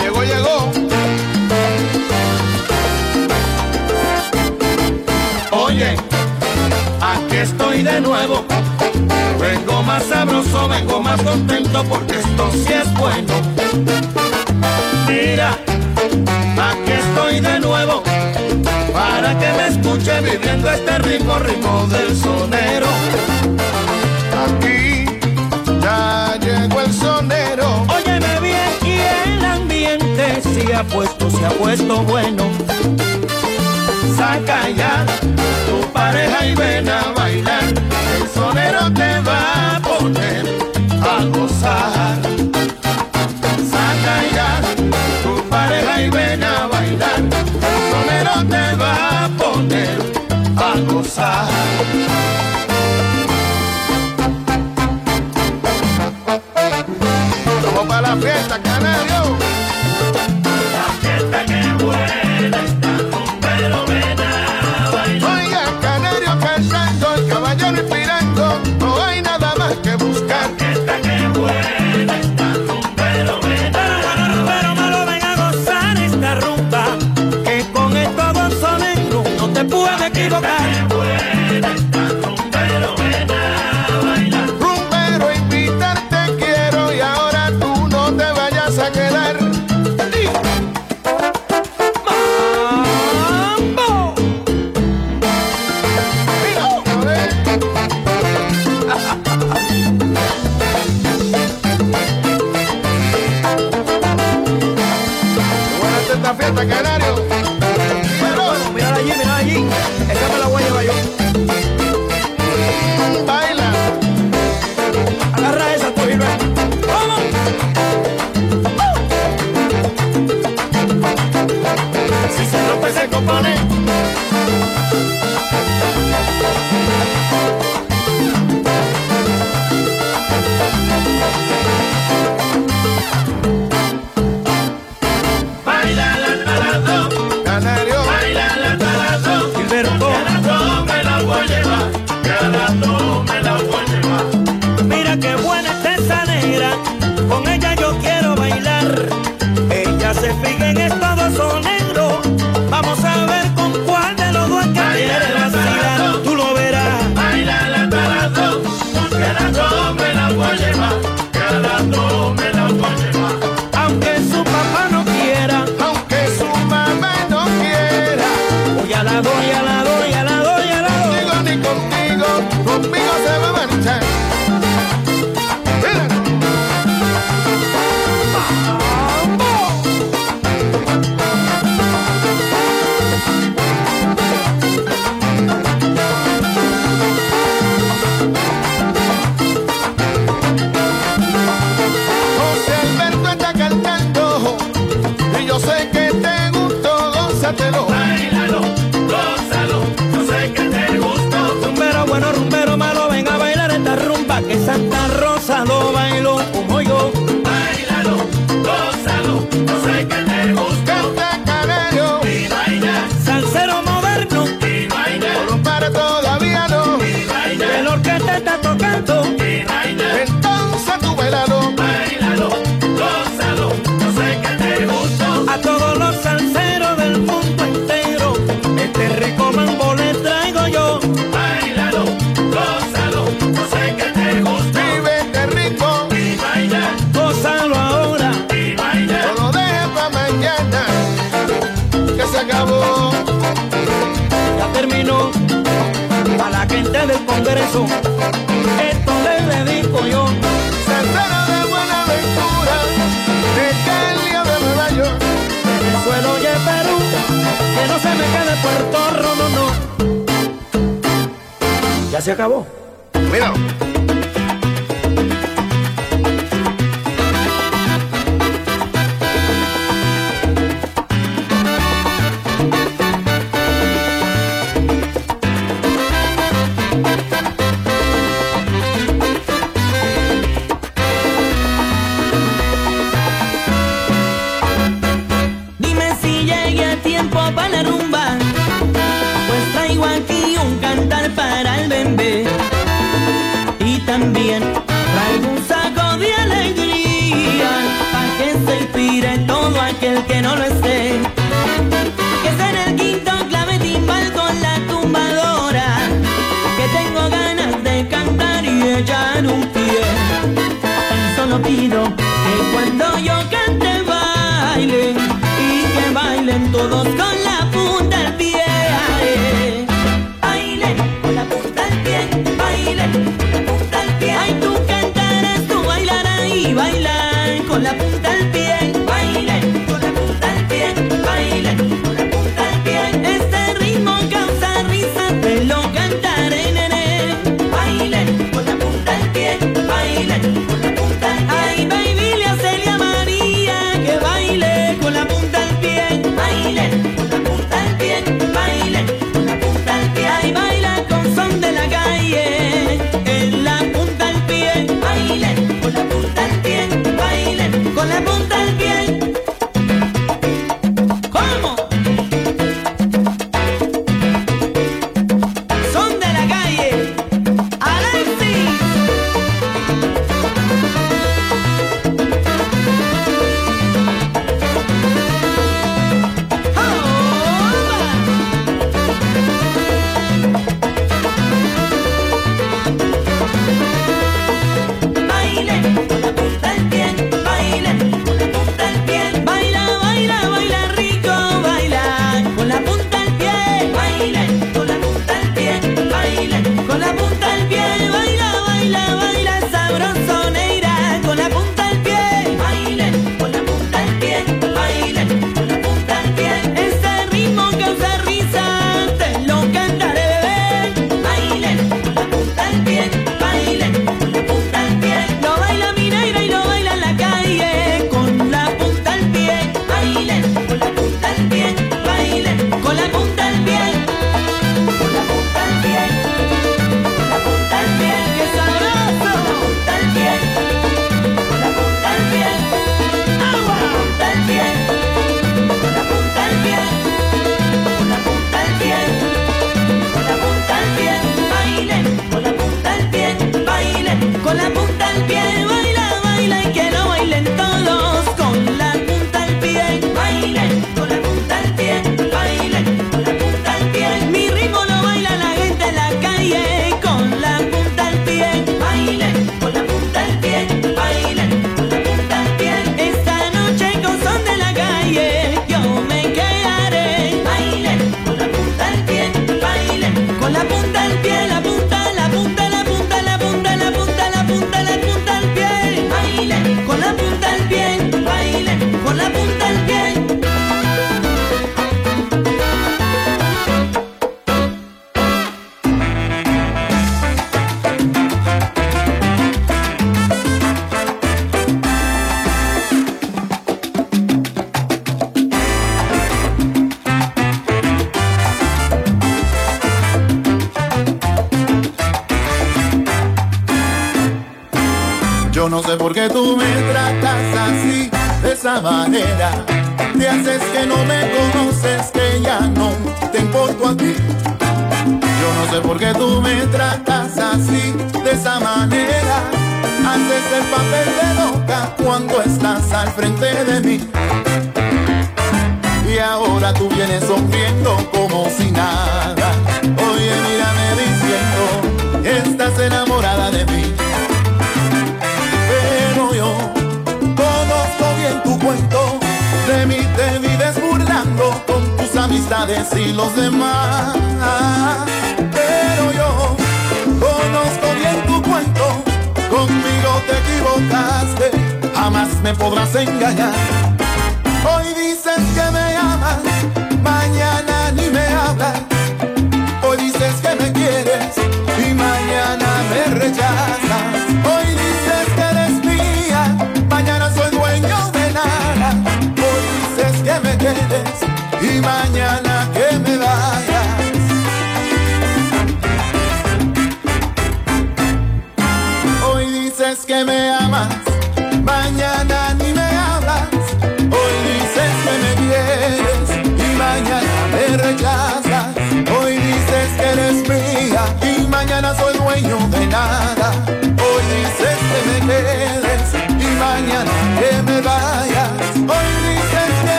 Llegó, 0.00 0.24
llegó. 0.24 0.72
Oye, 5.52 5.96
aquí 7.00 7.36
estoy 7.36 7.84
de 7.84 8.00
nuevo. 8.00 8.44
Vengo 9.38 9.82
más 9.84 10.02
sabroso, 10.02 10.68
vengo 10.68 11.00
más 11.00 11.22
contento 11.22 11.84
porque 11.84 12.18
esto 12.18 12.50
sí 12.50 12.72
es 12.72 12.92
bueno. 12.94 13.53
Mira, 15.08 15.50
aquí 16.68 16.92
estoy 16.92 17.40
de 17.40 17.60
nuevo, 17.60 18.02
para 18.92 19.38
que 19.38 19.52
me 19.52 19.68
escuche 19.68 20.20
viviendo 20.20 20.70
este 20.70 20.98
ritmo, 20.98 21.38
ritmo 21.38 21.86
del 21.88 22.16
sonero. 22.16 22.86
Aquí 24.46 25.06
ya 25.82 26.36
llegó 26.40 26.80
el 26.82 26.92
sonero. 26.92 27.86
Óyeme 27.88 28.40
bien 28.40 28.70
y 28.84 28.92
el 29.28 29.44
ambiente 29.44 30.40
se 30.42 30.74
ha 30.74 30.84
puesto, 30.84 31.28
se 31.30 31.44
ha 31.44 31.50
puesto 31.50 32.02
bueno. 32.02 32.44
Saca 34.16 34.70
ya 34.70 35.04
tu 35.66 35.92
pareja 35.92 36.46
y 36.46 36.54
ven 36.54 36.88
a 36.88 37.12
bailar. 37.16 37.64
El 37.64 38.28
sonero 38.28 38.92
te 38.92 39.20
va 39.20 39.76
a 39.76 39.80
poner 39.80 40.46
a 41.02 41.24
gozar. 41.24 42.33
Tu 45.22 45.48
pareja 45.48 46.02
y 46.02 46.10
ven 46.10 46.42
a 46.42 46.66
bailar, 46.66 47.18
el 47.18 47.80
sonero 47.90 48.48
te 48.48 48.76
va 48.76 49.24
a 49.24 49.28
poner 49.28 49.98
a 50.56 50.92
gozar. 50.92 51.48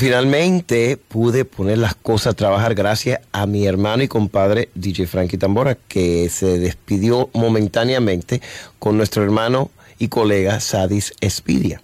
Finalmente 0.00 0.96
pude 0.96 1.44
poner 1.44 1.76
las 1.76 1.94
cosas 1.94 2.32
a 2.32 2.36
trabajar 2.36 2.74
gracias 2.74 3.20
a 3.32 3.44
mi 3.44 3.66
hermano 3.66 4.02
y 4.02 4.08
compadre 4.08 4.70
DJ 4.74 5.06
Frankie 5.06 5.36
Tambora, 5.36 5.76
que 5.88 6.30
se 6.30 6.58
despidió 6.58 7.28
momentáneamente 7.34 8.40
con 8.78 8.96
nuestro 8.96 9.22
hermano 9.22 9.70
y 9.98 10.08
colega 10.08 10.58
Sadis 10.58 11.12
Espidia. 11.20 11.82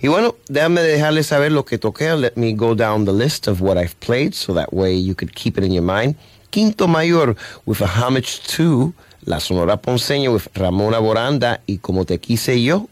Y 0.00 0.08
bueno, 0.08 0.34
déjame 0.48 0.80
dejarles 0.80 1.26
saber 1.26 1.52
lo 1.52 1.66
que 1.66 1.76
toqué. 1.76 2.16
Let 2.16 2.36
me 2.36 2.54
go 2.54 2.74
down 2.74 3.04
the 3.04 3.12
list 3.12 3.48
of 3.48 3.60
what 3.60 3.76
I've 3.76 3.96
played 4.00 4.32
so 4.32 4.54
that 4.54 4.72
way 4.72 4.98
you 4.98 5.14
could 5.14 5.34
keep 5.34 5.58
it 5.58 5.64
in 5.64 5.72
your 5.72 5.84
mind. 5.84 6.16
Quinto 6.50 6.88
Mayor 6.88 7.36
with 7.66 7.82
a 7.82 7.86
homage 7.86 8.40
to 8.56 8.94
La 9.26 9.40
Sonora 9.40 9.76
Ponceña 9.76 10.32
with 10.32 10.48
Ramona 10.54 11.00
Boranda 11.00 11.60
y 11.66 11.80
Como 11.82 12.06
Te 12.06 12.16
Quise 12.16 12.62
Yo. 12.62 12.88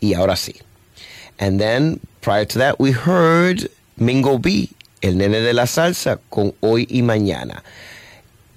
Y 0.00 0.14
ahora 0.14 0.36
sí. 0.36 0.54
And 1.38 1.60
then 1.60 2.00
prior 2.28 2.44
to 2.44 2.58
that, 2.58 2.78
we 2.78 2.90
heard 2.92 3.70
Mingo 3.96 4.36
B, 4.36 4.68
El 5.02 5.14
Nene 5.14 5.40
de 5.40 5.54
la 5.54 5.62
Salsa, 5.62 6.18
con 6.28 6.52
Hoy 6.60 6.86
y 6.90 7.00
Mañana. 7.00 7.62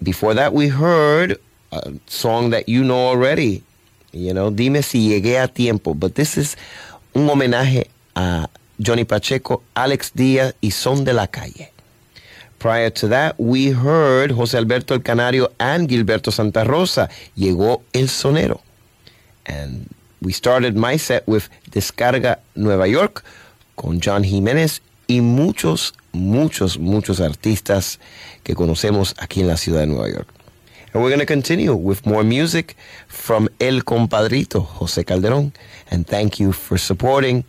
Before 0.04 0.34
that, 0.34 0.52
we 0.52 0.68
heard 0.68 1.40
a 1.72 1.94
song 2.06 2.50
that 2.50 2.68
you 2.68 2.84
know 2.84 3.08
already. 3.08 3.64
You 4.12 4.34
know, 4.34 4.50
Dime 4.50 4.84
si 4.84 5.08
llegué 5.08 5.42
a 5.42 5.48
tiempo. 5.48 5.94
But 5.94 6.16
this 6.16 6.38
is 6.38 6.58
un 7.16 7.30
homenaje 7.30 7.88
a 8.14 8.50
Johnny 8.78 9.06
Pacheco, 9.06 9.64
Alex 9.74 10.12
Díaz 10.12 10.54
y 10.62 10.72
Son 10.72 11.06
de 11.06 11.14
la 11.14 11.28
Calle. 11.28 11.72
Prior 12.60 12.90
to 12.90 13.08
that, 13.08 13.40
we 13.40 13.68
heard 13.70 14.32
José 14.32 14.56
Alberto 14.56 14.96
El 14.96 15.00
Canario 15.00 15.48
and 15.62 15.88
Gilberto 15.88 16.30
Santa 16.34 16.66
Rosa. 16.66 17.08
Llegó 17.38 17.84
El 17.94 18.10
Sonero. 18.10 18.60
And 19.46 19.88
we 20.22 20.34
started 20.34 20.76
my 20.76 20.98
set 20.98 21.26
with 21.26 21.48
Descarga 21.72 22.40
Nueva 22.54 22.86
York 22.86 23.24
con 23.82 24.00
John 24.00 24.24
Jiménez 24.24 24.84
y 25.08 25.22
muchos, 25.22 25.96
muchos, 26.12 26.78
muchos 26.78 27.20
artistas 27.20 28.00
que 28.44 28.54
conocemos 28.54 29.16
aquí 29.18 29.42
en 29.42 29.48
la 29.48 29.58
ciudad 29.58 29.80
de 29.80 29.88
Nueva 29.88 30.08
York. 30.08 30.28
And 30.94 31.02
we're 31.02 31.10
going 31.10 31.20
to 31.20 31.26
continue 31.26 31.74
with 31.74 32.06
more 32.06 32.24
music 32.24 32.76
from 33.08 33.50
El 33.60 33.84
Compadrito, 33.84 34.62
José 34.62 35.04
Calderón. 35.04 35.52
And 35.90 36.06
thank 36.06 36.40
you 36.40 36.52
for 36.52 36.78
supporting 36.78 37.44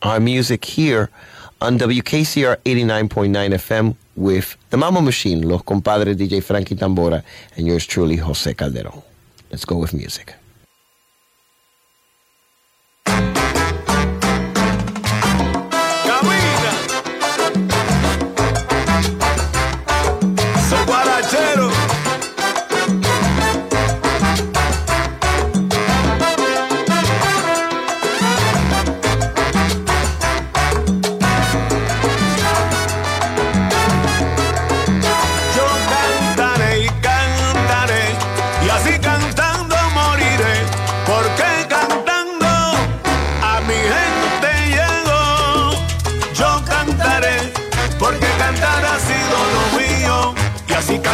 our 0.00 0.20
music 0.20 0.64
here 0.64 1.10
on 1.60 1.78
WKCR 1.78 2.56
89.9 2.64 3.54
FM 3.54 3.94
with 4.16 4.56
the 4.70 4.78
Mama 4.78 5.02
Machine, 5.02 5.42
Los 5.42 5.62
Compadres 5.64 6.16
DJ 6.16 6.42
Frankie 6.42 6.76
Tambora, 6.76 7.22
and 7.56 7.66
yours 7.66 7.84
truly, 7.84 8.16
José 8.16 8.54
Calderón. 8.54 9.02
Let's 9.50 9.66
go 9.66 9.76
with 9.76 9.92
music. 9.92 10.34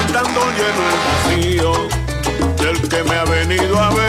Cantando 0.00 0.40
lleno 0.56 0.82
el 0.88 0.98
vacío 1.06 1.72
del 2.56 2.88
que 2.88 3.04
me 3.04 3.16
ha 3.16 3.24
venido 3.24 3.78
a 3.78 3.90
ver. 3.90 3.99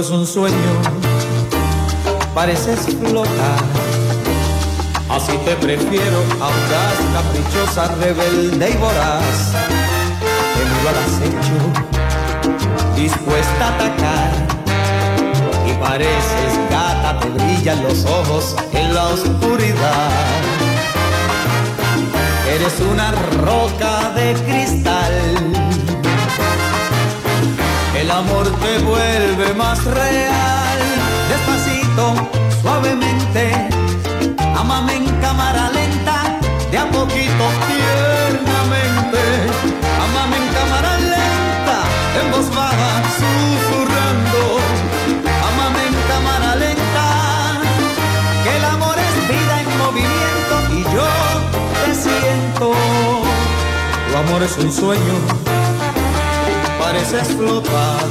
Es 0.00 0.10
un 0.10 0.26
sueño, 0.26 0.54
pareces 2.34 2.80
flotar. 3.00 3.58
Así 5.08 5.32
te 5.44 5.56
prefiero, 5.56 6.22
audaz, 6.40 6.98
caprichosa, 7.14 7.94
rebelde 7.96 8.70
y 8.70 8.76
voraz. 8.76 9.52
Te 10.54 10.64
miro 10.70 10.88
al 10.88 10.98
acecho, 11.04 11.58
dispuesta 12.94 13.64
a 13.64 13.74
atacar. 13.74 14.32
Y 15.66 15.72
pareces 15.82 16.52
gata, 16.70 17.18
te 17.18 17.28
brillan 17.30 17.82
los 17.82 18.04
ojos 18.04 18.54
en 18.72 18.94
la 18.94 19.06
oscuridad. 19.08 20.10
Eres 22.54 22.80
una 22.80 23.10
roca 23.42 24.12
de 24.14 24.34
cristal. 24.44 25.67
El 28.08 28.14
amor 28.14 28.46
te 28.62 28.78
vuelve 28.78 29.52
más 29.52 29.84
real. 29.84 30.78
Despacito, 31.28 32.14
suavemente. 32.62 33.68
Amame 34.56 34.94
en 34.96 35.20
cámara 35.20 35.68
lenta, 35.70 36.40
de 36.70 36.78
a 36.78 36.86
poquito 36.88 37.44
tiernamente. 37.68 39.20
Amame 40.04 40.36
en 40.38 40.48
cámara 40.54 40.96
lenta, 40.96 41.76
en 42.22 42.30
voz 42.32 42.48
baja, 42.56 43.02
susurrando. 43.20 44.56
Amame 45.50 45.80
en 45.88 45.94
cámara 46.08 46.56
lenta, 46.56 47.60
que 48.42 48.56
el 48.56 48.64
amor 48.64 48.96
es 48.98 49.28
vida 49.28 49.60
en 49.60 49.78
movimiento 49.84 50.54
y 50.72 50.82
yo 50.94 51.10
te 51.84 51.94
siento. 51.94 52.72
Tu 54.10 54.16
amor 54.16 54.42
es 54.44 54.56
un 54.56 54.72
sueño 54.72 55.57
pareces 56.88 57.28
flotar 57.36 58.06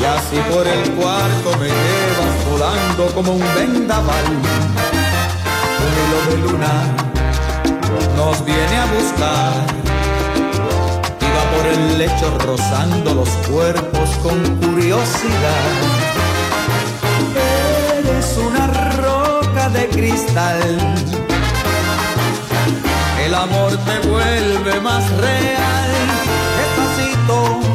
y 0.00 0.04
así 0.04 0.38
por 0.52 0.66
el 0.66 0.90
cuarto 0.94 1.56
me 1.60 1.68
llevas 1.68 2.36
volando 2.50 3.06
como 3.14 3.32
un 3.34 3.44
vendaval. 3.54 4.26
Un 5.84 5.92
hilo 6.00 6.20
de 6.28 6.36
luna 6.44 6.74
nos 8.16 8.44
viene 8.44 8.76
a 8.76 8.86
buscar 8.86 9.52
y 11.20 11.28
va 11.36 11.44
por 11.54 11.66
el 11.66 11.98
lecho 11.98 12.38
rozando 12.44 13.14
los 13.14 13.28
cuerpos 13.48 14.10
con 14.20 14.36
curiosidad. 14.56 15.66
Eres 18.00 18.36
una 18.48 18.66
roca 18.94 19.68
de 19.68 19.88
cristal. 19.90 20.78
El 23.24 23.32
amor 23.32 23.70
te 23.86 24.08
vuelve 24.08 24.80
más 24.80 25.08
real 25.18 26.29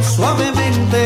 suavemente. 0.02 1.02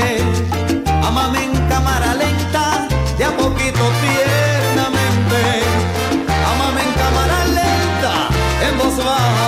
Amame 1.04 1.44
en 1.44 1.54
cámara 1.68 2.14
lenta, 2.16 2.88
de 3.18 3.24
a 3.26 3.32
poquito 3.36 3.84
tiernamente. 4.04 5.42
Amame 6.52 6.82
en 6.88 6.94
cámara 7.02 7.40
lenta, 7.60 8.14
en 8.68 8.78
voz 8.78 8.98
baja, 8.98 9.39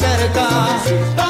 cerca. 0.00 1.29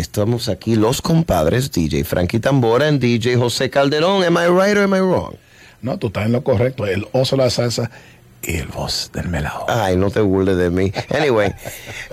Porque 0.00 0.02
estamos 0.02 0.48
aquí 0.48 0.76
los 0.76 1.02
compadres, 1.02 1.70
DJ 1.70 2.04
Frankie 2.04 2.40
Tambora 2.40 2.88
y 2.88 2.98
DJ 2.98 3.36
José 3.36 3.68
Calderón. 3.68 4.24
Am 4.24 4.36
I 4.36 4.46
right 4.46 4.76
or 4.76 4.84
am 4.84 4.94
I 4.94 5.00
wrong? 5.00 5.36
No, 5.82 5.98
tú 5.98 6.08
estás 6.08 6.26
en 6.26 6.32
lo 6.32 6.42
correcto. 6.42 6.86
El 6.86 7.06
oso 7.12 7.36
de 7.36 7.42
la 7.42 7.50
salsa 7.50 7.90
y 8.42 8.56
el 8.56 8.68
voz 8.68 9.10
del 9.12 9.28
melao. 9.28 9.66
Ay, 9.68 9.96
no 9.96 10.10
te 10.10 10.20
burles 10.20 10.56
de 10.56 10.70
mí. 10.70 10.92
Anyway, 11.10 11.52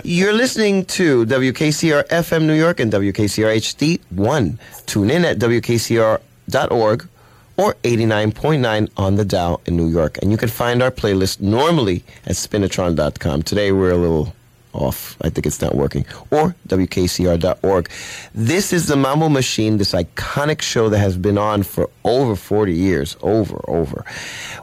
you're 0.04 0.34
listening 0.34 0.84
to 0.84 1.24
WKCR 1.24 2.04
FM 2.10 2.46
New 2.46 2.54
York 2.54 2.80
and 2.80 2.92
WKCR 2.92 3.54
HD 3.56 4.00
1. 4.10 4.58
Tune 4.86 5.10
in 5.10 5.24
at 5.24 5.38
WKCR.org 5.38 7.08
or 7.56 7.74
89.9 7.82 8.90
on 8.96 9.16
the 9.16 9.24
dial 9.24 9.60
in 9.66 9.76
New 9.76 9.88
York. 9.88 10.18
And 10.20 10.30
you 10.30 10.36
can 10.36 10.48
find 10.48 10.82
our 10.82 10.90
playlist 10.90 11.40
normally 11.40 12.04
at 12.26 12.36
spinatron.com. 12.36 13.42
Today 13.42 13.72
we're 13.72 13.92
a 13.92 13.96
little 13.96 14.34
off. 14.78 15.16
I 15.22 15.28
think 15.30 15.46
it's 15.46 15.60
not 15.60 15.74
working. 15.74 16.06
Or 16.30 16.54
WKCR.org. 16.68 17.90
This 18.34 18.72
is 18.72 18.86
the 18.86 18.96
Mambo 18.96 19.28
Machine, 19.28 19.76
this 19.76 19.92
iconic 19.92 20.62
show 20.62 20.88
that 20.88 20.98
has 20.98 21.16
been 21.16 21.36
on 21.38 21.62
for 21.62 21.90
over 22.04 22.34
40 22.36 22.72
years, 22.72 23.16
over, 23.22 23.60
over, 23.68 24.04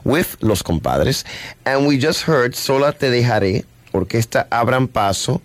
with 0.04 0.36
Los 0.42 0.62
Compadres. 0.62 1.24
And 1.64 1.86
we 1.86 1.98
just 1.98 2.22
heard 2.22 2.54
Sola 2.54 2.92
Te 2.92 3.06
Dejaré, 3.06 3.64
Orquesta 3.92 4.48
Abran 4.48 4.92
Paso, 4.92 5.40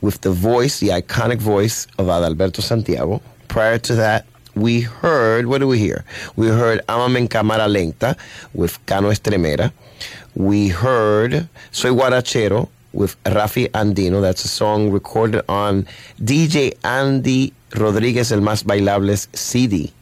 with 0.00 0.20
the 0.20 0.30
voice, 0.30 0.80
the 0.80 0.88
iconic 0.88 1.38
voice 1.38 1.86
of 1.98 2.06
Adalberto 2.06 2.62
Santiago. 2.62 3.22
Prior 3.48 3.78
to 3.78 3.94
that, 3.94 4.26
we 4.54 4.82
heard, 4.82 5.46
what 5.46 5.58
do 5.58 5.66
we 5.66 5.78
hear? 5.78 6.04
We 6.36 6.48
heard 6.48 6.80
Amame 6.86 7.16
en 7.16 7.28
Cámara 7.28 7.68
Lenta 7.68 8.16
with 8.52 8.84
Cano 8.86 9.10
Estremera. 9.10 9.72
We 10.34 10.68
heard 10.68 11.48
Soy 11.72 11.90
Guarachero 11.90 12.68
with 12.94 13.16
Rafi 13.24 13.68
Andino. 13.72 14.22
That's 14.22 14.44
a 14.44 14.48
song 14.48 14.90
recorded 14.90 15.42
on 15.48 15.86
DJ 16.22 16.76
Andy 16.84 17.52
Rodriguez 17.72 18.30
El 18.32 18.40
Más 18.40 18.64
Bailables 18.64 19.28
CD. 19.32 19.92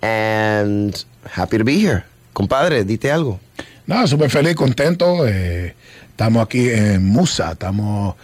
And 0.00 1.04
happy 1.30 1.58
to 1.58 1.64
be 1.64 1.78
here. 1.78 2.04
Compadre, 2.32 2.84
dite 2.84 3.10
algo. 3.10 3.40
No, 3.86 4.06
súper 4.06 4.30
feliz, 4.30 4.54
contento. 4.54 5.26
eh, 5.26 5.74
estamos 6.10 6.44
aquí 6.44 6.68
en 6.68 7.04
Musa, 7.04 7.52
estamos 7.52 8.14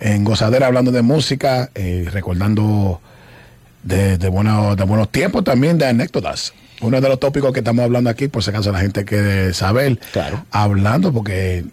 en 0.00 0.24
Gozadera 0.24 0.66
hablando 0.68 0.90
de 0.92 1.02
música, 1.02 1.70
eh, 1.74 2.08
recordando 2.10 3.00
de, 3.82 4.16
de, 4.16 4.28
buenos, 4.28 4.76
de 4.76 4.84
buenos 4.84 5.10
tiempos 5.10 5.44
también, 5.44 5.76
de 5.76 5.86
anécdotas. 5.86 6.52
Uno 6.80 7.00
de 7.00 7.08
los 7.08 7.18
tópicos 7.18 7.52
que 7.52 7.58
estamos 7.58 7.84
hablando 7.84 8.08
aquí, 8.08 8.28
por 8.28 8.44
si 8.44 8.50
acaso 8.50 8.70
la 8.70 8.78
gente 8.78 9.04
quiere 9.04 9.52
saber, 9.52 9.98
hablando, 10.52 11.12
porque, 11.12 11.64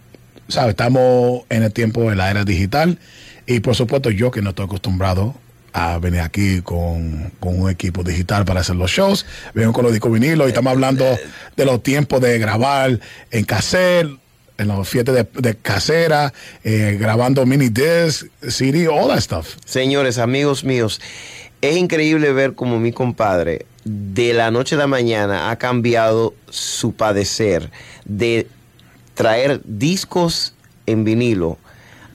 ¿sabes? 0.48 0.72
Estamos 0.72 1.44
en 1.50 1.64
el 1.64 1.72
tiempo 1.72 2.10
de 2.10 2.16
la 2.16 2.32
era 2.32 2.44
digital 2.44 3.00
y, 3.46 3.60
por 3.60 3.76
supuesto, 3.76 4.10
yo 4.10 4.32
que 4.32 4.42
no 4.42 4.50
estoy 4.50 4.66
acostumbrado 4.66 5.36
a 5.74 5.98
venir 6.00 6.22
aquí 6.22 6.62
con, 6.62 7.32
con 7.40 7.60
un 7.60 7.70
equipo 7.70 8.02
digital 8.04 8.46
para 8.46 8.62
hacer 8.62 8.78
los 8.78 8.92
shows. 8.92 9.26
Vengo 9.54 9.74
con 9.74 9.84
los 9.84 9.92
discos 9.92 10.12
vinilos 10.12 10.48
y 10.48 10.50
estamos 10.50 10.72
hablando 10.72 11.06
de 11.56 11.66
los 11.66 11.84
tiempos 11.84 12.22
de 12.22 12.40
grabar 12.40 13.00
en 13.32 13.44
cassette, 13.44 14.08
en 14.58 14.68
los 14.68 14.88
fiestas 14.88 15.28
de, 15.34 15.56
casera, 15.56 16.34
eh, 16.64 16.98
grabando 17.00 17.46
mini 17.46 17.70
disc, 17.70 18.28
CD, 18.48 18.88
all 18.88 19.10
that 19.10 19.20
stuff. 19.20 19.56
Señores, 19.66 20.18
amigos 20.18 20.64
míos, 20.64 21.02
es 21.62 21.76
increíble 21.76 22.32
ver 22.32 22.54
como 22.54 22.80
mi 22.80 22.92
compadre 22.92 23.66
de 23.84 24.34
la 24.34 24.52
noche 24.52 24.76
a 24.76 24.80
la 24.80 24.88
mañana 24.88 25.52
ha 25.52 25.58
cambiado 25.58 26.34
su 26.50 26.94
padecer 26.94 27.70
de 28.06 28.48
traer 29.16 29.62
discos 29.66 30.54
en 30.86 31.04
vinilo 31.04 31.58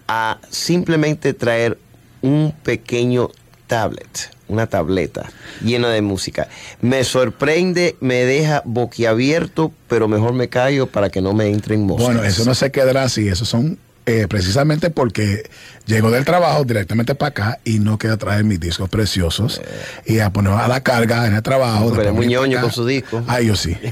a 0.06 0.38
simplemente 0.50 1.34
traer 1.34 1.78
un 2.22 2.54
pequeño 2.62 3.30
tablet, 3.66 4.30
una 4.48 4.66
tableta 4.66 5.30
llena 5.64 5.90
de 5.90 6.02
música. 6.02 6.48
Me 6.80 7.04
sorprende, 7.04 7.96
me 8.00 8.24
deja 8.24 8.62
boquiabierto, 8.64 9.72
pero 9.88 10.08
mejor 10.08 10.34
me 10.34 10.48
callo 10.48 10.86
para 10.86 11.10
que 11.10 11.20
no 11.20 11.32
me 11.32 11.48
entren 11.48 11.84
moscas. 11.84 12.06
Bueno, 12.06 12.22
eso 12.22 12.44
no 12.44 12.54
se 12.54 12.70
quedará 12.70 13.04
así, 13.04 13.28
eso 13.28 13.44
son 13.44 13.78
eh, 14.06 14.26
precisamente 14.28 14.90
porque 14.90 15.48
llego 15.86 16.10
del 16.10 16.24
trabajo 16.24 16.64
directamente 16.64 17.14
para 17.14 17.28
acá 17.28 17.58
y 17.64 17.78
no 17.78 17.98
queda 17.98 18.16
traer 18.16 18.44
mis 18.44 18.60
discos 18.60 18.88
preciosos 18.88 19.60
y 20.06 20.20
a 20.20 20.30
poner 20.30 20.52
a 20.52 20.68
la 20.68 20.82
carga 20.82 21.26
en 21.26 21.34
el 21.34 21.42
trabajo. 21.42 21.92
Pero 21.94 22.10
es 22.10 22.14
muy 22.14 22.26
ñoño 22.26 22.60
con 22.60 22.72
su 22.72 22.86
disco. 22.86 23.22
Ay, 23.26 23.46
yo 23.46 23.56
sí. 23.56 23.76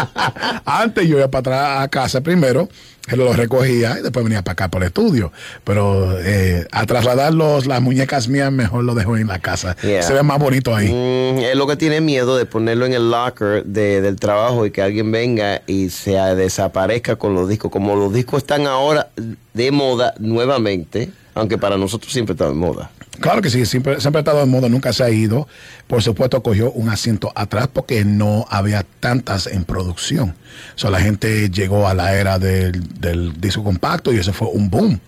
Antes 0.64 1.08
yo 1.08 1.18
iba 1.18 1.28
para 1.28 1.40
atrás 1.40 1.84
a 1.84 1.88
casa 1.88 2.20
primero, 2.20 2.68
él 3.10 3.18
lo 3.18 3.32
recogía 3.32 3.96
y 3.98 4.02
después 4.02 4.24
venía 4.24 4.42
para 4.42 4.52
acá 4.52 4.68
por 4.68 4.82
el 4.82 4.88
estudio. 4.88 5.32
Pero 5.64 6.18
eh, 6.20 6.66
a 6.72 6.86
trasladar 6.86 7.32
los, 7.34 7.66
las 7.66 7.80
muñecas 7.82 8.28
mías, 8.28 8.50
mejor 8.52 8.84
lo 8.84 8.94
dejo 8.94 9.16
en 9.16 9.26
la 9.28 9.38
casa. 9.38 9.76
Yeah. 9.82 10.02
Se 10.02 10.12
ve 10.14 10.22
más 10.22 10.38
bonito 10.38 10.74
ahí. 10.74 10.88
Mm, 10.88 11.38
es 11.40 11.56
lo 11.56 11.66
que 11.66 11.76
tiene 11.76 12.00
miedo 12.00 12.36
de 12.36 12.46
ponerlo 12.46 12.86
en 12.86 12.92
el 12.94 13.10
locker 13.10 13.64
de- 13.64 14.00
del 14.00 14.16
trabajo 14.16 14.66
y 14.66 14.70
que 14.70 14.82
alguien 14.82 15.10
venga 15.12 15.62
y 15.66 15.90
se 15.90 16.12
desaparezca 16.12 17.16
con 17.16 17.34
los 17.34 17.48
discos. 17.48 17.70
Como 17.70 17.94
los 17.96 18.12
discos 18.12 18.38
están 18.42 18.66
ahora 18.66 19.08
de 19.54 19.70
moda 19.70 20.14
nuevamente, 20.18 21.10
aunque 21.34 21.58
para 21.58 21.76
nosotros 21.76 22.12
siempre 22.12 22.32
están 22.32 22.48
de 22.48 22.54
moda. 22.54 22.90
Claro 23.20 23.42
que 23.42 23.50
sí, 23.50 23.66
siempre, 23.66 24.00
siempre 24.00 24.20
ha 24.20 24.22
estado 24.22 24.40
de 24.40 24.46
moda, 24.46 24.68
nunca 24.68 24.92
se 24.92 25.04
ha 25.04 25.10
ido. 25.10 25.46
Por 25.86 26.02
supuesto, 26.02 26.42
cogió 26.42 26.72
un 26.72 26.88
asiento 26.88 27.30
atrás 27.34 27.68
porque 27.72 28.04
no 28.04 28.46
había 28.48 28.84
tantas 29.00 29.46
en 29.46 29.64
producción. 29.64 30.34
O 30.74 30.78
sea, 30.78 30.90
la 30.90 31.00
gente 31.00 31.50
llegó 31.50 31.86
a 31.86 31.94
la 31.94 32.14
era 32.14 32.38
del, 32.38 33.00
del 33.00 33.38
disco 33.38 33.62
compacto 33.62 34.12
y 34.12 34.18
eso 34.18 34.32
fue 34.32 34.48
un 34.48 34.70
boom. 34.70 35.00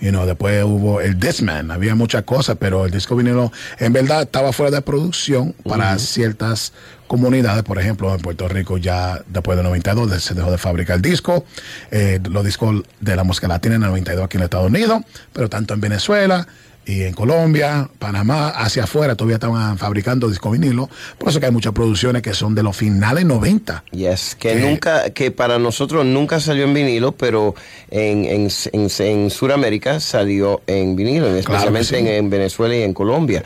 You 0.00 0.10
know, 0.10 0.26
después 0.26 0.62
hubo 0.62 1.00
el 1.00 1.18
Discman, 1.18 1.70
había 1.70 1.94
muchas 1.94 2.22
cosas, 2.24 2.58
pero 2.60 2.84
el 2.84 2.90
disco 2.90 3.16
vinilo 3.16 3.50
en 3.78 3.94
verdad 3.94 4.22
estaba 4.22 4.52
fuera 4.52 4.70
de 4.70 4.82
producción 4.82 5.54
para 5.64 5.98
ciertas 5.98 6.74
comunidades. 7.06 7.62
Por 7.62 7.78
ejemplo, 7.78 8.14
en 8.14 8.20
Puerto 8.20 8.46
Rico 8.46 8.76
ya 8.76 9.22
después 9.26 9.56
del 9.56 9.64
92 9.64 10.22
se 10.22 10.34
dejó 10.34 10.50
de 10.50 10.58
fabricar 10.58 10.96
el 10.96 11.02
disco. 11.02 11.46
Eh, 11.90 12.20
los 12.30 12.44
discos 12.44 12.82
de 13.00 13.16
la 13.16 13.24
música 13.24 13.48
latina 13.48 13.76
en 13.76 13.82
el 13.84 13.88
92 13.88 14.24
aquí 14.26 14.36
en 14.36 14.42
Estados 14.42 14.66
Unidos, 14.66 15.02
pero 15.32 15.48
tanto 15.48 15.72
en 15.72 15.80
Venezuela 15.80 16.46
y 16.86 17.02
en 17.02 17.14
Colombia, 17.14 17.90
Panamá, 17.98 18.50
hacia 18.50 18.84
afuera 18.84 19.16
todavía 19.16 19.34
estaban 19.34 19.76
fabricando 19.76 20.28
disco 20.28 20.52
vinilo. 20.52 20.88
Por 21.18 21.30
eso 21.30 21.40
que 21.40 21.46
hay 21.46 21.52
muchas 21.52 21.72
producciones 21.72 22.22
que 22.22 22.32
son 22.32 22.54
de 22.54 22.62
los 22.62 22.76
finales 22.76 23.24
90. 23.24 23.82
Yes, 23.90 24.36
que 24.36 24.54
nunca, 24.54 25.10
que 25.10 25.32
para 25.32 25.58
nosotros 25.58 26.06
nunca 26.06 26.38
salió 26.38 26.62
en 26.64 26.74
vinilo, 26.74 27.10
pero 27.10 27.56
en, 27.90 28.24
en, 28.24 28.48
en, 28.72 28.88
en 28.98 29.30
Sudamérica 29.30 29.98
salió 29.98 30.62
en 30.68 30.94
vinilo, 30.94 31.26
especialmente 31.34 31.88
sí. 31.88 31.96
en, 31.96 32.06
en 32.06 32.30
Venezuela 32.30 32.76
y 32.76 32.82
en 32.82 32.94
Colombia. 32.94 33.42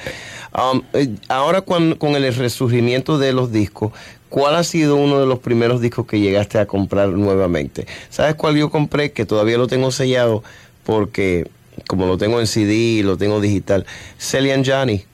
Um, 0.53 0.83
eh, 0.93 1.09
ahora 1.29 1.63
con, 1.63 1.95
con 1.95 2.17
el 2.17 2.35
resurgimiento 2.35 3.19
de 3.19 3.33
los 3.33 3.53
discos, 3.53 3.93
¿cuál 4.29 4.55
ha 4.55 4.65
sido 4.65 4.97
uno 4.97 5.19
de 5.19 5.27
los 5.27 5.39
primeros 5.39 5.81
discos 5.81 6.07
que 6.07 6.21
llegaste 6.21 6.59
a 6.59 6.67
comprar 6.67 7.09
nuevamente? 7.09 7.87
¿Sabes 8.11 8.35
cuál 8.35 8.57
yo 8.57 8.71
compré? 8.71 9.13
Que 9.13 9.25
todavía 9.25 9.57
lo 9.57 9.67
tengo 9.67 9.91
sellado 9.93 10.43
porque 10.85 11.49
como 11.87 12.07
lo 12.07 12.19
tengo 12.19 12.41
en 12.41 12.47
CD 12.47 12.75
y 12.75 13.03
lo 13.03 13.17
tengo 13.17 13.41
digital, 13.41 13.87
Celian 14.19 14.65
Johnny. 14.65 15.05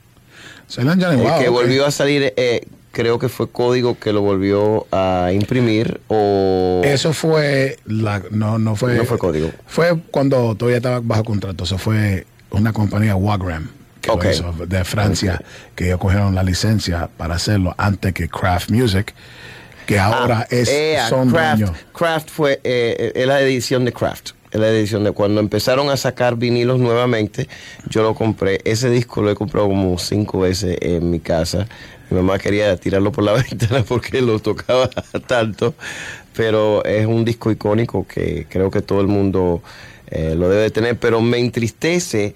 Celian 0.69 1.01
Johnny, 1.01 1.21
El 1.21 1.27
wow, 1.27 1.39
que 1.39 1.49
volvió 1.49 1.85
a 1.85 1.91
salir, 1.91 2.33
eh, 2.35 2.67
creo 2.91 3.19
que 3.19 3.29
fue 3.29 3.49
Código 3.49 3.97
que 3.99 4.11
lo 4.11 4.21
volvió 4.21 4.87
a 4.91 5.31
imprimir 5.33 6.01
o... 6.07 6.81
Eso 6.83 7.13
fue, 7.13 7.77
la, 7.85 8.21
no, 8.31 8.57
no 8.57 8.75
fue. 8.75 8.95
No 8.95 9.05
fue 9.05 9.17
código. 9.17 9.51
Fue 9.65 9.97
cuando 10.11 10.55
todavía 10.55 10.77
estaba 10.77 10.99
bajo 10.99 11.23
contrato. 11.23 11.63
Eso 11.63 11.77
fue 11.77 12.25
una 12.49 12.73
compañía 12.73 13.15
Wagram 13.15 13.69
que 14.01 14.31
hizo, 14.31 14.53
de 14.65 14.83
Francia, 14.83 15.41
que 15.75 15.85
ellos 15.85 15.99
cogieron 15.99 16.33
la 16.33 16.43
licencia 16.43 17.09
para 17.17 17.35
hacerlo 17.35 17.75
antes 17.77 18.13
que 18.13 18.29
Craft 18.29 18.71
Music, 18.71 19.13
que 19.85 19.99
ahora 19.99 20.39
Ah, 20.41 20.47
es 20.49 20.69
eh, 20.69 20.97
son 21.09 21.29
Kraft, 21.29 21.59
dueños. 21.59 21.77
Kraft 21.93 22.29
fue 22.29 22.59
eh, 22.63 23.11
es 23.15 23.27
la 23.27 23.41
edición 23.41 23.85
de 23.85 23.93
Kraft. 23.93 24.31
La 24.51 24.69
edición 24.69 25.03
de 25.03 25.11
cuando 25.11 25.41
empezaron 25.41 25.89
a 25.89 25.97
sacar 25.97 26.37
vinilos 26.37 26.79
nuevamente, 26.79 27.49
yo 27.89 28.01
lo 28.01 28.15
compré. 28.15 28.61
Ese 28.63 28.89
disco 28.89 29.21
lo 29.21 29.29
he 29.29 29.35
comprado 29.35 29.67
como 29.67 29.97
cinco 29.97 30.39
veces 30.39 30.77
en 30.81 31.09
mi 31.11 31.19
casa. 31.19 31.67
Mi 32.09 32.17
mamá 32.17 32.39
quería 32.39 32.75
tirarlo 32.77 33.11
por 33.11 33.25
la 33.25 33.33
ventana 33.49 33.83
porque 33.83 34.21
lo 34.21 34.39
tocaba 34.39 34.89
tanto, 35.27 35.75
pero 36.33 36.85
es 36.85 37.05
un 37.05 37.25
disco 37.25 37.51
icónico 37.51 38.07
que 38.07 38.45
creo 38.49 38.71
que 38.71 38.81
todo 38.81 39.01
el 39.01 39.07
mundo 39.07 39.61
eh, 40.09 40.35
lo 40.37 40.47
debe 40.47 40.71
tener. 40.71 40.97
Pero 40.97 41.19
me 41.19 41.39
entristece 41.39 42.33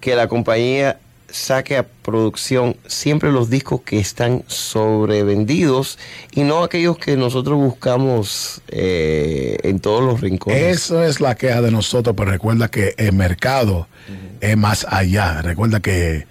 que 0.00 0.14
la 0.14 0.28
compañía 0.28 0.98
saque 1.36 1.76
a 1.76 1.86
producción 1.86 2.76
siempre 2.86 3.30
los 3.32 3.50
discos 3.50 3.82
que 3.82 3.98
están 3.98 4.42
sobrevendidos 4.46 5.98
y 6.32 6.42
no 6.42 6.62
aquellos 6.64 6.98
que 6.98 7.16
nosotros 7.16 7.56
buscamos 7.58 8.60
eh, 8.68 9.58
en 9.62 9.80
todos 9.80 10.02
los 10.02 10.20
rincones. 10.20 10.60
Eso 10.76 11.02
es 11.02 11.20
la 11.20 11.34
queja 11.34 11.60
de 11.62 11.70
nosotros, 11.70 12.14
pero 12.16 12.30
recuerda 12.30 12.68
que 12.68 12.94
el 12.96 13.12
mercado 13.12 13.86
es 14.40 14.56
más 14.56 14.86
allá. 14.88 15.42
Recuerda 15.42 15.80
que 15.80 16.26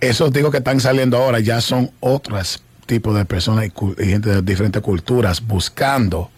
esos 0.00 0.32
digo 0.32 0.50
que 0.50 0.58
están 0.58 0.80
saliendo 0.80 1.16
ahora 1.16 1.40
ya 1.40 1.60
son 1.60 1.90
otros 2.00 2.62
tipos 2.86 3.16
de 3.16 3.24
personas 3.24 3.66
y, 3.66 4.02
y 4.02 4.06
gente 4.06 4.28
de 4.30 4.42
diferentes 4.42 4.82
culturas 4.82 5.46
buscando 5.46 6.30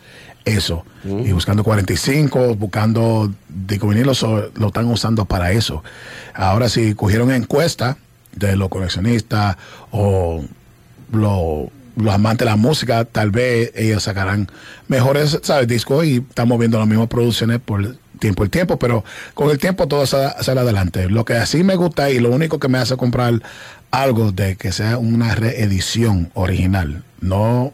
eso. 0.45 0.85
Y 1.05 1.31
buscando 1.33 1.63
45, 1.65 2.55
buscando 2.57 3.33
disco 3.49 3.87
vinilo, 3.89 4.13
so- 4.15 4.51
lo 4.55 4.69
están 4.69 4.87
usando 4.87 5.25
para 5.25 5.53
eso. 5.53 5.83
Ahora, 6.35 6.69
si 6.69 6.95
cogieron 6.95 7.31
encuesta 7.33 7.97
de 8.37 8.57
los 8.57 8.69
coleccionistas 8.69 9.57
o 9.91 10.45
lo- 11.13 11.71
los 11.97 12.15
amantes 12.15 12.41
de 12.45 12.51
la 12.51 12.57
música, 12.57 13.07
tal 13.07 13.31
vez 13.31 13.73
ellos 13.75 14.03
sacarán 14.03 14.49
mejores, 14.87 15.39
¿sabes? 15.43 15.67
Discos 15.67 16.05
y 16.05 16.17
estamos 16.17 16.59
viendo 16.59 16.79
las 16.79 16.87
mismas 16.87 17.09
producciones 17.09 17.59
por 17.59 17.97
tiempo 18.19 18.45
el 18.45 18.51
tiempo, 18.51 18.79
pero 18.79 19.03
con 19.35 19.51
el 19.51 19.57
tiempo 19.59 19.89
todo 19.89 20.05
sale 20.07 20.61
adelante. 20.61 21.09
Lo 21.09 21.25
que 21.25 21.35
así 21.35 21.65
me 21.65 21.75
gusta 21.77 22.11
y 22.11 22.19
lo 22.19 22.31
único 22.31 22.59
que 22.59 22.69
me 22.69 22.77
hace 22.79 22.97
comprar 22.99 23.41
algo 23.91 24.31
de 24.33 24.57
que 24.57 24.73
sea 24.73 24.99
una 24.99 25.35
reedición 25.35 26.31
original, 26.35 27.03
no, 27.21 27.73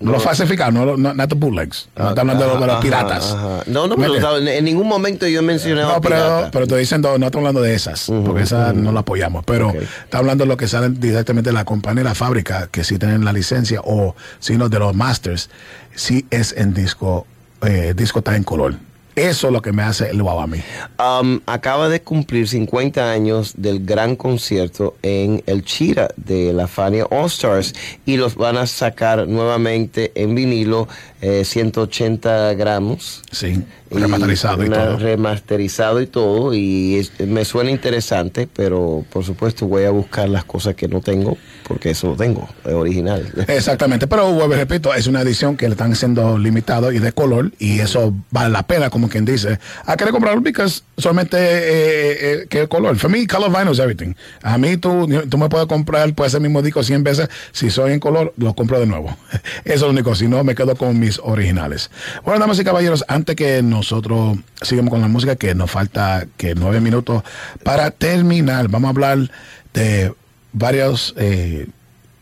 no, 0.00 0.06
No. 0.06 0.12
lo 0.12 0.20
falsificado, 0.20 0.70
no, 0.70 0.96
no, 0.96 1.12
not 1.14 1.28
the 1.28 1.34
bootlegs, 1.34 1.88
no 1.96 2.10
está 2.10 2.20
hablando 2.20 2.44
de 2.44 2.50
los- 2.50 2.60
de 2.60 2.66
los 2.66 2.74
Ajá, 2.74 2.82
piratas. 2.82 3.32
ajá. 3.32 3.62
No, 3.66 3.86
no, 3.88 3.96
¿Me 3.96 4.08
pero 4.08 4.38
en 4.38 4.64
ningún 4.64 4.86
momento 4.86 5.26
yo 5.26 5.40
he 5.40 5.42
mencionado 5.42 5.94
No, 5.94 6.00
pero, 6.00 6.48
pero 6.52 6.64
estoy 6.64 6.80
diciendo, 6.80 7.18
no 7.18 7.26
estoy 7.26 7.40
hablando 7.40 7.60
de 7.62 7.74
esas, 7.74 8.10
porque 8.24 8.42
esas 8.42 8.74
no 8.74 8.92
la 8.92 9.00
apoyamos. 9.00 9.44
Pero 9.44 9.72
está 10.04 10.18
hablando 10.18 10.44
de 10.44 10.48
lo 10.48 10.56
que 10.56 10.68
salen 10.68 11.00
directamente 11.00 11.50
de 11.50 11.54
la 11.54 11.64
compañía 11.64 12.02
y 12.02 12.04
la 12.04 12.14
fábrica, 12.14 12.68
que 12.70 12.84
sí 12.84 12.98
tienen 12.98 13.24
la 13.24 13.32
licencia, 13.32 13.80
o 13.84 14.14
sino 14.38 14.68
de 14.68 14.78
los 14.78 14.94
masters, 14.94 15.50
sí 15.94 16.26
es 16.30 16.54
en 16.56 16.74
disco, 16.74 17.26
eh, 17.62 17.92
disco 17.96 18.20
está 18.20 18.36
en 18.36 18.44
color. 18.44 18.74
Eso 19.18 19.48
es 19.48 19.52
lo 19.52 19.60
que 19.60 19.72
me 19.72 19.82
hace 19.82 20.10
el 20.10 20.22
wow 20.22 20.38
a 20.38 20.46
mí. 20.46 20.58
Um, 21.00 21.40
acaba 21.46 21.88
de 21.88 22.00
cumplir 22.00 22.46
50 22.46 23.10
años 23.10 23.52
del 23.56 23.84
gran 23.84 24.14
concierto 24.14 24.94
en 25.02 25.42
el 25.46 25.64
Chira 25.64 26.08
de 26.16 26.52
la 26.52 26.68
Fania 26.68 27.04
All 27.10 27.26
Stars 27.26 27.74
y 28.06 28.16
los 28.16 28.36
van 28.36 28.56
a 28.56 28.68
sacar 28.68 29.26
nuevamente 29.26 30.12
en 30.14 30.36
vinilo 30.36 30.86
eh, 31.20 31.44
180 31.44 32.54
gramos. 32.54 33.22
Sí, 33.32 33.62
remasterizado 33.90 34.64
y 34.64 34.68
todo. 34.68 34.98
Remasterizado 34.98 36.00
y 36.00 36.06
todo 36.06 36.54
y 36.54 36.96
es- 36.96 37.12
me 37.26 37.44
suena 37.44 37.70
interesante, 37.70 38.48
pero 38.52 39.04
por 39.10 39.24
supuesto 39.24 39.66
voy 39.66 39.84
a 39.84 39.90
buscar 39.90 40.28
las 40.28 40.44
cosas 40.44 40.74
que 40.74 40.88
no 40.88 41.00
tengo 41.00 41.36
porque 41.66 41.90
eso 41.90 42.08
lo 42.08 42.16
tengo, 42.16 42.48
es 42.64 42.72
original. 42.72 43.30
Exactamente, 43.48 44.06
pero 44.06 44.32
vuelvo 44.32 44.54
repito, 44.54 44.94
es 44.94 45.06
una 45.06 45.20
edición 45.22 45.56
que 45.56 45.66
le 45.66 45.72
están 45.72 45.92
haciendo 45.92 46.38
limitado 46.38 46.92
y 46.92 46.98
de 46.98 47.12
color 47.12 47.52
y 47.58 47.80
eso 47.80 48.14
vale 48.30 48.50
la 48.50 48.66
pena, 48.66 48.88
como 48.90 49.08
quien 49.08 49.24
dice. 49.24 49.58
¿A 49.84 49.96
querer 49.96 50.12
comprarlo? 50.12 50.42
Porque 50.42 50.64
solamente 50.96 51.36
eh, 51.38 52.18
eh, 52.42 52.46
que 52.48 52.60
el 52.62 52.68
color. 52.68 52.96
For 52.96 53.10
me, 53.10 53.26
color 53.26 53.50
vinyl 53.50 53.72
is 53.72 53.78
everything. 53.78 54.14
A 54.42 54.56
mí 54.56 54.76
tú, 54.78 55.08
tú 55.28 55.36
me 55.38 55.48
puedes 55.48 55.66
comprar 55.66 56.14
pues, 56.14 56.32
ese 56.32 56.40
mismo 56.40 56.62
disco 56.62 56.82
100 56.82 57.02
veces. 57.04 57.28
Si 57.52 57.70
soy 57.70 57.92
en 57.92 58.00
color, 58.00 58.32
lo 58.36 58.54
compro 58.54 58.80
de 58.80 58.86
nuevo. 58.86 59.14
Eso 59.64 59.74
es 59.74 59.80
lo 59.82 59.90
único. 59.90 60.14
Si 60.14 60.26
no, 60.26 60.42
me 60.44 60.54
quedo 60.54 60.74
con 60.76 60.98
originales. 61.22 61.90
Bueno, 62.24 62.40
damas 62.40 62.58
y 62.58 62.64
caballeros, 62.64 63.04
antes 63.08 63.36
que 63.36 63.62
nosotros 63.62 64.38
sigamos 64.62 64.90
con 64.90 65.00
la 65.00 65.08
música, 65.08 65.36
que 65.36 65.54
nos 65.54 65.70
falta 65.70 66.26
que 66.36 66.54
nueve 66.54 66.80
minutos 66.80 67.22
para 67.62 67.90
terminar, 67.90 68.68
vamos 68.68 68.88
a 68.88 68.90
hablar 68.90 69.30
de 69.72 70.12
varios 70.52 71.14
eh, 71.16 71.66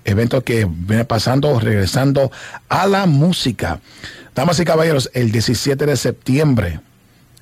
eventos 0.04 0.42
que 0.44 0.66
viene 0.68 1.04
pasando, 1.04 1.58
regresando 1.58 2.30
a 2.68 2.86
la 2.86 3.06
música. 3.06 3.80
Damas 4.34 4.60
y 4.60 4.64
caballeros, 4.64 5.10
el 5.14 5.32
17 5.32 5.86
de 5.86 5.96
septiembre 5.96 6.80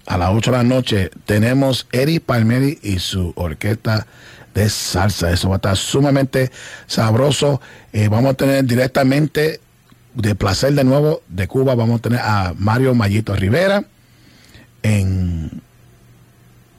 a 0.07 0.19
las 0.19 0.31
8 0.31 0.51
de 0.51 0.57
la 0.57 0.65
noche 0.65 1.11
tenemos 1.25 1.87
Eddie 1.93 2.21
Palmieri 2.21 2.79
y 2.83 2.99
su 2.99 3.33
orquesta 3.37 4.07
de 4.55 4.69
salsa. 4.69 5.31
Eso 5.31 5.49
va 5.49 5.57
a 5.57 5.59
estar 5.59 5.77
sumamente 5.77 6.51
sabroso. 6.87 7.61
Eh, 7.93 8.09
vamos 8.09 8.33
a 8.33 8.35
tener 8.35 8.65
directamente 8.65 9.61
de 10.15 10.35
placer 10.35 10.75
de 10.75 10.85
nuevo 10.85 11.23
de 11.29 11.49
Cuba, 11.49 11.75
vamos 11.75 11.99
a 11.99 12.03
tener 12.03 12.21
a 12.21 12.55
Mario 12.57 12.95
Mayito 12.95 13.35
Rivera 13.35 13.85
en 14.83 15.63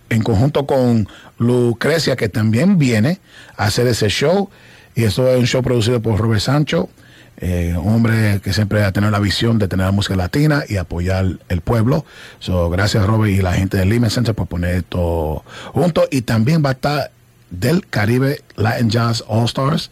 en 0.09 0.21
conjunto 0.21 0.65
con 0.65 1.07
Lucrecia, 1.37 2.15
que 2.15 2.29
también 2.29 2.77
viene 2.77 3.19
a 3.57 3.65
hacer 3.65 3.87
ese 3.87 4.09
show. 4.09 4.49
Y 4.95 5.03
eso 5.03 5.29
es 5.29 5.37
un 5.37 5.45
show 5.45 5.61
producido 5.61 6.01
por 6.01 6.17
Robert 6.19 6.41
Sancho, 6.41 6.89
eh, 7.37 7.75
un 7.77 7.95
hombre 7.95 8.39
que 8.41 8.53
siempre 8.53 8.83
ha 8.83 8.91
tenido 8.91 9.11
la 9.11 9.19
visión 9.19 9.59
de 9.59 9.67
tener 9.67 9.85
la 9.85 9.91
música 9.91 10.15
latina 10.15 10.63
y 10.67 10.77
apoyar 10.77 11.25
el 11.49 11.61
pueblo. 11.61 12.05
So, 12.39 12.69
gracias 12.69 13.05
Robert 13.05 13.33
y 13.33 13.41
la 13.41 13.53
gente 13.53 13.77
del 13.77 13.89
Lehman 13.89 14.09
Center 14.09 14.33
por 14.33 14.47
poner 14.47 14.75
esto 14.75 15.43
junto. 15.73 16.07
Y 16.11 16.21
también 16.21 16.63
va 16.63 16.69
a 16.69 16.73
estar 16.73 17.11
del 17.49 17.85
Caribe 17.87 18.41
Latin 18.55 18.89
Jazz 18.89 19.23
All 19.27 19.45
Stars 19.45 19.91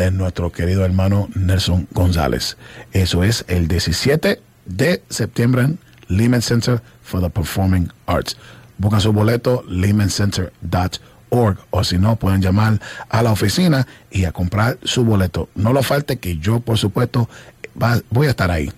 de 0.00 0.10
nuestro 0.10 0.50
querido 0.50 0.84
hermano 0.86 1.28
Nelson 1.34 1.86
González. 1.92 2.56
Eso 2.92 3.22
es 3.22 3.44
el 3.48 3.68
17 3.68 4.40
de 4.64 5.02
septiembre 5.10 5.62
en 5.62 5.78
Lehman 6.08 6.40
Center 6.40 6.80
for 7.02 7.20
the 7.20 7.28
Performing 7.28 7.92
Arts. 8.06 8.36
Buscan 8.78 9.02
su 9.02 9.12
boleto 9.12 9.62
lehmancenter.org 9.68 11.58
o 11.68 11.84
si 11.84 11.98
no 11.98 12.16
pueden 12.16 12.40
llamar 12.40 12.80
a 13.10 13.22
la 13.22 13.30
oficina 13.32 13.86
y 14.10 14.24
a 14.24 14.32
comprar 14.32 14.78
su 14.84 15.04
boleto. 15.04 15.50
No 15.54 15.74
lo 15.74 15.82
falte 15.82 16.18
que 16.18 16.38
yo 16.38 16.60
por 16.60 16.78
supuesto 16.78 17.28
va- 17.80 18.00
voy 18.08 18.26
a 18.28 18.30
estar 18.30 18.50
ahí. 18.50 18.72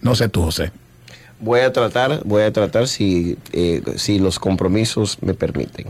No 0.00 0.14
sé 0.14 0.28
tú, 0.28 0.42
José. 0.42 0.70
Voy 1.40 1.60
a 1.60 1.72
tratar, 1.72 2.22
voy 2.24 2.42
a 2.42 2.52
tratar 2.52 2.86
si, 2.86 3.36
eh, 3.52 3.82
si 3.96 4.20
los 4.20 4.38
compromisos 4.38 5.18
me 5.22 5.34
permiten. 5.34 5.86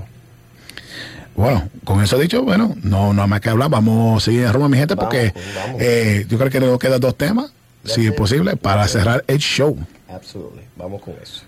Bueno, 1.38 1.68
con 1.84 2.02
eso 2.02 2.18
dicho, 2.18 2.42
bueno, 2.42 2.74
no, 2.82 3.12
no 3.12 3.22
hay 3.22 3.28
más 3.28 3.40
que 3.40 3.48
hablar. 3.48 3.70
Vamos 3.70 4.20
a 4.20 4.24
seguir 4.24 4.42
en 4.42 4.52
Roma, 4.52 4.68
mi 4.68 4.76
gente, 4.76 4.96
porque 4.96 5.32
eh, 5.78 6.26
yo 6.28 6.36
creo 6.36 6.50
que 6.50 6.58
nos 6.58 6.80
quedan 6.80 7.00
dos 7.00 7.16
temas, 7.16 7.52
si 7.84 8.08
es 8.08 8.12
posible, 8.12 8.56
para 8.56 8.88
cerrar 8.88 9.22
el 9.28 9.38
show. 9.38 9.78
Absolutely. 10.08 10.62
Vamos 10.76 11.00
con 11.00 11.14
eso. 11.22 11.44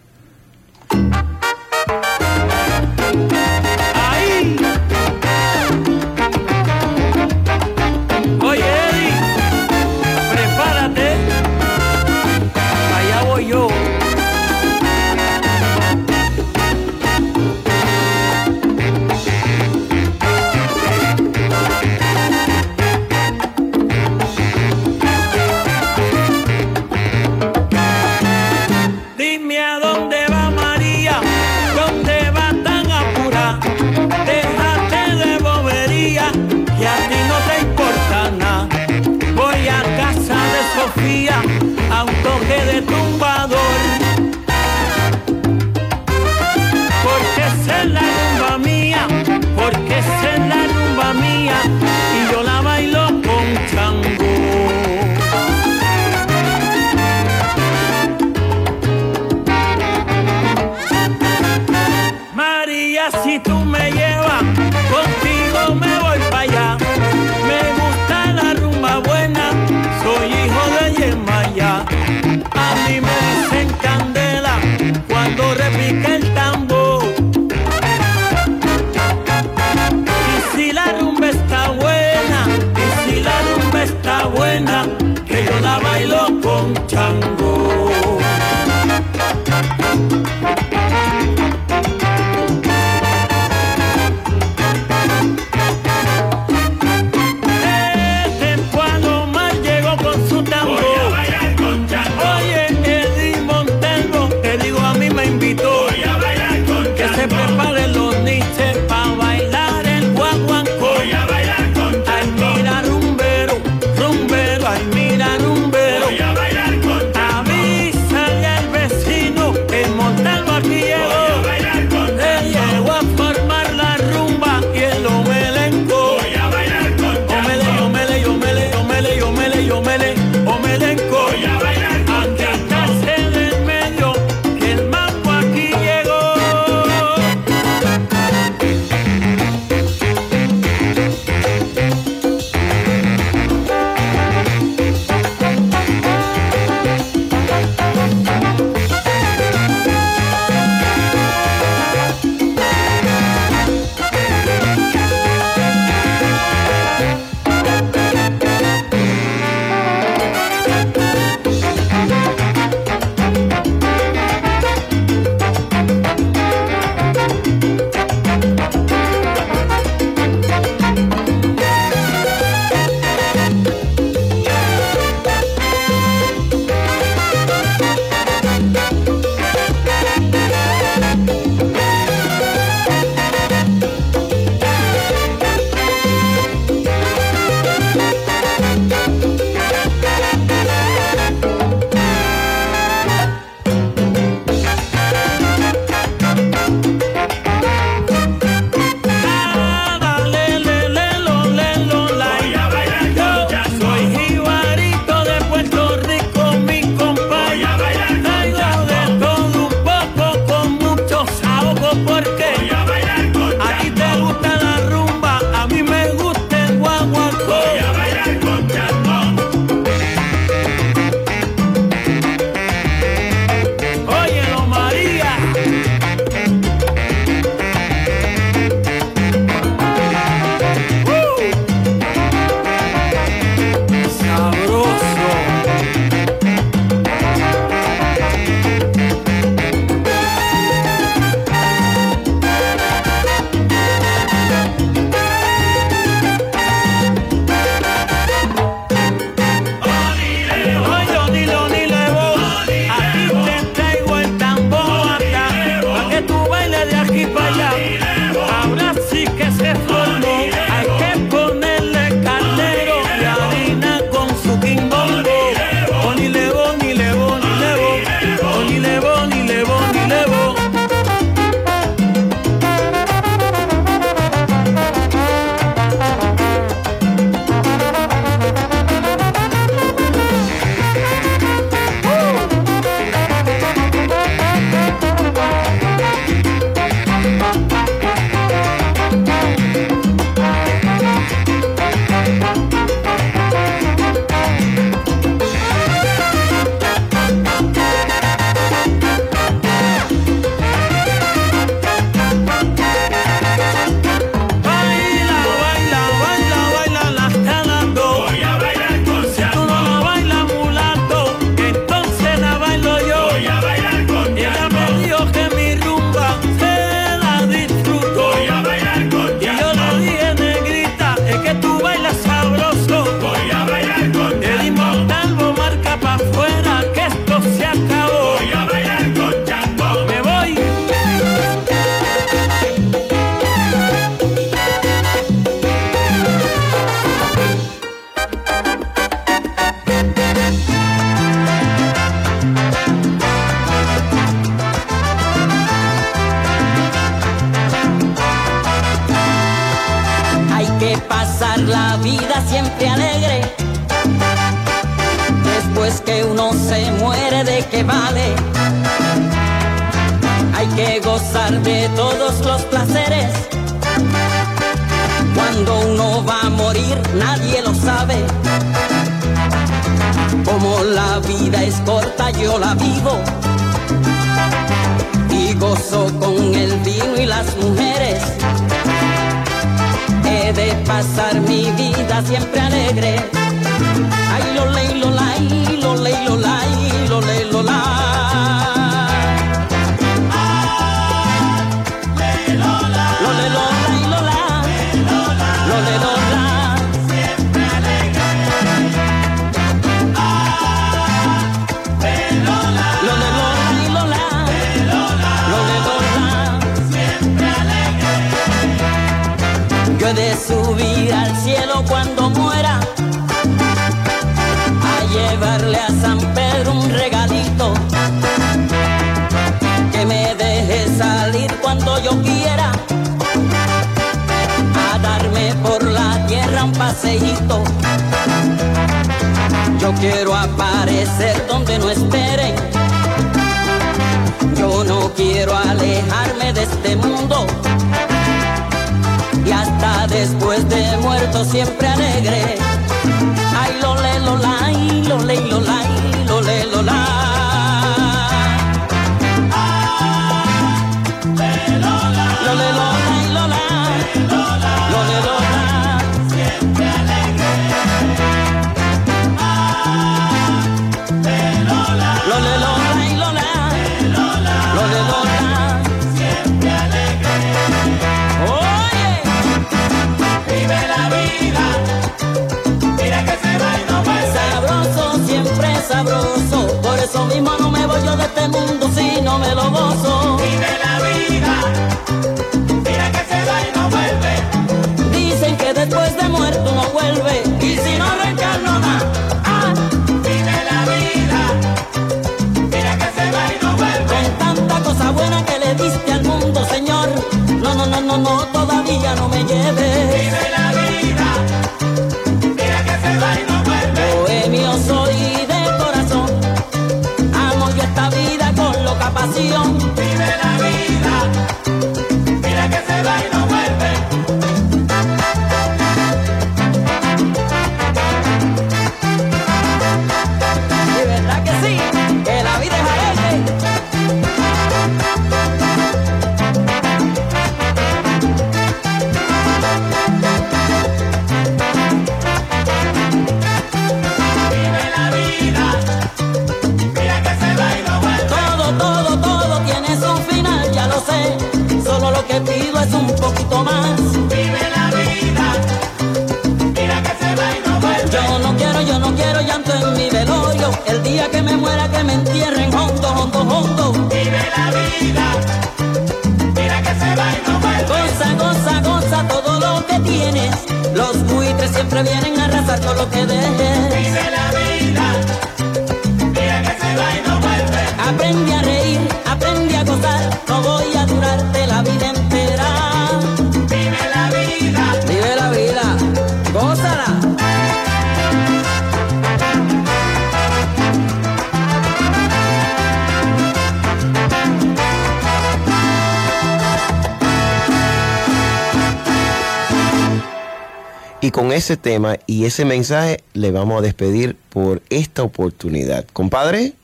tema 591.77 592.19
y 592.27 592.45
ese 592.45 592.65
mensaje 592.65 593.23
le 593.35 593.51
vamos 593.51 593.79
a 593.79 593.83
despedir 593.83 594.37
por 594.49 594.83
esta 594.91 595.23
oportunidad. 595.23 596.05
Compadre. 596.13 596.75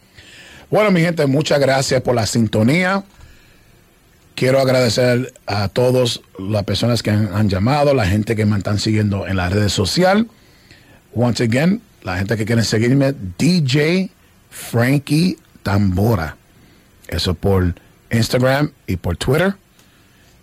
Bueno, 0.70 0.90
mi 0.90 1.00
gente, 1.00 1.26
muchas 1.26 1.60
gracias 1.60 2.02
por 2.02 2.14
la 2.14 2.26
sintonía. 2.26 3.04
Quiero 4.34 4.60
agradecer 4.60 5.32
a 5.46 5.68
todas 5.68 6.20
las 6.38 6.64
personas 6.64 7.02
que 7.02 7.10
han, 7.10 7.34
han, 7.34 7.48
llamado, 7.48 7.94
la 7.94 8.06
gente 8.06 8.36
que 8.36 8.44
me 8.44 8.56
están 8.58 8.78
siguiendo 8.78 9.26
en 9.26 9.36
las 9.36 9.52
redes 9.52 9.72
sociales. 9.72 10.26
Once 11.14 11.42
again, 11.42 11.80
la 12.02 12.18
gente 12.18 12.36
que 12.36 12.44
quiere 12.44 12.62
seguirme, 12.62 13.14
DJ 13.38 14.10
Frankie 14.50 15.38
Tambora. 15.62 16.36
Eso 17.08 17.34
por 17.34 17.74
Instagram 18.10 18.72
y 18.86 18.96
por 18.96 19.16
Twitter. 19.16 19.54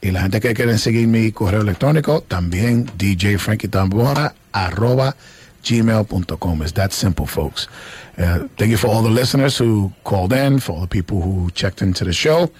Y 0.03 0.11
la 0.11 0.22
gente 0.22 0.41
que 0.41 0.53
quieren 0.53 0.77
seguir 0.80 1.07
mi 1.07 1.32
correo 1.32 1.61
electrónico, 1.61 2.22
también 2.27 2.85
djfrankytambora 2.98 4.35
arroba 4.51 5.15
gmail.com. 5.64 6.61
It's 6.61 6.73
that 6.73 6.91
simple, 6.91 7.25
folks. 7.25 7.69
Eh, 8.17 8.49
thank 8.57 8.69
you 8.69 8.77
for 8.77 8.90
all 8.90 9.01
the 9.01 9.09
listeners 9.09 9.57
who 9.57 9.93
called 10.03 10.33
in, 10.33 10.59
for 10.59 10.75
all 10.75 10.82
the 10.82 10.90
people 10.90 11.22
who 11.22 11.49
checked 11.51 11.82
into 11.82 12.03
the 12.03 12.11
show. 12.11 12.51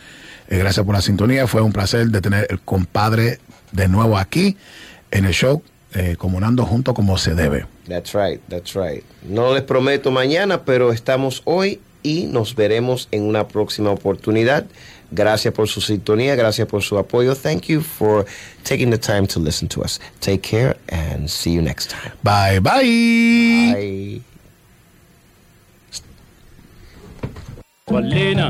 Eh, 0.47 0.57
gracias 0.57 0.85
por 0.85 0.95
la 0.95 1.01
sintonía. 1.01 1.45
Fue 1.45 1.61
un 1.61 1.73
placer 1.73 2.07
de 2.07 2.22
tener 2.22 2.47
el 2.49 2.61
compadre 2.61 3.39
de 3.73 3.89
nuevo 3.89 4.17
aquí 4.17 4.55
en 5.11 5.25
el 5.25 5.33
show, 5.33 5.61
eh, 5.95 6.15
comunando 6.17 6.65
junto 6.65 6.93
como 6.93 7.17
se 7.17 7.35
debe. 7.35 7.65
That's 7.89 8.13
right, 8.13 8.39
that's 8.47 8.73
right. 8.73 9.03
No 9.22 9.53
les 9.53 9.63
prometo 9.63 10.11
mañana, 10.11 10.63
pero 10.63 10.93
estamos 10.93 11.41
hoy 11.43 11.81
y 12.03 12.27
nos 12.27 12.55
veremos 12.55 13.09
en 13.11 13.23
una 13.23 13.49
próxima 13.49 13.91
oportunidad. 13.91 14.65
Gracias 15.14 15.53
por 15.53 15.67
su 15.67 15.80
sintonía, 15.80 16.35
gracias 16.35 16.67
por 16.67 16.82
su 16.82 16.98
apoyo. 16.98 17.35
Thank 17.35 17.67
you 17.67 17.82
for 17.82 18.25
taking 18.64 18.90
the 18.90 18.98
time 18.98 19.27
to 19.27 19.40
listen 19.40 19.67
to 19.69 19.82
us. 19.82 20.00
Take 20.19 20.42
care 20.42 20.75
and 20.90 21.30
see 21.30 21.51
you 21.51 21.61
next 21.61 21.92
time. 21.92 22.11
Bye 22.24 22.59
bye. 22.59 23.74
Bye. 23.74 24.22
Paulina, 27.85 28.42